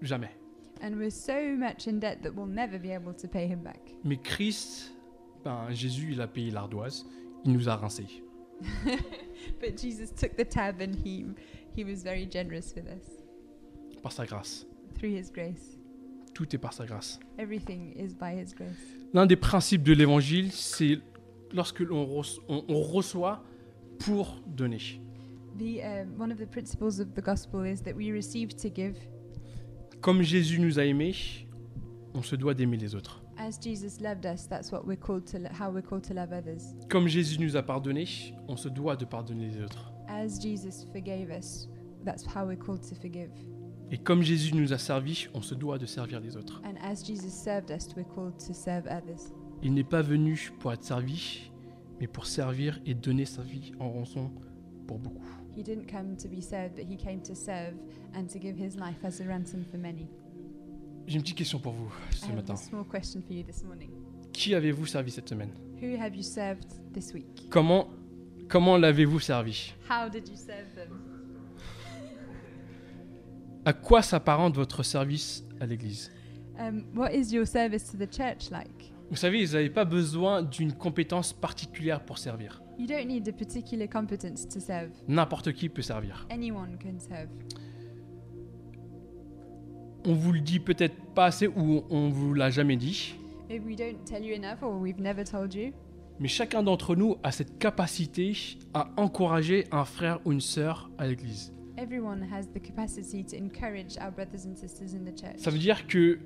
Jamais. 0.03 0.31
And 0.83 0.93
we're 0.99 1.11
so 1.11 1.33
much 1.57 1.87
in 1.89 1.99
debt 1.99 2.21
that 2.23 2.31
we'll 2.35 2.47
never 2.47 2.79
be 2.79 2.91
able 2.91 3.15
to 3.15 3.29
pay 3.29 3.47
him 3.47 3.61
back. 3.63 3.81
Mais 4.05 4.17
Christ, 4.19 4.95
ben, 5.45 5.71
Jésus, 5.71 6.13
il 6.13 6.21
a 6.21 6.27
payé 6.27 6.51
l'ardoise. 6.51 7.07
Il 7.45 7.53
nous 7.53 7.69
a 7.69 7.77
rincés. 7.77 8.23
but 9.61 9.77
Jesus 9.79 10.11
took 10.15 10.35
the 10.37 10.45
tab 10.49 10.81
and 10.81 10.95
he, 11.05 11.25
he 11.77 11.85
was 11.85 12.03
very 12.03 12.27
generous 12.31 12.75
with 12.75 12.87
us 12.89 13.23
Par 14.03 14.13
sa 14.13 14.25
grâce. 14.25 14.67
through 14.95 15.11
his 15.15 15.31
grace. 15.31 15.79
Tout 16.35 16.55
est 16.55 16.59
par 16.59 16.73
sa 16.73 16.85
grâce. 16.87 17.19
Everything 17.39 17.93
is 17.97 18.15
by 18.15 18.33
his 18.35 18.55
grace. 18.55 18.77
L'un 19.15 19.27
des 19.27 19.37
principes 19.37 19.83
de 19.83 19.93
l'évangile, 19.93 20.53
c'est 20.53 20.99
lorsque 21.53 21.81
l'on 21.81 22.05
reço- 22.07 22.41
on- 22.49 22.65
on 22.69 22.81
reçoit 22.83 23.43
pour 23.99 24.37
donner. 24.47 25.01
The, 25.59 25.83
um, 25.83 26.19
one 26.19 26.31
of 26.31 26.39
the 26.39 26.47
principles 26.47 27.01
of 27.01 27.15
the 27.15 27.23
gospel 27.23 27.65
is 27.65 27.83
that 27.83 27.95
we 27.95 28.13
receive 28.13 28.55
to 28.57 28.69
give. 28.69 28.97
Comme 30.01 30.23
Jésus 30.23 30.59
nous 30.59 30.79
a 30.79 30.85
aimés, 30.85 31.47
on 32.15 32.23
se 32.23 32.37
doit 32.37 32.55
d'aimer 32.55 32.77
les 32.77 32.95
autres. 32.95 33.23
As 33.39 33.59
Jesus 33.61 34.01
loved 34.01 34.25
us, 34.25 34.47
that's 34.47 34.73
what 34.73 34.87
we're 34.87 34.97
called 34.97 35.27
to, 35.27 35.39
how 35.53 35.71
we're 35.71 35.83
called 35.83 36.05
to 36.05 36.15
love 36.15 36.33
others. 36.33 36.75
Comme 36.89 37.07
Jésus 37.09 37.39
nous 37.39 37.57
a 37.57 37.63
pardonnés, 37.63 38.35
on 38.49 38.57
se 38.57 38.69
doit 38.69 38.97
de 38.97 39.05
pardonner 39.05 39.49
les 39.49 39.63
autres. 39.63 39.93
As 40.09 40.41
Jesus 40.41 40.87
forgave 40.93 41.31
us, 41.31 41.69
that's 42.05 42.25
how 42.25 42.47
we're 42.47 42.57
called 42.57 42.83
to 42.83 42.95
forgive. 42.95 43.31
Et 43.91 43.99
comme 43.99 44.23
Jésus 44.23 44.53
nous 44.55 44.73
a 44.73 44.79
servis, 44.79 45.29
on 45.35 45.43
se 45.43 45.55
doit 45.55 45.79
de 45.79 45.87
servir 45.87 46.21
les 46.21 46.37
autres. 46.37 46.61
And 46.65 46.77
as 46.83 47.05
Jesus 47.05 47.33
served 47.33 47.71
us, 47.71 47.89
we're 47.97 48.05
called 48.05 48.37
to 48.47 48.53
serve 48.53 48.87
others. 48.87 49.33
Il 49.63 49.75
n'est 49.75 49.85
pas 49.85 50.03
venu 50.03 50.53
pour 50.59 50.73
être 50.73 50.85
servi, 50.85 51.51
mais 52.01 52.07
pour 52.07 52.27
servir 52.27 52.81
et 52.87 52.95
donner 52.95 53.25
sa 53.25 53.43
vie 53.43 53.73
en 53.81 53.91
rançon 53.91 54.31
pour 54.87 54.99
beaucoup. 54.99 55.23
He 55.57 55.63
didn't 55.63 55.87
come 55.91 56.17
to 56.17 56.29
be 56.29 56.41
served, 56.43 56.75
but 56.77 56.85
he 56.91 56.97
came 56.97 57.21
to 57.23 57.35
serve 57.35 57.75
and 58.15 58.27
to 58.29 58.39
give 58.39 58.57
his 58.59 58.77
life 58.77 59.03
as 59.05 59.21
a 59.21 59.25
ransom 59.27 59.65
for 59.71 59.79
many. 59.79 60.07
J'ai 61.07 61.17
une 61.17 61.23
petite 61.23 61.39
question 61.39 61.59
pour 61.59 61.73
vous 61.73 61.91
ce 62.11 62.27
I 62.27 62.29
have 62.29 62.37
matin. 62.37 62.55
a 62.55 62.57
small 62.57 62.85
question 62.85 63.23
for 63.23 63.33
you 63.33 63.43
this 63.45 63.63
morning. 63.65 63.91
Qui 64.33 64.55
avez-vous 64.55 64.87
servi 64.87 65.11
cette 65.13 65.29
semaine? 65.29 65.51
Who 65.81 65.97
have 65.99 66.15
you 66.15 66.23
served 66.23 66.67
this 66.93 67.15
week? 67.15 67.49
Comment, 67.49 67.89
comment 68.49 68.77
l'avez-vous 68.77 69.21
servi? 69.21 69.73
How 69.89 70.11
did 70.11 70.29
you 70.29 70.37
serve 70.37 70.75
them? 70.75 71.01
À 73.65 73.73
quoi 73.73 74.03
s'apparente 74.03 74.55
votre 74.57 74.83
service 74.83 75.45
à 75.61 75.67
l'Église? 75.67 76.11
Um, 76.59 76.85
what 76.95 77.11
is 77.13 77.33
your 77.33 77.47
service 77.47 77.85
to 77.91 77.97
the 77.97 78.09
church 78.11 78.51
like? 78.51 78.93
Vous 79.11 79.17
savez, 79.17 79.45
vous 79.45 79.53
n'avez 79.53 79.71
pas 79.71 79.85
besoin 79.85 80.43
d'une 80.43 80.73
compétence 80.73 81.33
particulière 81.33 82.05
pour 82.05 82.19
servir. 82.19 82.63
You 82.79 82.87
don't 82.87 83.07
need 83.07 83.29
a 83.29 83.33
particular 83.33 83.89
competence 83.89 84.49
to 84.49 84.61
serve. 84.61 84.91
N'importe 85.09 85.53
qui 85.53 85.69
peut 85.69 85.83
servir. 85.83 86.27
Anyone 86.31 86.77
can 86.83 86.99
serve. 86.99 87.29
On 90.05 90.13
vous 90.13 90.33
le 90.33 90.41
dit 90.41 90.61
peut-être 90.61 90.97
pas 91.15 91.27
assez 91.27 91.47
ou 91.49 91.85
on 91.91 92.09
vous 92.11 92.35
l'a 92.35 92.51
jamais 92.51 92.77
dit, 92.77 93.15
Maybe 93.49 93.65
we 93.65 93.77
don't 93.77 94.05
tell 94.05 94.25
you 94.25 94.35
enough 94.35 94.63
or 94.63 94.81
we've 94.81 95.01
never 95.01 95.25
told 95.25 95.55
you, 95.55 95.73
mais 96.19 96.29
chacun 96.29 96.63
d'entre 96.63 96.97
nous 96.97 97.17
a 97.23 97.31
cette 97.33 97.59
capacité 97.59 98.33
à 98.75 98.89
encourager 98.97 99.65
un 99.71 99.85
frère 99.85 100.21
ou 100.25 100.33
une 100.33 100.41
sœur 100.41 100.91
à 100.99 101.07
l'Église. 101.07 101.53
everyone 101.79 102.23
has 102.23 102.47
the 102.55 102.61
capacity 102.61 103.23
to 103.23 103.37
encourage 103.37 103.99
our 104.01 104.11
brothers 104.11 104.47
and 104.47 104.57
sisters 104.57 104.95
in 104.95 105.05
the 105.05 105.15
church. 105.19 105.39
Ça 105.39 105.51
veut 105.51 105.59
dire 105.59 105.87
que 105.87 106.19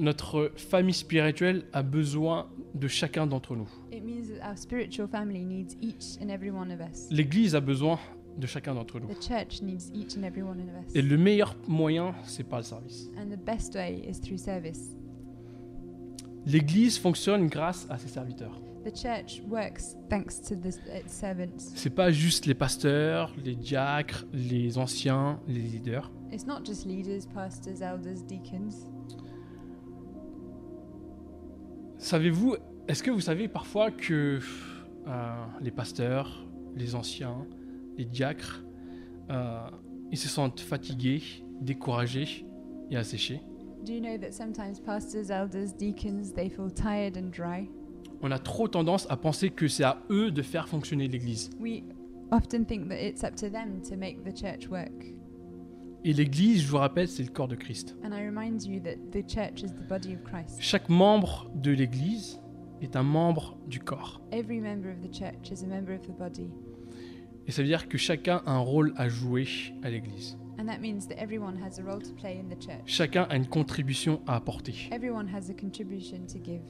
notre 0.00 0.52
famille 0.56 0.94
spirituelle 0.94 1.64
a 1.72 1.82
besoin 1.82 2.48
de 2.74 2.88
chacun 2.88 3.26
d'entre 3.26 3.56
nous. 3.56 3.68
It 3.92 4.04
means 4.04 4.28
that 4.28 4.48
our 4.48 4.56
spiritual 4.56 5.06
family 5.08 5.44
needs 5.44 5.76
each 5.80 6.20
and 6.22 6.28
every 6.28 6.50
one 6.50 6.70
of 6.70 6.80
us. 6.80 7.08
L'Église 7.10 7.54
a 7.54 7.60
besoin 7.60 7.98
de 8.38 8.46
chacun 8.46 8.74
d'entre 8.74 9.00
nous. 9.00 9.08
Et 10.94 11.02
le 11.02 11.16
meilleur 11.18 11.56
moyen, 11.68 12.14
c'est 12.24 12.44
par 12.44 12.60
le 12.60 12.64
service. 12.64 13.10
And 13.18 13.28
the 13.30 13.38
best 13.38 13.74
way 13.74 14.02
is 14.08 14.20
through 14.20 14.38
service. 14.38 14.96
L'Église 16.46 16.98
fonctionne 16.98 17.48
grâce 17.48 17.86
à 17.90 17.98
ses 17.98 18.08
serviteurs. 18.08 18.58
The 18.82 18.96
church 18.96 19.42
works 19.46 19.94
thanks 20.08 20.40
to 20.48 20.54
the, 20.54 20.68
its 20.88 21.12
servants. 21.12 21.72
C'est 21.74 21.94
pas 21.94 22.10
juste 22.10 22.46
les 22.46 22.54
pasteurs, 22.54 23.30
les 23.44 23.54
diacres, 23.54 24.24
les 24.32 24.78
anciens, 24.78 25.38
les 25.46 25.60
leaders. 25.60 26.10
It's 26.32 26.46
not 26.46 26.64
just 26.64 26.86
leaders, 26.86 27.26
pastors, 27.26 27.82
elders, 27.82 28.22
deacons. 28.26 28.89
Savez-vous, 32.00 32.56
est-ce 32.88 33.02
que 33.02 33.10
vous 33.10 33.20
savez 33.20 33.46
parfois 33.46 33.90
que 33.90 34.40
euh, 35.06 35.44
les 35.60 35.70
pasteurs, 35.70 36.46
les 36.74 36.94
anciens, 36.94 37.46
les 37.98 38.06
diacres, 38.06 38.64
euh, 39.28 39.68
ils 40.10 40.16
se 40.16 40.26
sentent 40.26 40.60
fatigués, 40.60 41.22
découragés 41.60 42.46
et 42.90 42.96
asséchés? 42.96 43.42
Do 43.84 43.92
you 43.92 44.00
know 44.00 44.16
that 44.16 44.32
sometimes 44.32 44.80
pastors, 44.82 45.30
elders, 45.30 45.74
deacons, 45.78 46.32
they 46.34 46.48
feel 46.48 46.72
tired 46.72 47.18
and 47.18 47.30
dry? 47.30 47.68
On 48.22 48.30
a 48.30 48.38
trop 48.38 48.66
tendance 48.66 49.06
à 49.10 49.18
penser 49.18 49.50
que 49.50 49.68
c'est 49.68 49.84
à 49.84 49.98
eux 50.08 50.30
de 50.30 50.40
faire 50.40 50.68
fonctionner 50.68 51.06
l'Église. 51.06 51.50
We 51.60 51.82
often 52.32 52.64
think 52.64 52.88
that 52.88 52.96
it's 52.96 53.22
up 53.22 53.34
to 53.36 53.50
them 53.50 53.82
to 53.90 53.96
make 53.98 54.24
the 54.24 54.34
church 54.34 54.68
work. 54.70 55.19
Et 56.02 56.14
l'Église, 56.14 56.62
je 56.62 56.68
vous 56.68 56.78
rappelle, 56.78 57.08
c'est 57.08 57.22
le 57.22 57.28
corps 57.28 57.48
de 57.48 57.56
Christ. 57.56 57.96
Chaque 60.58 60.88
membre 60.88 61.50
de 61.54 61.70
l'Église 61.72 62.40
est 62.80 62.96
un 62.96 63.02
membre 63.02 63.58
du 63.66 63.80
corps. 63.80 64.22
Every 64.32 64.60
member 64.60 64.88
of 64.90 65.00
the 65.00 65.14
church 65.14 65.50
is 65.50 65.62
a 65.62 65.66
member 65.66 65.94
of 65.94 66.02
the 66.02 66.16
body. 66.18 66.48
Et 67.46 67.52
ça 67.52 67.62
veut 67.62 67.68
dire 67.68 67.88
que 67.88 67.98
chacun 67.98 68.42
a 68.46 68.52
un 68.52 68.58
rôle 68.60 68.94
à 68.96 69.08
jouer 69.08 69.46
à 69.82 69.90
l'Église. 69.90 70.38
Chacun 72.86 73.22
a 73.24 73.36
une 73.36 73.46
contribution 73.46 74.22
à 74.26 74.36
apporter. 74.36 74.74
Everyone 74.92 75.28
has 75.28 75.50
a 75.50 75.54
contribution 75.54 76.20
to 76.26 76.38
give. 76.42 76.62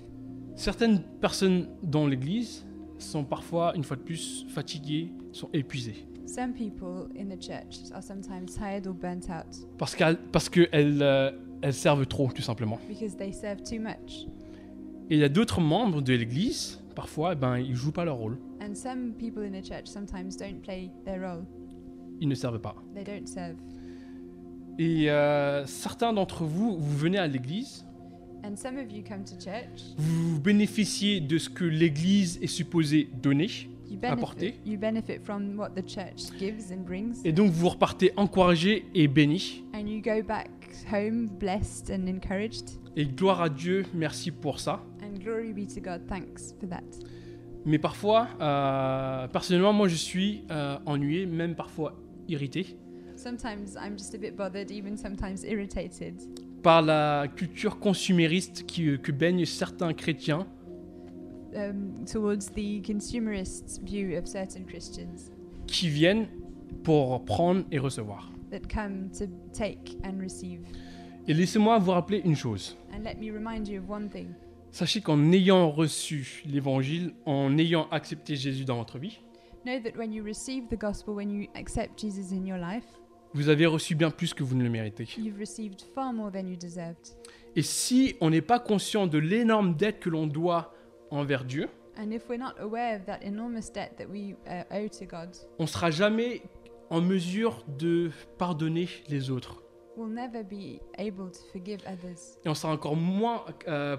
Certaines 0.57 1.03
personnes 1.21 1.69
dans 1.83 2.07
l'Église 2.07 2.67
sont 2.99 3.25
parfois, 3.25 3.77
une 3.77 3.85
fois 3.85 3.97
de 3.97 4.03
plus, 4.03 4.45
fatiguées, 4.49 5.13
sont 5.33 5.49
épuisées. 5.53 6.07
Some 6.33 6.53
people 6.53 7.09
in 7.17 7.29
the 7.29 7.37
church 7.41 7.91
are 7.93 8.01
sometimes 8.03 8.55
tired 8.55 8.87
or 8.87 8.95
burnt 8.95 9.29
out 9.31 9.47
Parce 9.79 9.97
qu'elles 9.97 10.17
parce 10.31 10.49
qu'elles, 10.49 11.03
euh, 11.03 11.33
elles 11.61 11.75
servent 11.75 12.07
trop, 12.07 12.31
tout 12.33 12.43
simplement. 12.43 12.79
because 12.89 13.17
they 13.17 13.33
serve 13.33 13.63
too 13.65 13.81
much. 13.81 14.27
Et 15.11 15.15
il 15.17 15.19
y 15.19 15.25
a 15.25 15.29
d'autres 15.29 15.61
membres 15.61 16.01
de 16.03 16.15
l'Église, 16.15 16.81
parfois, 16.95 17.33
eh 17.33 17.37
ben, 17.37 17.59
ils 17.59 17.75
jouent 17.75 17.91
pas 17.91 18.05
leur 18.05 18.17
rôle. 18.17 18.39
And 18.63 18.75
some 18.77 19.13
people 19.19 19.43
in 19.43 19.51
the 19.61 19.65
church 19.65 19.87
sometimes 19.87 20.37
don't 20.37 20.61
play 20.63 20.91
their 21.05 21.21
role. 21.21 21.45
Ils 22.21 22.29
ne 22.29 22.35
servent 22.37 22.61
pas. 22.61 22.77
They 22.95 23.03
don't 23.03 23.27
serve. 23.27 23.57
Et 24.79 25.11
euh, 25.11 25.67
certains 25.67 26.13
d'entre 26.13 26.45
vous, 26.45 26.79
vous 26.79 26.97
venez 26.97 27.19
à 27.19 27.27
l'Église, 27.27 27.85
And 28.45 28.57
some 28.57 28.79
of 28.79 28.91
you 28.91 29.03
come 29.07 29.25
to 29.25 29.35
church, 29.35 29.83
vous 29.99 30.41
bénéficiez 30.41 31.21
de 31.21 31.37
ce 31.39 31.51
que 31.51 31.65
l'Église 31.65 32.39
est 32.41 32.47
supposée 32.47 33.11
donner, 33.21 33.49
Apporter. 34.03 34.53
you 34.65 34.79
benefit 34.79 35.21
from 35.23 35.57
what 35.57 35.71
the 35.75 35.83
church 35.83 36.31
gives 36.39 36.71
and 36.73 36.85
brings, 36.85 37.15
et 37.25 37.33
donc 37.33 37.51
vous 37.51 37.69
repartez 37.69 38.13
encouragés 38.17 38.87
et 38.95 39.09
bénis. 39.09 39.65
and 39.75 39.87
you 39.87 40.01
go 40.01 40.23
back 40.23 40.49
home 40.93 41.27
blessed 41.39 41.91
and 41.91 42.07
encouraged. 42.09 42.79
Et 42.97 43.07
gloire 43.07 43.41
à 43.43 43.49
Dieu, 43.49 43.85
merci 43.95 44.31
pour 44.31 44.59
ça. 44.61 44.83
And 45.03 45.19
glory 45.23 45.53
be 45.53 45.67
to 45.75 45.81
God, 45.81 46.07
thanks 46.09 46.55
for 46.59 46.69
that. 46.69 46.83
Mais 47.65 47.79
parfois, 47.79 48.29
euh, 48.41 49.29
personnellement, 49.29 49.73
moi 49.73 49.87
je 49.89 49.95
suis 49.97 50.45
euh, 50.51 50.79
ennuyé, 50.87 51.27
même 51.27 51.55
parfois 51.55 51.95
irrité, 52.29 52.77
Sometimes 53.17 53.77
I'm 53.77 53.99
just 53.99 54.15
a 54.15 54.19
bit 54.19 54.35
bothered, 54.35 54.71
even 54.71 54.97
sometimes 54.97 55.45
irritated, 55.45 56.15
par 56.63 56.81
la 56.81 57.27
culture 57.29 57.79
consumériste 57.79 58.65
qui, 58.67 58.89
euh, 58.89 58.97
que 58.97 59.13
baignent 59.13 59.45
certains 59.45 59.93
chrétiens 59.93 60.47
um, 61.55 62.05
towards 62.07 62.49
the 62.51 62.81
consumerist 62.83 63.81
view 63.83 64.17
of 64.17 64.27
certain 64.27 64.65
Christians 64.65 65.31
qui 65.67 65.89
viennent 65.89 66.27
pour 66.83 67.25
prendre 67.25 67.65
et 67.71 67.79
recevoir. 67.79 68.31
that 68.51 68.69
come 68.69 69.11
to 69.13 69.27
take 69.53 69.97
and 70.05 70.19
receive. 70.21 70.61
Et 71.29 71.35
laissez-moi 71.35 71.79
vous 71.79 71.93
rappeler 71.93 72.21
une 72.25 72.35
chose. 72.35 72.77
And 72.93 73.05
let 73.05 73.15
me 73.21 73.31
remind 73.33 73.69
you 73.69 73.81
of 73.81 73.89
one 73.89 74.09
thing. 74.09 74.29
Sachez 74.73 75.01
qu'en 75.01 75.31
ayant 75.33 75.71
reçu 75.71 76.43
l'évangile, 76.47 77.13
en 77.27 77.57
ayant 77.59 77.89
accepté 77.91 78.37
Jésus 78.37 78.65
dans 78.65 78.77
votre 78.77 78.99
vie, 78.99 79.21
Know 79.65 79.79
that 79.81 79.97
when 79.99 80.13
you 80.13 80.25
receive 80.25 80.69
the 80.69 80.79
gospel, 80.79 81.15
when 81.15 81.31
you 81.31 81.47
accept 81.55 82.01
Jesus 82.01 82.33
in 82.35 82.47
your 82.47 82.57
life, 82.59 82.85
vous 83.35 83.49
avez 83.49 83.67
reçu 83.67 83.95
bien 83.95 84.11
plus 84.11 84.33
que 84.35 84.43
vous 84.43 84.57
ne 84.57 84.65
le 84.65 84.71
méritez. 84.71 85.07
you've 85.19 85.39
received 85.39 85.83
far 85.95 86.13
more 86.13 86.33
than 86.33 86.47
you 86.49 86.57
deserved. 86.57 87.15
Et 87.57 87.63
si 87.63 88.15
on 88.21 88.31
n'est 88.31 88.41
pas 88.41 88.59
conscient 88.59 89.07
de 89.07 89.19
l'énorme 89.19 89.75
dette 89.75 90.01
que 90.01 90.09
l'on 90.09 90.27
doit 90.27 90.73
envers 91.11 91.45
Dieu, 91.45 91.69
And 91.99 92.13
if 92.13 92.29
we're 92.29 92.39
not 92.39 92.55
aware 92.61 92.97
of 92.97 93.05
that 93.07 93.19
enormous 93.23 93.71
debt 93.73 93.97
that 93.99 94.07
we 94.09 94.35
uh, 94.47 94.63
owe 94.71 94.89
to 94.89 95.05
God, 95.05 95.31
on 95.59 95.65
ne 95.65 95.69
sera 95.69 95.91
jamais 95.91 96.41
en 96.89 97.01
mesure 97.01 97.65
de 97.79 98.11
pardonner 98.39 98.89
les 99.09 99.31
autres. 99.31 99.63
we'll 99.97 100.09
never 100.09 100.43
be 100.43 100.81
able 100.99 101.31
to 101.31 101.41
forgive 101.53 101.81
others. 101.87 102.39
Et 102.45 102.49
on 102.49 102.55
sera 102.55 102.73
encore 102.73 102.97
moins, 102.97 103.45
euh, 103.69 103.97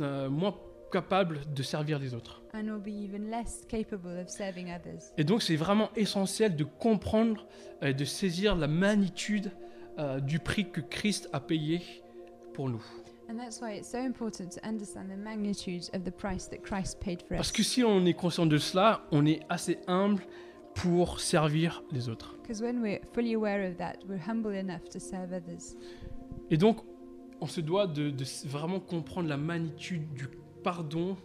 euh, 0.00 0.28
moins 0.28 0.54
capable 0.92 1.40
de 1.54 1.62
servir 1.62 1.98
les 1.98 2.12
autres. 2.14 2.42
And 2.54 2.64
we'll 2.64 2.80
be 2.80 2.88
even 2.88 3.30
less 3.30 3.64
capable 3.68 4.18
of 4.18 4.28
serving 4.28 4.70
others. 4.70 5.12
Et 5.16 5.24
donc 5.24 5.42
c'est 5.42 5.56
vraiment 5.56 5.90
essentiel 5.96 6.56
de 6.56 6.64
comprendre 6.64 7.46
et 7.82 7.94
de 7.94 8.04
saisir 8.04 8.56
la 8.56 8.66
magnitude 8.68 9.52
euh, 9.98 10.20
du 10.20 10.38
prix 10.38 10.70
que 10.70 10.80
Christ 10.80 11.28
a 11.32 11.40
payé 11.40 11.80
pour 12.52 12.68
nous. 12.68 12.84
And 13.28 13.38
that's 13.38 13.60
why 13.60 13.72
it's 13.72 13.90
so 13.90 13.98
important 13.98 14.52
to 14.52 14.66
understand 14.66 15.10
the 15.10 15.16
magnitude 15.16 15.90
of 15.92 16.04
the 16.04 16.10
price 16.10 16.48
that 16.48 16.62
Christ 16.62 16.98
paid 16.98 17.22
for 17.22 17.36
Parce 17.36 17.50
us. 17.50 17.52
que 17.52 17.62
si 17.62 17.84
on 17.84 18.06
est 18.06 18.14
conscient 18.14 18.46
de 18.46 18.56
cela, 18.56 19.02
on 19.12 19.26
est 19.26 19.40
assez 19.50 19.78
humble 19.86 20.22
pour 20.74 21.20
servir 21.20 21.82
les 21.92 22.08
autres. 22.08 22.36
Because 22.40 22.62
when 22.62 22.80
we're 22.80 23.00
fully 23.12 23.34
aware 23.34 23.68
of 23.68 23.76
that, 23.76 23.96
we're 24.08 24.22
humble 24.26 24.54
enough 24.54 24.88
to 24.90 24.98
serve 24.98 25.32
others. 25.32 25.76
Et 26.50 26.56
donc, 26.56 26.78
on 27.40 27.46
se 27.46 27.60
doit 27.60 27.86
de, 27.86 28.12
vraiment 28.46 28.80
comprendre 28.80 29.28
la 29.28 29.36
magnitude 29.36 30.12
du 30.14 30.28
pardon 30.64 31.16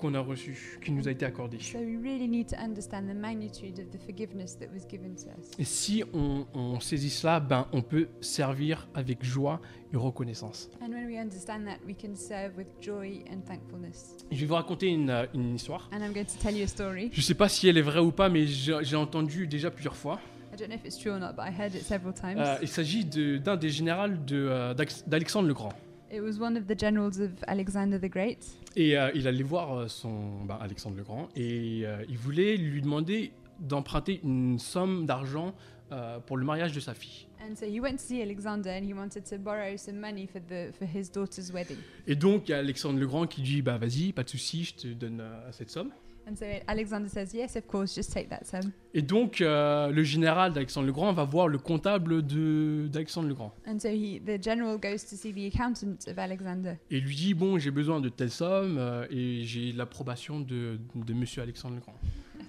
qu'on 0.00 0.14
a 0.14 0.20
reçu, 0.20 0.78
qui 0.84 0.90
nous 0.92 1.06
a 1.06 1.10
été 1.10 1.24
accordé. 1.24 1.58
So 1.60 1.78
we 1.78 1.96
really 2.02 2.26
need 2.28 2.48
to 2.48 2.56
understand 2.56 3.02
the 3.08 3.14
magnitude 3.14 3.78
of 3.78 3.90
the 3.90 3.98
forgiveness 4.04 4.58
that 4.58 4.66
was 4.72 4.86
given 4.90 5.14
to 5.16 5.26
us. 5.38 5.50
Et 5.58 5.64
si 5.64 6.02
on, 6.12 6.46
on 6.54 6.80
saisit 6.80 7.10
cela, 7.10 7.38
ben, 7.40 7.66
on 7.72 7.82
peut 7.82 8.08
servir 8.20 8.88
avec 8.94 9.22
joie 9.22 9.60
et 9.92 9.96
reconnaissance. 9.96 10.70
And 10.80 10.88
when 10.90 11.06
we 11.06 11.18
understand 11.18 11.64
that, 11.66 11.78
we 11.86 11.94
can 11.94 12.14
serve 12.14 12.56
with 12.56 12.66
joy 12.80 13.22
and 13.30 13.40
thankfulness. 13.46 14.16
Je 14.30 14.40
vais 14.40 14.46
vous 14.46 14.54
raconter 14.54 14.88
une, 14.88 15.28
une 15.34 15.54
histoire. 15.54 15.88
And 15.92 15.98
I'm 16.04 16.12
going 16.12 16.24
to 16.24 16.38
tell 16.42 16.56
you 16.56 16.64
a 16.64 16.68
story. 16.68 17.10
Je 17.12 17.18
ne 17.18 17.22
sais 17.22 17.34
pas 17.34 17.48
si 17.48 17.68
elle 17.68 17.78
est 17.78 17.82
vraie 17.82 18.00
ou 18.00 18.12
pas, 18.12 18.28
mais 18.28 18.46
j'ai 18.46 18.96
entendu 18.96 19.46
déjà 19.46 19.70
plusieurs 19.70 19.96
fois. 19.96 20.18
I 20.52 20.56
don't 20.56 20.66
know 20.68 20.74
if 20.76 20.84
it's 20.84 20.98
true 20.98 21.12
or 21.12 21.20
not, 21.20 21.34
but 21.36 21.44
I 21.46 21.50
heard 21.56 21.74
it 21.76 21.82
several 21.82 22.12
times. 22.12 22.38
Euh, 22.38 22.56
il 22.60 22.66
s'agit 22.68 23.04
de- 23.04 23.36
d'un 23.38 23.56
des 23.56 23.68
généraux 23.68 24.08
de, 24.08 24.36
euh, 24.36 24.74
d'Alex- 24.74 25.04
d'Alexandre 25.06 25.46
le 25.46 25.54
Grand. 25.54 25.72
It 26.12 26.20
was 26.20 26.38
one 26.40 26.56
of 26.56 26.66
the 26.66 26.78
generals 26.78 27.18
of 27.20 27.30
Alexander 27.46 27.98
the 27.98 28.08
Great, 28.10 28.38
Et 28.76 28.96
euh, 28.96 29.10
il 29.14 29.26
allait 29.26 29.42
voir 29.42 29.72
euh, 29.74 29.88
son 29.88 30.44
bah, 30.44 30.58
Alexandre 30.60 30.96
le 30.96 31.02
Grand 31.02 31.28
et 31.36 31.82
euh, 31.84 32.04
il 32.08 32.18
voulait 32.18 32.56
lui 32.56 32.82
demander 32.82 33.32
d'emprunter 33.60 34.20
une 34.22 34.58
somme 34.58 35.06
d'argent 35.06 35.54
euh, 35.92 36.18
pour 36.20 36.36
le 36.36 36.44
mariage 36.44 36.72
de 36.72 36.80
sa 36.80 36.94
fille. 36.94 37.26
and 37.42 37.56
so 37.56 37.64
he 37.66 37.80
went 37.80 37.96
to 37.96 38.02
see 38.02 38.20
Alexander, 38.22 38.70
and 38.70 38.84
he 38.84 38.92
wanted 38.92 39.24
to 39.24 39.38
borrow 39.38 39.74
some 39.76 39.98
money 39.98 40.26
for 40.26 40.40
the 40.40 40.72
for 40.78 40.86
his 40.86 41.10
daughter's 41.10 41.50
wedding. 41.52 41.78
Et 42.06 42.14
donc 42.14 42.48
il 42.48 42.52
y 42.52 42.54
a 42.54 42.58
Alexandre 42.58 42.98
le 43.00 43.06
Grand 43.06 43.26
qui 43.26 43.42
dit 43.42 43.62
bah 43.62 43.78
vas-y, 43.78 44.12
pas 44.12 44.22
de 44.22 44.28
souci, 44.28 44.64
je 44.64 44.74
te 44.74 44.88
donne 44.88 45.22
cette 45.52 45.70
somme. 45.70 45.90
And 46.28 46.36
so 46.36 46.44
Alexander 46.66 47.08
says, 47.08 47.32
"Yes, 47.34 47.56
of 47.56 47.66
course, 47.66 47.94
just 47.94 48.12
take 48.12 48.28
that 48.28 48.44
sum." 48.44 48.70
Et 48.94 49.02
donc 49.02 49.40
euh, 49.40 49.90
le 49.90 50.02
général 50.04 50.52
d'Alexandre 50.52 50.86
le 50.86 50.92
Grand 50.92 51.12
va 51.12 51.24
voir 51.24 51.48
le 51.48 51.58
comptable 51.58 52.22
de 52.24 52.88
d'Alexandre 52.90 53.28
le 53.28 53.34
Grand 53.34 53.54
And 53.66 53.78
so 53.78 53.88
he, 53.88 54.20
the 54.20 54.42
general, 54.42 54.78
goes 54.78 55.04
to 55.04 55.16
see 55.16 55.32
the 55.32 55.52
accountant 55.54 56.08
of 56.08 56.18
Alexander, 56.18 56.74
et 56.90 57.00
lui 57.00 57.16
dit 57.16 57.34
bon 57.34 57.58
j'ai 57.58 57.70
besoin 57.70 58.00
de 58.00 58.08
telle 58.08 58.30
somme 58.30 58.76
euh, 58.78 59.06
et 59.10 59.42
j'ai 59.44 59.72
l'approbation 59.72 60.40
de, 60.40 60.78
de 60.94 61.14
Monsieur 61.14 61.42
Alexandre 61.42 61.76
le 61.76 61.80
Grand. 61.80 61.94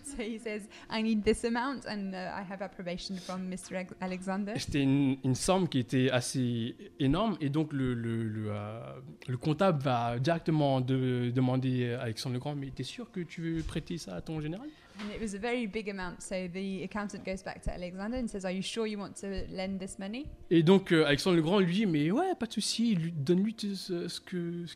So 0.04 0.22
he 0.22 0.38
says, 0.40 0.68
"I 0.90 1.02
need 1.02 1.24
this 1.24 1.44
amount, 1.46 1.86
and 1.88 2.14
uh, 2.14 2.18
I 2.38 2.44
have 2.50 2.62
approbation 2.62 3.16
from 3.18 3.50
Mr. 3.50 3.86
Alexander." 4.00 4.54
C'était 4.58 4.82
une, 4.84 5.18
une 5.24 5.36
somme 5.36 5.68
qui 5.68 5.80
était 5.80 6.10
assez 6.12 6.76
énorme 7.00 7.38
et 7.42 7.50
donc 7.50 7.74
le, 7.74 7.94
le, 7.94 8.24
le, 8.24 8.52
euh, 8.52 8.80
le 9.28 9.38
comptable 9.38 9.82
va 9.82 10.20
directement 10.20 10.82
de- 10.82 11.32
demander 11.34 11.94
à 11.94 12.02
Alexandre 12.04 12.34
le 12.34 12.40
Grand 12.40 12.56
mais 12.56 12.70
t'es 12.72 12.84
sûr 12.84 13.12
que 13.12 13.22
tu 13.22 13.42
veux 13.42 13.64
prêter 13.64 13.98
ça 13.98 14.16
à 14.16 14.22
ton 14.22 14.40
général? 14.42 14.68
And 15.00 15.10
it 15.16 15.22
was 15.22 15.34
a 15.36 15.40
very 15.40 15.66
big 15.68 15.90
amount. 15.90 16.20
So 16.20 16.36
the 16.54 16.84
accountant 16.84 17.24
goes 17.26 17.42
back 17.44 17.62
to 17.64 17.72
Alexander 17.72 18.18
and 18.18 18.28
says, 18.28 18.46
"Are 18.46 18.52
you 18.52 18.62
sure 18.62 18.86
you 18.86 19.00
want 19.00 19.14
to 19.22 19.28
lend 19.52 19.80
this 19.80 19.98
money?" 19.98 20.26
Et 20.52 20.62
donc 20.64 20.92
euh, 20.92 21.06
Alexandre 21.06 21.38
le 21.38 21.42
Grand 21.42 21.60
lui 21.60 21.74
dit 21.74 21.86
mais 21.86 22.12
ouais 22.12 22.36
pas 22.40 22.46
de 22.46 22.54
souci 22.54 22.94
lui- 22.96 23.12
donne-lui 23.12 23.56
ce 23.58 24.20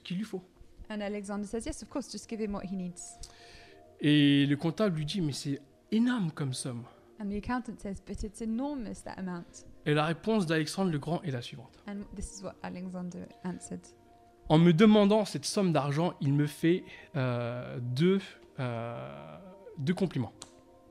qu'il 0.04 0.18
lui 0.18 0.24
faut. 0.24 0.42
And 0.90 1.02
Alexander 1.02 1.46
says, 1.46 1.64
"Yes, 1.66 1.84
of 1.84 1.90
course, 1.90 2.12
just 2.12 2.30
give 2.30 2.40
him 2.42 2.54
what 2.56 2.64
he 2.64 2.76
needs." 2.76 3.20
Et 4.02 4.46
le 4.46 4.56
comptable 4.56 4.98
lui 4.98 5.06
dit 5.06 5.22
mais 5.22 5.32
c'est 5.32 5.60
énorme 5.92 6.32
comme 6.32 6.54
somme. 6.54 6.84
And 7.20 7.30
the 7.30 7.38
accountant 7.38 7.80
says, 7.80 8.02
"But 8.06 8.24
it's 8.24 8.42
enormous 8.42 9.04
that 9.06 9.14
amount." 9.18 9.66
Et 9.86 9.94
la 9.94 10.06
réponse 10.06 10.46
d'Alexandre 10.46 10.92
le 10.92 11.00
Grand 11.00 11.22
est 11.24 11.32
la 11.32 11.42
suivante. 11.42 11.72
And 11.88 12.02
this 12.16 12.38
is 12.40 12.44
what 12.44 12.56
Alexander 12.62 13.26
answered. 13.44 13.82
En 14.50 14.58
me 14.60 14.74
demandant 14.74 15.26
cette 15.26 15.46
somme 15.46 15.72
d'argent, 15.72 16.14
il 16.22 16.34
me 16.34 16.46
fait 16.46 16.84
euh, 17.16 17.80
deux, 17.80 18.20
euh, 18.60 19.38
deux 19.78 19.94
compliments. 19.94 20.34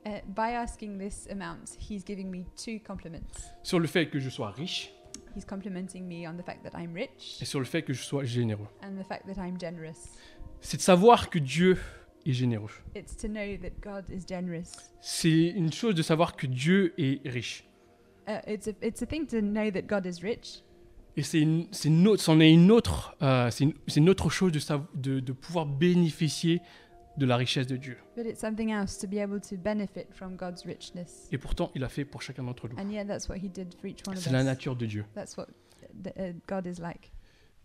Uh, 0.07 0.21
by 0.29 0.55
asking 0.55 0.99
this 0.99 1.29
amount, 1.31 1.77
he's 1.79 2.05
giving 2.05 2.31
me 2.31 2.45
two 2.57 2.79
compliments. 2.85 3.53
Sur 3.63 3.79
le 3.79 3.87
fait 3.87 4.09
que 4.09 4.19
je 4.19 4.29
sois 4.31 4.51
riche 4.51 4.93
He's 5.37 5.45
complimenting 5.45 6.07
me 6.07 6.29
on 6.29 6.37
the 6.37 6.45
fact 6.45 6.63
that 6.63 6.79
I'm 6.79 6.95
rich 6.95 7.39
et 7.41 7.45
sur 7.45 7.59
le 7.59 7.65
fait 7.65 7.83
que 7.83 7.93
je 7.93 8.03
sois 8.03 8.25
généreux. 8.25 8.69
and 8.83 8.97
the 9.01 9.05
fact 9.07 9.27
that 9.27 9.41
I'm 9.45 9.59
generous. 9.61 10.11
C'est 10.61 10.77
de 10.77 10.83
savoir 10.83 11.29
que 11.31 11.39
Dieu 11.39 11.77
est 12.27 12.33
généreux. 12.33 12.71
It's 12.97 13.17
to 13.19 13.29
know 13.29 13.57
that 13.63 13.81
God 13.83 14.05
is 14.11 14.25
generous. 14.29 14.71
C'est 15.01 15.49
une 15.51 15.73
chose 15.73 15.95
de 15.95 16.03
savoir 16.03 16.37
que 16.37 16.47
Dieu 16.47 16.95
est 16.99 17.27
riche. 17.29 17.65
Uh, 18.27 18.39
Et 21.17 21.23
c'est 21.23 21.41
une, 21.43 22.09
autre, 22.09 22.23
c'en 22.23 22.41
est 22.41 22.53
une 22.53 22.71
autre, 22.73 23.15
euh, 23.23 23.51
c'est 23.51 23.65
une, 23.65 23.75
c'est 23.87 24.01
une 24.01 24.09
autre 24.09 24.31
chose 24.31 24.51
de, 24.51 24.59
sav- 24.59 24.87
de, 24.95 25.21
de 25.21 25.33
pouvoir 25.33 25.65
bénéficier 25.67 26.61
de 27.17 27.27
la 27.27 27.37
richesse 27.37 27.69
de 27.69 27.77
Dieu. 27.77 27.97
but 28.17 28.27
it's 28.27 28.41
something 28.41 28.71
else 28.73 28.99
to 28.99 29.07
be 29.07 29.19
able 29.19 29.41
to 29.41 29.57
benefit 29.57 30.07
from 30.13 30.35
God's 30.37 30.65
richness. 30.65 31.29
Et 31.31 31.39
pourtant, 31.39 31.71
il 31.77 31.85
a 31.85 31.89
fait 31.89 32.05
pour 32.05 32.23
chacun 32.23 32.43
d'entre 32.43 32.67
nous. 32.69 32.77
And 32.77 32.91
yet, 32.91 33.05
that's 33.07 33.29
what 33.29 33.37
He 33.37 33.49
did 33.49 33.73
for 33.81 33.87
each 33.87 34.01
one 34.09 34.17
of 34.17 34.23
C'est 34.23 34.33
la 34.33 34.41
us. 34.41 34.45
nature 34.47 34.75
de 34.75 34.87
Dieu. 34.87 35.05
That's 35.15 35.37
what 35.37 35.47
th- 36.03 36.15
uh, 36.19 36.33
God 36.49 36.67
is 36.67 36.81
like. 36.81 37.13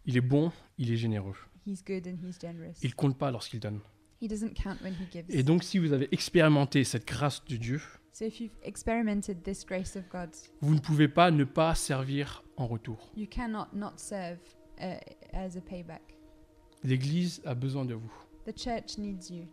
Il 0.05 0.15
est 0.17 0.21
bon, 0.21 0.51
il 0.77 0.91
est 0.91 0.97
généreux. 0.97 1.35
He's 1.65 1.83
good 1.83 2.05
and 2.07 2.17
He's 2.23 2.37
generous. 2.39 2.73
Il 2.83 2.93
compte 2.93 3.17
pas 3.17 3.31
lorsqu'il 3.31 3.59
donne. 3.59 3.79
He 4.21 4.27
doesn't 4.27 4.53
count 4.53 4.81
when 4.81 4.93
He 4.93 5.05
gives. 5.11 5.29
Et 5.29 5.43
donc, 5.43 5.63
si 5.63 5.77
vous 5.79 5.93
avez 5.93 6.09
expérimenté 6.11 6.83
cette 6.83 7.07
grâce 7.07 7.43
de 7.45 7.55
Dieu, 7.55 7.81
so 8.11 8.25
if 8.25 8.39
you've 8.39 8.51
experimented 8.63 9.41
this 9.43 9.65
grace 9.65 9.95
of 9.95 10.03
God, 10.11 10.29
vous 10.61 10.73
ne 10.75 10.79
pouvez 10.79 11.07
pas 11.07 11.31
ne 11.31 11.43
pas 11.45 11.73
servir 11.75 12.43
en 12.57 12.67
retour. 12.67 13.11
you 13.15 13.27
cannot 13.29 13.67
not 13.73 13.93
serve 13.97 14.39
uh, 14.81 14.95
as 15.33 15.55
a 15.57 15.61
payback. 15.61 16.01
L'Église 16.83 17.41
a 17.45 17.55
besoin 17.55 17.85
de 17.85 17.93
vous. 17.93 18.11
The 18.45 18.57
church 18.57 18.97
needs 18.97 19.29
you. 19.31 19.45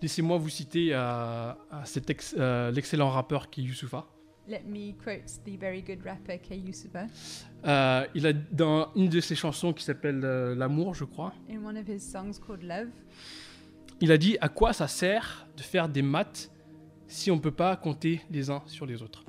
Laissez-moi 0.00 0.36
vous 0.38 0.48
citer 0.48 0.88
euh, 0.92 1.52
à 1.70 1.84
cet 1.84 2.10
ex- 2.10 2.34
euh, 2.36 2.70
l'excellent 2.72 3.10
rappeur 3.10 3.48
qui 3.50 3.60
est 3.60 3.64
Youssoufa. 3.64 4.06
Let 4.48 4.62
me 4.66 4.92
quote 4.92 5.22
the 5.44 5.56
very 5.56 5.80
good 5.82 6.00
rapper 6.04 6.40
Yusufa. 6.50 7.06
Euh, 7.64 8.04
il 8.16 8.26
a 8.26 8.32
dans 8.32 8.92
une 8.96 9.08
de 9.08 9.20
ses 9.20 9.36
chansons 9.36 9.72
qui 9.72 9.84
s'appelle 9.84 10.20
euh, 10.24 10.56
L'amour, 10.56 10.94
je 10.94 11.04
crois. 11.04 11.32
In 11.48 11.64
one 11.64 11.76
of 11.76 11.88
his 11.88 12.00
songs 12.00 12.40
called 12.44 12.64
Love, 12.64 12.88
Il 14.02 14.10
a 14.12 14.18
dit 14.18 14.36
à 14.40 14.48
quoi 14.48 14.72
ça 14.72 14.88
sert 14.88 15.46
de 15.56 15.62
faire 15.62 15.88
des 15.88 16.02
maths 16.02 16.50
si 17.06 17.30
on 17.30 17.36
ne 17.36 17.40
peut 17.40 17.50
pas 17.52 17.76
compter 17.76 18.20
les 18.30 18.50
uns 18.50 18.62
sur 18.66 18.84
les 18.84 19.00
autres. 19.00 19.24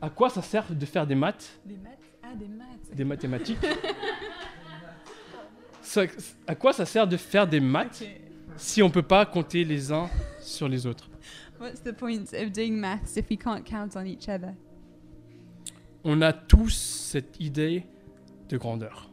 À 0.00 0.10
quoi 0.10 0.30
ça 0.30 0.42
sert 0.42 0.74
de 0.74 0.86
faire 0.86 1.06
des 1.06 1.14
maths, 1.14 1.60
des 1.64 1.76
maths, 1.76 1.98
ah, 2.22 2.34
des 2.34 2.48
maths. 2.48 2.94
des 2.94 3.04
mathématiques 3.04 3.58
Ça- 5.82 6.04
À 6.46 6.54
quoi 6.54 6.72
ça 6.72 6.86
sert 6.86 7.06
de 7.06 7.16
faire 7.16 7.46
des 7.46 7.60
maths 7.60 8.02
Okay. 8.02 8.20
si 8.56 8.82
on 8.82 8.88
ne 8.88 8.92
peut 8.92 9.02
pas 9.02 9.24
compter 9.26 9.64
les 9.64 9.92
uns 9.92 10.08
sur 10.40 10.68
les 10.68 10.86
autres? 10.86 11.08
What's 11.60 11.82
the 11.82 11.92
point 11.92 12.24
of 12.34 12.50
doing 12.52 12.72
maths 12.72 13.16
if 13.16 13.28
we 13.30 13.38
can't 13.38 13.62
count 13.64 13.90
on 13.96 14.04
each 14.04 14.28
other? 14.28 14.54
On 16.02 16.20
a 16.20 16.32
tous 16.32 16.70
cette 16.74 17.38
idée 17.38 17.84
de 18.48 18.56
grandeur. 18.56 19.11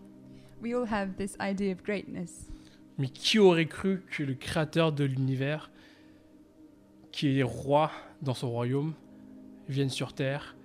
We 0.62 0.76
all 0.76 0.86
have 0.86 1.16
this 1.18 1.38
idea 1.40 1.72
of 1.72 1.84
greatness. 1.84 2.50
Mais 2.98 3.08
qui 3.08 3.40
aurait 3.40 3.68
cru 3.68 4.02
que 4.12 4.24
le 4.24 4.34
créateur 4.34 4.92
de 4.92 5.06
l'univers, 5.06 5.72
qui 7.12 7.40
est 7.40 7.44
roi 7.44 7.92
dans 8.22 8.34
son 8.34 8.50
royaume, 8.50 8.94
vienne 9.70 9.90
sur 9.90 10.14
terre 10.14 10.56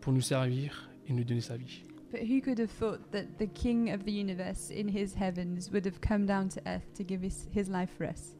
pour 0.00 0.12
nous 0.12 0.22
servir 0.22 0.90
et 1.06 1.12
nous 1.12 1.24
donner 1.24 1.42
sa 1.42 1.56
vie? 1.56 1.82
But 2.10 2.22
who 2.22 2.40
could 2.40 2.58
have 2.58 2.70
thought 2.70 3.12
that 3.12 3.38
the 3.38 3.46
King 3.46 3.92
of 3.92 4.04
the 4.04 4.10
universe 4.10 4.70
in 4.70 4.88
his 4.88 5.14
heavens 5.14 5.70
would 5.70 5.86
have 5.86 6.00
come 6.00 6.26
down 6.26 6.48
to 6.48 6.60
earth 6.66 6.92
to 6.94 7.04
give 7.04 7.22
his, 7.22 7.48
his 7.52 7.68
life 7.68 7.90
for 7.96 8.06
us? 8.06 8.34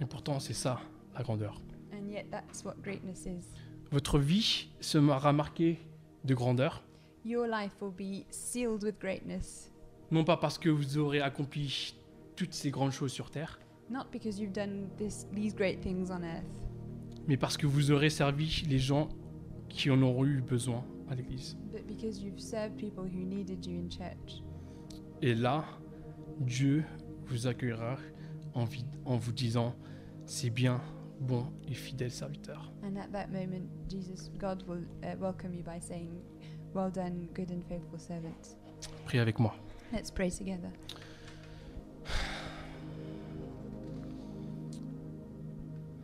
Et 0.00 0.06
pourtant, 0.06 0.38
c'est 0.38 0.54
ça, 0.54 0.80
la 1.14 1.22
grandeur. 1.22 1.60
And 1.92 2.08
yet, 2.10 2.26
that's 2.30 2.62
what 2.64 2.74
greatness 2.82 3.26
is. 3.26 3.42
Votre 3.90 4.18
vie 4.18 4.68
sera 4.80 5.32
marquée 5.32 5.78
de 6.24 6.34
grandeur, 6.34 6.82
Your 7.24 7.48
life 7.48 7.72
will 7.80 7.90
be 7.90 8.26
sealed 8.30 8.84
with 8.84 8.98
greatness, 9.00 9.70
non 10.10 10.24
pas 10.24 10.36
parce 10.36 10.58
que 10.58 10.68
vous 10.68 10.98
aurez 10.98 11.20
accompli 11.20 11.94
toutes 12.36 12.52
ces 12.54 12.70
grandes 12.70 12.92
choses 12.92 13.12
sur 13.12 13.30
terre, 13.30 13.58
not 13.90 14.04
because 14.12 14.38
you've 14.38 14.52
done 14.52 14.88
this, 14.96 15.26
these 15.34 15.54
great 15.54 15.80
things 15.80 16.10
on 16.10 16.22
earth, 16.22 16.44
mais 17.26 17.36
parce 17.36 17.56
que 17.56 17.66
vous 17.66 17.90
aurez 17.90 18.10
servi 18.10 18.64
les 18.68 18.78
gens 18.78 19.08
qui 19.68 19.90
en 19.90 20.00
auront 20.02 20.24
eu 20.24 20.40
besoin 20.40 20.84
à 21.10 21.14
l'église. 21.14 21.56
but 21.72 21.86
because 21.86 22.22
you've 22.22 22.38
served 22.40 22.76
people 22.76 23.04
who 23.04 23.24
needed 23.24 23.64
you 23.66 23.78
in 23.80 23.88
church. 23.90 24.42
Et 25.20 25.34
là, 25.34 25.64
Dieu 26.40 26.84
vous 27.26 27.46
accueillera 27.46 27.96
en, 28.54 28.64
vi- 28.64 28.84
en 29.04 29.16
vous 29.16 29.32
disant, 29.32 29.74
c'est 30.26 30.50
bien, 30.50 30.80
bon 31.20 31.44
et 31.68 31.74
fidèle 31.74 32.10
serviteur. 32.12 32.72
And 32.84 32.96
at 32.96 33.08
that 33.12 33.26
moment, 33.28 33.66
Jesus, 33.90 34.30
God 34.38 34.62
will 34.68 34.86
uh, 35.02 35.16
welcome 35.20 35.52
you 35.54 35.62
by 35.64 35.80
saying, 35.80 36.10
Well 36.74 36.90
done, 36.92 37.26
good 37.34 37.50
and 37.50 37.62
faithful 37.68 37.98
servant. 37.98 38.56
Priez 39.06 39.20
avec 39.20 39.38
moi. 39.40 39.54
Let's 39.92 40.10
pray 40.10 40.30
together. 40.30 40.70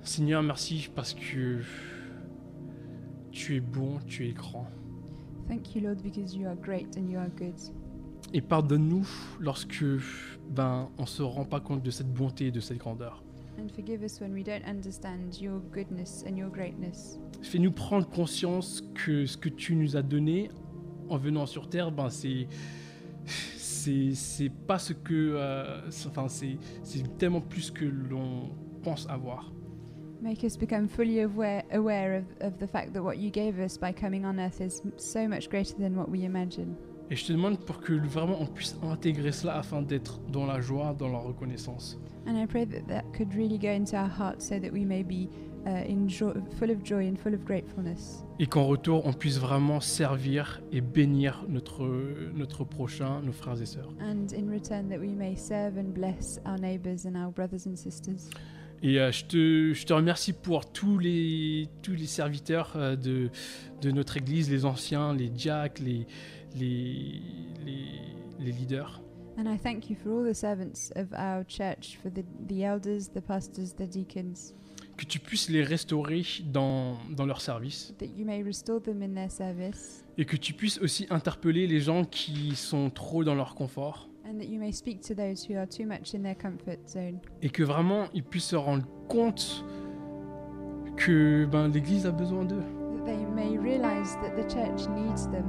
Seigneur, 0.02 0.42
merci 0.42 0.88
parce 0.94 1.12
que 1.12 1.60
tu 3.30 3.56
es 3.56 3.60
bon, 3.60 3.98
tu 4.06 4.26
es 4.28 4.32
grand. 4.32 4.66
Thank 5.48 5.74
you, 5.74 5.82
Lord, 5.82 6.02
because 6.02 6.34
you 6.34 6.46
are 6.46 6.56
great 6.56 6.96
and 6.96 7.10
you 7.10 7.18
are 7.18 7.28
good. 7.36 7.54
Et 8.32 8.40
pardonne-nous 8.40 9.06
lorsque 9.38 9.84
ben, 10.50 10.88
on 10.98 11.06
se 11.06 11.22
rend 11.22 11.44
pas 11.44 11.60
compte 11.60 11.82
de 11.82 11.90
cette 11.90 12.12
bonté 12.12 12.46
et 12.46 12.50
de 12.50 12.60
cette 12.60 12.78
grandeur. 12.78 13.22
And 13.58 13.68
forgive 13.68 14.02
us 14.02 14.20
when 14.20 14.32
we 14.32 14.42
don't 14.42 14.64
understand 14.66 15.40
your 15.40 15.60
goodness 15.72 16.24
and 16.26 16.36
your 16.36 16.50
greatness. 16.50 17.18
Fais-nous 17.42 17.72
prendre 17.72 18.08
conscience 18.08 18.82
que 18.94 19.26
ce 19.26 19.36
que 19.36 19.48
tu 19.48 19.76
nous 19.76 19.96
as 19.96 20.02
donné 20.02 20.50
en 21.08 21.18
venant 21.18 21.46
sur 21.46 21.68
Terre, 21.68 21.92
ben, 21.92 22.08
c'est 22.08 22.48
c'est 24.14 24.50
pas 24.66 24.78
ce 24.78 24.92
que 24.92 25.34
euh, 25.34 25.80
enfin 26.06 26.28
c'est 26.28 26.58
tellement 27.18 27.40
plus 27.40 27.70
que 27.70 27.84
l'on 27.84 28.50
pense 28.82 29.06
avoir. 29.08 29.52
Make 30.22 30.42
us 30.42 30.56
become 30.56 30.88
fully 30.88 31.20
aware, 31.20 31.64
aware 31.72 32.16
of, 32.16 32.24
of 32.40 32.58
the 32.58 32.66
fact 32.66 32.94
that 32.94 33.02
what 33.02 33.18
you 33.18 33.30
gave 33.30 33.58
us 33.58 33.76
by 33.76 33.92
coming 33.92 34.24
on 34.24 34.38
earth 34.40 34.60
is 34.60 34.80
so 34.96 35.28
much 35.28 35.50
greater 35.50 35.74
than 35.74 35.96
what 35.96 36.08
we 36.08 36.24
imagine. 36.24 36.76
Et 37.10 37.16
je 37.16 37.26
te 37.26 37.32
demande 37.32 37.58
pour 37.58 37.80
que 37.80 37.92
vraiment 37.92 38.40
on 38.40 38.46
puisse 38.46 38.76
intégrer 38.82 39.32
cela 39.32 39.58
afin 39.58 39.82
d'être 39.82 40.20
dans 40.32 40.46
la 40.46 40.60
joie, 40.60 40.94
dans 40.98 41.08
la 41.08 41.18
reconnaissance. 41.18 41.98
And 42.26 42.38
I 42.38 42.46
pray 42.46 42.64
that 42.64 42.88
that 42.88 43.02
could 43.12 43.34
really 43.34 43.58
go 43.58 43.68
into 43.68 43.96
our 43.96 44.08
hearts 44.08 44.48
so 44.48 44.58
that 44.58 44.72
we 44.72 44.84
may 44.86 45.02
be 45.02 45.28
in 45.66 46.06
jo- 46.08 46.34
full 46.58 46.70
of 46.70 46.84
joy 46.84 47.08
and 47.08 47.16
full 47.16 47.34
of 47.34 47.44
gratefulness. 47.44 48.24
Et 48.38 48.46
qu'en 48.46 48.64
retour, 48.66 49.06
on 49.06 49.12
puisse 49.12 49.38
vraiment 49.38 49.80
servir 49.80 50.60
et 50.72 50.80
bénir 50.80 51.44
notre, 51.48 51.86
notre 52.34 52.64
prochain, 52.64 53.22
nos 53.22 53.32
frères 53.32 53.60
et 53.60 53.66
sœurs. 53.66 53.92
And 54.00 54.26
in 54.36 54.50
return, 54.50 54.88
that 54.88 54.98
we 54.98 55.10
may 55.14 55.36
serve 55.36 55.78
and 55.78 55.92
bless 55.94 56.40
our 56.46 56.58
neighbours 56.58 57.06
and 57.06 57.14
our 57.16 57.30
brothers 57.32 57.66
and 57.66 57.76
sisters. 57.76 58.28
Et 58.82 59.00
euh, 59.00 59.10
je, 59.12 59.24
te, 59.24 59.72
je 59.72 59.86
te 59.86 59.92
remercie 59.94 60.34
pour 60.34 60.70
tous 60.70 60.98
les, 60.98 61.68
tous 61.80 61.94
les 61.94 62.06
serviteurs 62.06 62.72
euh, 62.76 62.96
de, 62.96 63.30
de 63.80 63.90
notre 63.90 64.16
Église, 64.18 64.50
les 64.50 64.66
anciens, 64.66 65.14
les 65.14 65.30
diacres, 65.30 65.80
les, 65.82 66.06
les, 66.54 67.22
les, 67.64 67.86
les 68.40 68.52
leaders. 68.52 69.00
And 69.38 69.46
I 69.52 69.56
thank 69.56 69.88
you 69.88 69.96
for 69.96 70.12
all 70.12 70.24
the 70.24 70.34
servants 70.34 70.92
of 70.96 71.12
our 71.14 71.44
church, 71.48 71.98
for 72.02 72.10
the, 72.12 72.22
the 72.46 72.62
elders, 72.62 73.08
the 73.12 73.20
pastors, 73.22 73.74
the 73.74 73.86
deacons, 73.86 74.54
Que 74.96 75.04
tu 75.04 75.18
puisses 75.18 75.50
les 75.50 75.62
restaurer 75.64 76.22
dans, 76.52 76.96
dans 77.10 77.26
leur 77.26 77.40
service. 77.40 77.92
that 77.98 78.06
you 78.16 78.24
may 78.24 78.42
restore 78.42 78.80
them 78.80 79.02
in 79.02 79.14
their 79.14 79.30
service, 79.30 80.04
Et 80.18 80.24
que 80.24 80.36
tu 80.36 80.52
puisses 80.52 80.78
aussi 80.80 81.06
interpeller 81.10 81.66
les 81.66 81.80
gens 81.80 82.04
qui 82.04 82.54
sont 82.54 82.90
trop 82.90 83.24
dans 83.24 83.34
leur 83.34 83.54
confort. 83.56 84.08
and 84.26 84.38
that 84.38 84.46
you 84.46 84.58
may 84.58 84.72
speak 84.72 85.00
to 85.00 85.12
those 85.14 85.44
who 85.48 85.56
are 85.58 85.66
too 85.68 85.84
much 85.84 86.14
in 86.14 86.22
their 86.22 86.36
comfort 86.38 86.78
zone, 86.88 87.18
Et 87.42 87.50
que 87.50 87.62
vraiment 87.64 88.06
ils 88.14 88.22
puissent 88.22 88.46
se 88.50 88.56
rendre 88.56 88.86
compte 89.08 89.64
que 90.96 91.44
ben, 91.46 91.68
l'Église 91.68 92.06
a 92.06 92.12
besoin 92.12 92.44
d'eux. 92.44 92.62
that 92.96 93.04
they 93.04 93.24
may 93.34 93.58
realize 93.58 94.14
that 94.22 94.30
the 94.40 94.48
church 94.48 94.88
needs 94.94 95.26
them, 95.30 95.44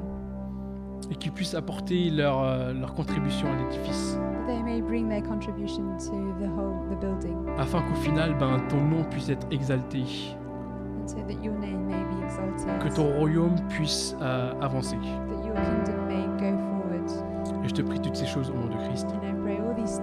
Et 1.12 1.16
qu'ils 1.16 1.32
puissent 1.32 1.54
apporter 1.56 2.10
leur, 2.10 2.42
euh, 2.44 2.74
leur 2.74 2.94
contribution 2.94 3.48
à 3.48 3.56
l'édifice. 3.56 4.18
that 4.48 4.48
they 4.54 4.62
may 4.64 4.82
bring 4.82 5.08
their 5.10 5.22
contribution 5.24 5.96
to 5.98 6.12
the 6.40 6.48
whole 6.48 6.74
the 6.90 7.00
building, 7.00 7.36
Afin 7.58 7.82
qu'au 7.82 7.96
final, 7.96 8.36
ben, 8.38 8.60
ton 8.70 8.82
nom 8.82 9.04
puisse 9.10 9.30
être 9.30 9.46
exalté. 9.52 10.00
and 10.02 11.08
so 11.08 11.18
that 11.28 11.44
your 11.44 11.54
name 11.60 11.86
may 11.88 11.94
be 11.94 12.24
exalted, 12.24 12.80
Que 12.80 12.96
ton 12.96 13.12
royaume 13.20 13.56
puisse 13.70 14.16
euh, 14.22 14.52
avancer. 14.62 14.98
that 14.98 15.46
your 15.46 15.56
kingdom 15.56 16.08
may 16.08 16.26
go 16.40 16.58
forward. 16.58 17.64
Et 17.64 17.68
je 17.70 17.74
te 17.74 17.82
prie 17.84 18.00
toutes 18.00 18.16
ces 18.16 18.26
choses 18.26 18.50
au 18.50 18.54
nom 18.56 18.68
de 18.68 18.78
Christ. 18.88 19.08
And 19.12 19.28
I 19.28 19.34
pray 19.44 19.58
all 19.60 19.76
these 19.76 20.00